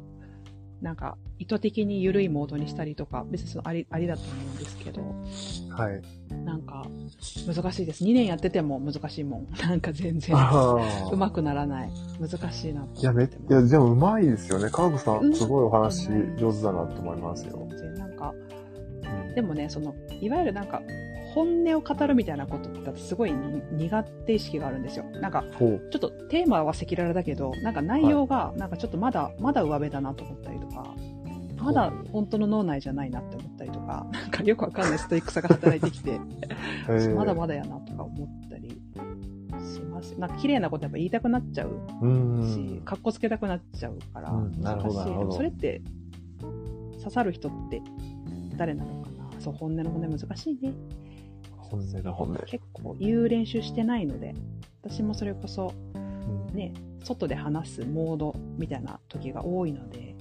[0.80, 5.02] なんか意図的に緩いモードにしたりとか、別にそのありありだと思うんですけど、
[5.74, 6.02] はい。
[6.44, 6.86] なんか
[7.46, 8.04] 難しいです。
[8.04, 9.46] 2年やってても難しいもん。
[9.60, 10.36] なんか全然。
[11.12, 11.90] うまくならない。
[12.20, 13.28] 難しいなといや、め、い。
[13.48, 14.68] や、でもうまいですよね。
[14.70, 17.66] 川子さうんん、すごいお話上手だなと思いますよ。
[17.70, 20.80] 全然なんか、うんでもね、その、いわゆるなんか、
[21.36, 23.32] 本音を語るみたいなことって私すごい
[23.72, 25.04] 苦手意識があるんですよ。
[25.20, 25.44] なんか。
[25.58, 30.94] ちょっとテーマは赤裸々だけど、なんか内容が、なんかちょっとまだ、まだ上辺だなと思ったりとか、
[31.62, 36.12] まだ本当の脳内じゃないなって思ったりとか、 なんかよくわかんないストイックさが働いてきて、
[36.88, 38.70] えーまだまだやなとか思ったり
[39.62, 40.18] します。
[40.18, 41.70] なんか綺麗なことやっぱ言いたくなっちゃう
[42.02, 42.80] うし、ん。
[42.82, 44.30] かっこつけたくなっちゃうから、
[44.62, 45.82] 難しいでもそれって、
[46.98, 47.82] 刺さる人って
[48.56, 49.40] 誰なのかな？
[49.40, 50.72] そう、本音の本音難しいね。
[51.70, 52.38] 本音だ本音。
[52.46, 54.34] 結構言う練習してないので、
[54.82, 56.72] 私もそれこそうんね、
[57.04, 60.14] 外で話すモードみたいな時が多いので、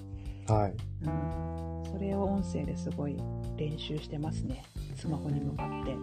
[0.48, 0.74] はい。
[1.06, 3.18] うん、それを音声ですごい
[3.58, 4.64] 練習してますね。
[4.96, 5.96] スマホに向かって。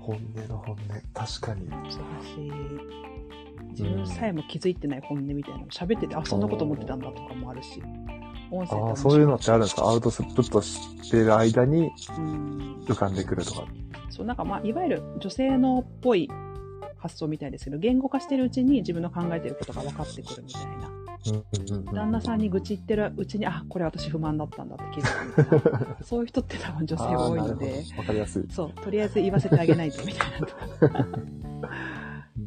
[0.00, 0.78] 本音の本音。
[1.14, 1.68] 確かに。
[1.68, 2.52] 難しい。
[3.70, 7.82] 自分さえも気づいてない本音みたいなの喋ってて、あ、そんなこと思ってたんだとかもあるし。
[8.50, 9.84] 音声あそういうのってあるんですか？
[9.88, 12.84] アウトプットしてる間にうん。
[12.86, 13.64] 浮かんでくるとか。
[14.10, 16.30] そう、なんかまあ、いわゆる女性のっぽい
[16.98, 20.90] 発想みたいですけど、言語化してるうちに自分の考えてることが分かってくるみたいな。
[21.92, 25.96] 旦那さんに愚痴言ってるうちに、あ、これ私不満だったんだって気づくみたいな。
[26.04, 28.44] そういう人って多分女性多いので、ほどわかりやすい。
[28.50, 31.06] そう、とりあえず言わせてあげないとみたいな。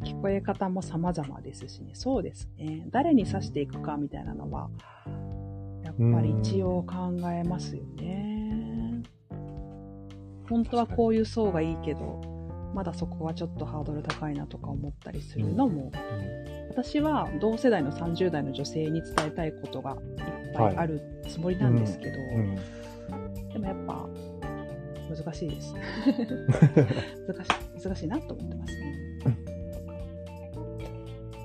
[0.04, 1.90] 聞こえ方も様々ですしね。
[1.94, 2.88] そうですね。
[2.92, 4.70] 誰に指していくかみたいなのは、
[5.08, 5.12] や
[5.98, 9.04] っぱり一応考えますよね。
[10.50, 12.22] 本当はこういう層がいいけど、
[12.74, 15.92] まだそこはちょっとハードル高いなとか思ったりするのも、
[16.70, 19.98] 私は同世代の30代の女性に伝えたいことがいっ
[20.56, 22.56] ぱいあるつもりなんですけど、うん。
[23.52, 24.08] でもやっぱ
[25.10, 25.74] 難しいです。
[27.28, 27.48] 難し
[27.82, 29.08] い、難しいなと思ってますね。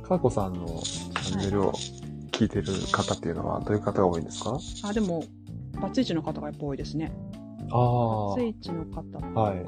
[0.02, 1.72] かーこさんのチャンネルを
[2.32, 4.58] 聞いてる方っていうのはどういう方が多いんですか？
[4.84, 5.24] あ、でも、
[5.80, 7.12] バツイチの方がやっぱ多いですね。
[7.70, 8.28] ああ。
[8.30, 9.64] バツイチの方とか、はい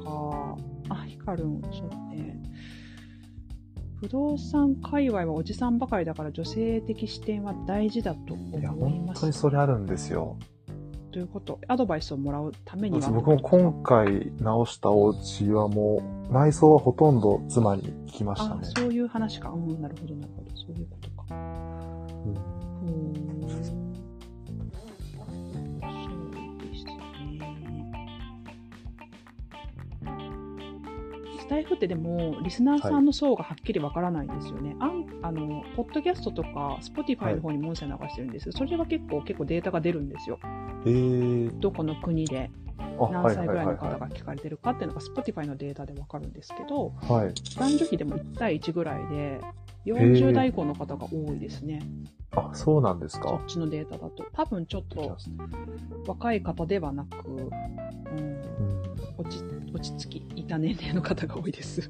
[0.89, 2.41] あ、ヒカルン、そうだね。
[4.01, 9.21] 不動産界隈はおじさんばかりだから女性的視点は大事だといや、思います。
[9.21, 10.37] 本当にそれあるんですよ。
[11.11, 13.09] ということ、アドバイスをもらうためには？
[13.09, 18.69] 僕も今回直したお家はもう、内装はほとんど妻に聞きましたあね。
[18.75, 19.49] そういう話か。
[19.49, 20.49] うん、なるほど、なるほど。
[20.57, 21.64] そういうことか。
[31.55, 34.75] スタイフってでも、リスナーさんの層がはっきりわからないんですよね。
[34.81, 40.37] あんあの、ポッドキャストとか、 Spotify の方にも音声流してるんですけど、それは結構、結構データが出るんですよ。
[40.85, 47.05] えー、どこの国であ、何はい歳ぐらいのはいはいは方が聞かれてるかっていうのが、 Spotify のデータでわかるんですけど、い。
[47.05, 47.33] はい。
[47.57, 49.39] 男女比でも1対1ぐらいで、
[49.85, 51.79] 40代以降の方が多いですね。
[52.31, 54.25] あ、そうなんですそかっちのデータだと。
[54.33, 55.17] 多分ちょっと
[56.05, 58.74] 若い方ではなく、うん、うん
[59.17, 59.43] 落ち
[59.73, 61.89] 落ち着きいた年齢の方が多いです。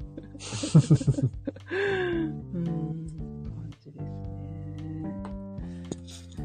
[1.72, 4.00] うん、感じで
[6.06, 6.44] すね。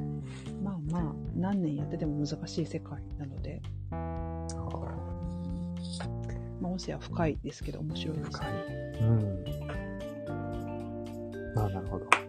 [0.64, 4.48] まあまあ、何年やってても難しい世界なので、ま
[6.64, 8.48] あ、音声は深いですけど面白いですね。
[9.02, 9.46] うん。
[11.58, 12.21] あ、なるほど。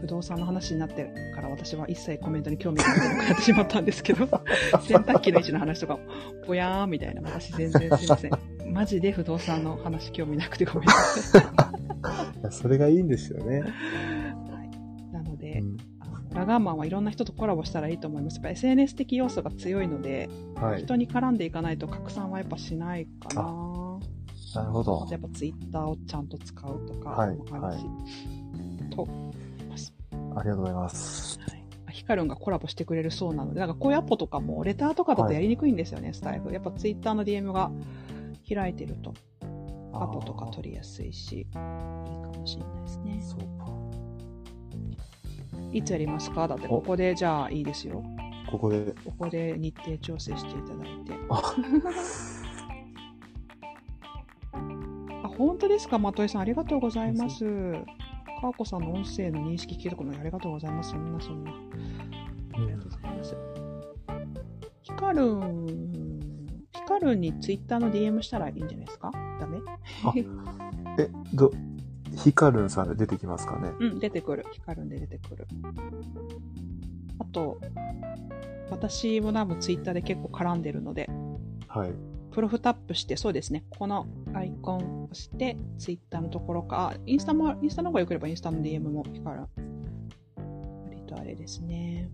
[0.00, 4.26] 不動産の話になってから私は一切コメントに興味がなくなってしまったんですけど、
[4.82, 5.98] 洗濯機の位置の話とか、
[6.46, 8.30] ぼやーみたいな、私全然すいません。
[8.72, 11.42] マジで不動産の話興味なくてごめんなさい。
[12.50, 13.60] それがいいんですよね。
[13.60, 15.76] はい、なので、うん
[16.36, 18.34] ラガーマンはいろんな人とコラボしたらいいと思います。
[18.34, 20.82] やっぱ SNS 的要素が強いので、はい。
[20.82, 23.98] 人に絡んでいかないと拡散はやっぱしないかな。
[24.54, 25.06] なるほど。
[25.10, 27.84] やっぱツイッターをちゃんと使うとかはいもあるし、
[28.90, 29.25] と思います。
[30.36, 31.40] ありがとうございます。
[31.40, 31.56] はい
[31.96, 36.52] ヒカルンがコラボしてくれるそうなので、なんかこういうアポとかも、レターとかだとやりにくいんですよね、スタイフ。
[36.52, 37.70] やっぱツイッターの DM が
[38.46, 39.14] 開いてると、
[39.94, 43.18] アポとか取りやすいし、いいかもしれないですね。
[43.22, 43.66] そうか。
[45.72, 46.46] いつやりますか？
[46.46, 48.02] だって、ここでじゃあいいですよ。
[48.50, 51.14] ここで、ここで日程調整していただいて。
[51.30, 51.54] あ、
[55.24, 56.42] あ、本当ですか、まとえさん。
[56.42, 57.44] ありがとうございます。
[58.40, 60.90] かわこさんの音声の認識聞いたことないありがとうございます。
[60.90, 61.50] そんなそんな。
[61.50, 61.54] あ
[62.58, 63.36] りがとうございます。
[64.82, 65.66] ヒカルン、
[66.72, 69.10] ヒカルンにツイッターの DM したらいいんじゃないですか？
[69.40, 69.58] ダメ？
[70.98, 71.50] え、ど、
[72.16, 73.72] ヒカルンさんで出てきますかね？
[73.80, 74.44] うん、出てくる。
[74.52, 75.46] ヒカルンで出てくる。
[77.18, 77.58] あと、
[78.70, 81.08] 私も多分ツイッターで結構絡んでるので、
[81.68, 81.92] はい。
[82.36, 83.64] プロフタップして、そうですね。
[83.78, 89.48] このアイコンを押して、ツイッターのところか、インスタも、インスタの方が良ければインスタの DM もいいから、
[90.84, 92.10] 割とあれですね。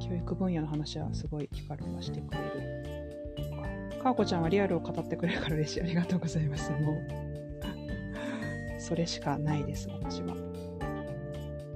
[0.00, 4.02] 教育分野の話はすごいヒカルがしてくれる。
[4.02, 5.82] かーこちゃんはリアルを語ってくれるから嬉しい。
[5.82, 6.72] ありがとうございます。
[6.72, 8.80] もう。
[8.80, 10.34] それしかないです、私は。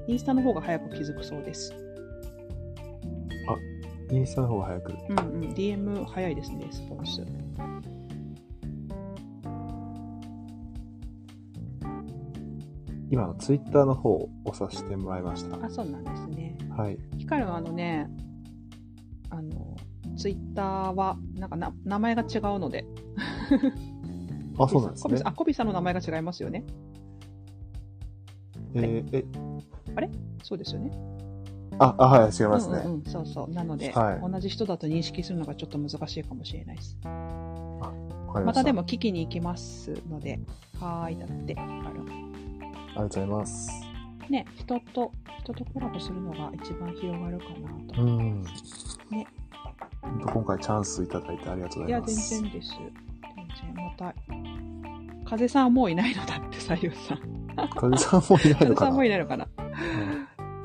[0.06, 1.91] インスタの方が早く気づくそうです。
[4.12, 4.92] インスタの方が早く。
[5.08, 5.52] うんうん。
[5.54, 7.24] DM 早いですね、レスポンス。
[13.10, 15.64] 今のツイッターの方を押させてもらいました。
[15.64, 16.56] あ、そうなんですね。
[16.76, 16.98] はい。
[17.18, 18.08] ヒカルはあのね、
[19.30, 19.76] あの、
[20.16, 22.86] ツイッターは、なんかな、名前が違うので。
[24.58, 25.24] あ、そうなんですねコビさ。
[25.26, 26.64] あ、コビさんの名前が違いますよね。
[28.74, 29.24] えーえ、
[30.42, 31.11] そうですよね。
[31.78, 32.78] あ、あ、はい、違いますね。
[32.78, 33.50] うんうんうん、そうそう。
[33.50, 36.98] なので、はい同じ人だと認識するのがちょっと難しいかもしれないです。
[37.04, 37.92] わか
[38.40, 38.42] りま。
[38.44, 40.40] またでも聞きに行きますので、
[40.80, 42.02] はーい、だって、あの、ありが
[42.94, 43.70] とうございます。
[44.30, 45.12] ね、人と、
[45.42, 48.02] 人とコラボするのが一番広がるかなと。
[48.02, 48.42] うん。
[49.10, 49.26] ね。
[50.00, 52.30] 本当今回チャンスいただいてありがとうごいや、ざいます。
[52.30, 52.70] 全然です。
[52.78, 54.14] 全然、また、
[55.24, 57.68] 風さんはもういないのだって、左右さん。
[57.76, 59.46] 風さんもいない風さんものかないないのかな？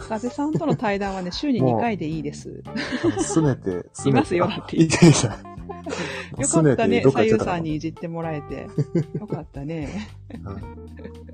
[0.07, 2.63] 風さんとの対談はね、週に2回でいいです。
[3.19, 3.85] すねて。
[4.07, 5.57] いますよっていていた。
[6.38, 8.67] よかったね、左右さんにいじってもらえて。
[9.19, 10.09] よかったね。
[10.43, 11.27] はい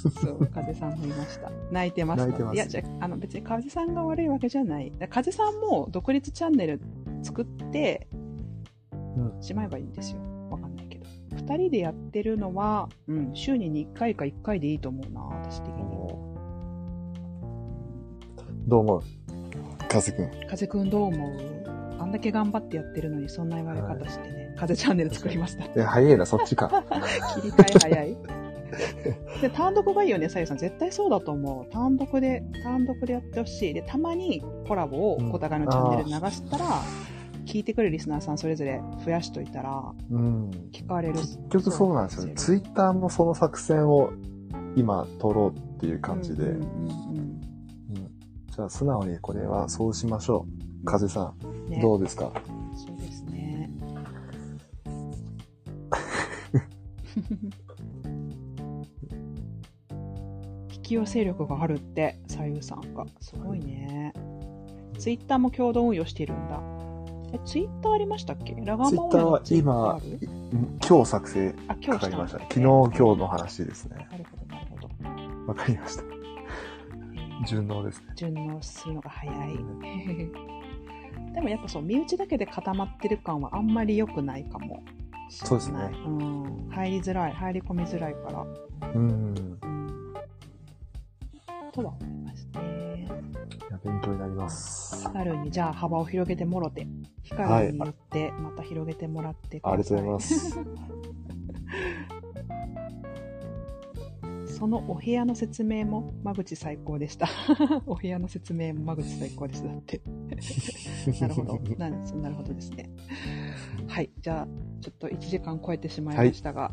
[0.00, 1.50] そう、風さんもいました。
[1.70, 2.44] 泣いてますので。
[2.44, 4.92] 泣いいや、じゃあ、あの、別に風さんが悪いわけじゃない。
[5.10, 6.80] 風さんも独立チャンネル
[7.22, 8.08] 作って
[8.92, 10.20] うんしまえばいいんですよ。
[10.50, 11.06] わかんないけど。
[11.34, 16.31] 二人でやってるのは、うん、週に1回か1回でいいと思うな、私的に。
[18.66, 19.02] どう思う？
[19.88, 20.30] 風くん。
[20.48, 21.62] 風くんどう思う？
[22.00, 24.54] あんだけ頑張ってやってるのにそんな言われ方してね。
[24.58, 25.64] 風チャンネル作りました。
[25.76, 26.68] え、早いな、そっちか。
[27.40, 28.16] 切り替え早い。
[29.40, 30.58] で、単独がいいよね、さゆさん。
[30.58, 31.72] 絶対そうだと思う。
[31.72, 33.74] 単独で、単独でやってほしい。
[33.74, 36.64] で、たまにコラボをうんお互いのチャンネルで流したら、
[37.44, 40.50] 聞いてくるリスナーさんそれぞれ増やしといたら、うん。
[40.72, 41.14] 聞かれる。
[41.14, 42.34] 結局そうなんですよね。
[42.34, 44.10] ツイッターもその作戦を
[44.76, 46.44] 今取ろうっていう感じで。
[46.44, 46.58] うんうんう
[47.20, 47.51] ん
[48.54, 50.46] じゃあ素直にこれはそうしましょ
[50.82, 50.84] う。
[50.84, 52.30] 風さん、うんね、どうですか？
[52.76, 53.70] そうですね。
[60.70, 63.06] 引き寄せ力があるって、左右さんが。
[63.20, 64.12] すごいね。
[64.98, 66.60] ツイッターも共同運用しているんだ。
[67.32, 68.52] え、ツイッターありましたっけ？
[68.54, 70.28] ラガーマンはツイッターあ今る、
[70.86, 74.06] 今日作成あ、今日したした昨日、今日の話ですね。
[74.10, 74.76] なるほど、なるほ
[75.46, 75.48] ど。
[75.48, 76.02] わかりました。
[77.42, 78.06] えー順応ですね。
[78.16, 79.58] 順応するのが早い。
[81.34, 85.48] でもやっぱそう、身内だけで固まってる感はあんまり良くないかもしれない。
[85.48, 86.68] そうですねうん。
[86.70, 88.46] 入りづらい、入り込みづらいから。
[88.94, 89.10] うん。
[89.10, 89.58] うん。
[91.72, 93.08] とは思いますね。
[93.68, 95.08] いや勉強になります。
[95.08, 96.86] 春にじゃあ幅を広げてもろて、
[97.22, 100.58] 光によってまた広げてもらってくださありがとうございます。
[104.62, 107.26] そのお部屋の説明も間口最高でした。
[107.84, 110.00] お部屋の説明も間口最高でしたって。
[111.20, 111.58] なるほど。
[111.76, 112.88] ななるほどですね。
[113.88, 114.10] はい。
[114.20, 114.48] じゃあ、
[114.80, 116.70] ちょっと1時間超えてしまいましたが、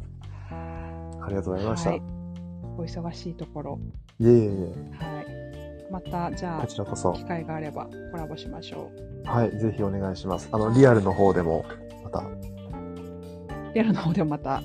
[0.52, 1.90] ありがとうございました。
[1.90, 2.02] はいい、
[2.78, 3.80] お忙しいところ、
[4.22, 4.50] えいえいえ、
[5.04, 5.92] はい。
[5.92, 7.16] また、じゃこちらこそあ、。
[7.16, 8.92] 機会があればコラボしましょ
[9.26, 9.28] う。
[9.28, 10.48] はい、ぜひお願いします。
[10.52, 11.66] あの、リアルの方でも、
[12.04, 12.24] また。
[13.74, 14.62] リアルの方でもまた、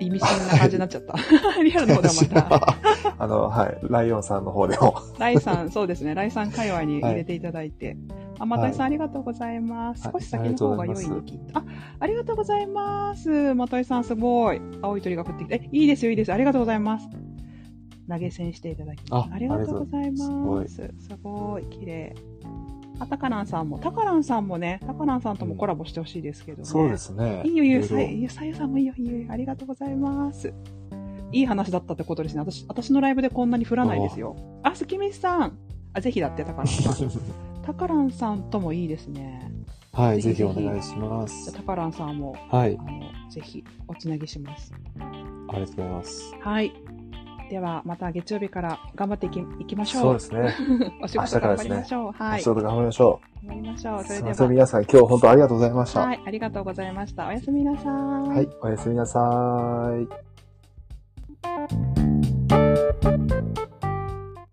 [0.00, 1.14] 意味深な感じになっちゃった。
[1.62, 2.78] リアルの方でもまた、
[3.18, 4.94] あの、はい、ライオンさんの方でも。
[5.18, 7.96] ライさん、そうですね、ライさん界隈に入れていただいて。
[8.38, 10.04] あ、またいさん、はいありがとうございます。
[10.04, 11.60] はい少し先の方が良いに聞いた。
[11.60, 11.64] あ、
[12.00, 13.54] ありがとうございます。
[13.54, 14.60] またいさん、すごい。
[14.82, 15.54] 青い鳥が降ってきて。
[15.64, 16.32] え、いいですよ、いいです。
[16.32, 17.08] ありがとうございます。
[18.08, 20.76] 投げ銭していただき、あありがとうございます。
[20.76, 22.14] すごい、綺麗。
[22.98, 26.64] あ、タカランさんも、タカランさんもね、タカランさんともコラボしてほしいですけどね。
[26.64, 27.42] そうですね。
[27.44, 30.52] いいよいいよ、ろろさいいよさゆさんもいいよいいよ、ありがとうございます。
[31.32, 32.40] いい話だったってことですね。
[32.40, 34.36] 私、私のライブでこんなに振らないですよ。
[34.62, 35.58] あ、すきみさん。
[35.92, 37.10] あ、ぜひだって、タカランさん。
[37.64, 39.50] タカランさんともいいですね。
[39.92, 41.52] はい、ぜぜひひお願いします。
[41.52, 44.72] タカランさんも、はいあ、の、ぜひ、おつなぎします。
[45.00, 46.34] ありがとうございます。
[46.40, 46.72] はい。
[47.54, 50.02] では、また月曜日から頑張っていきいきましょう。
[50.02, 50.54] そうですね。
[51.00, 52.12] お仕事頑張りましょう。
[52.12, 52.40] はい。
[52.40, 54.00] お仕事頑張りましょ頑張りましょう。
[54.00, 54.04] う。
[54.04, 56.00] それでは、皆さん今日本当ありがとうございました。
[56.00, 57.28] はい、ありがとうございました。
[57.28, 57.92] おやすみなさい。
[57.92, 60.33] はい、おやすみなさーい。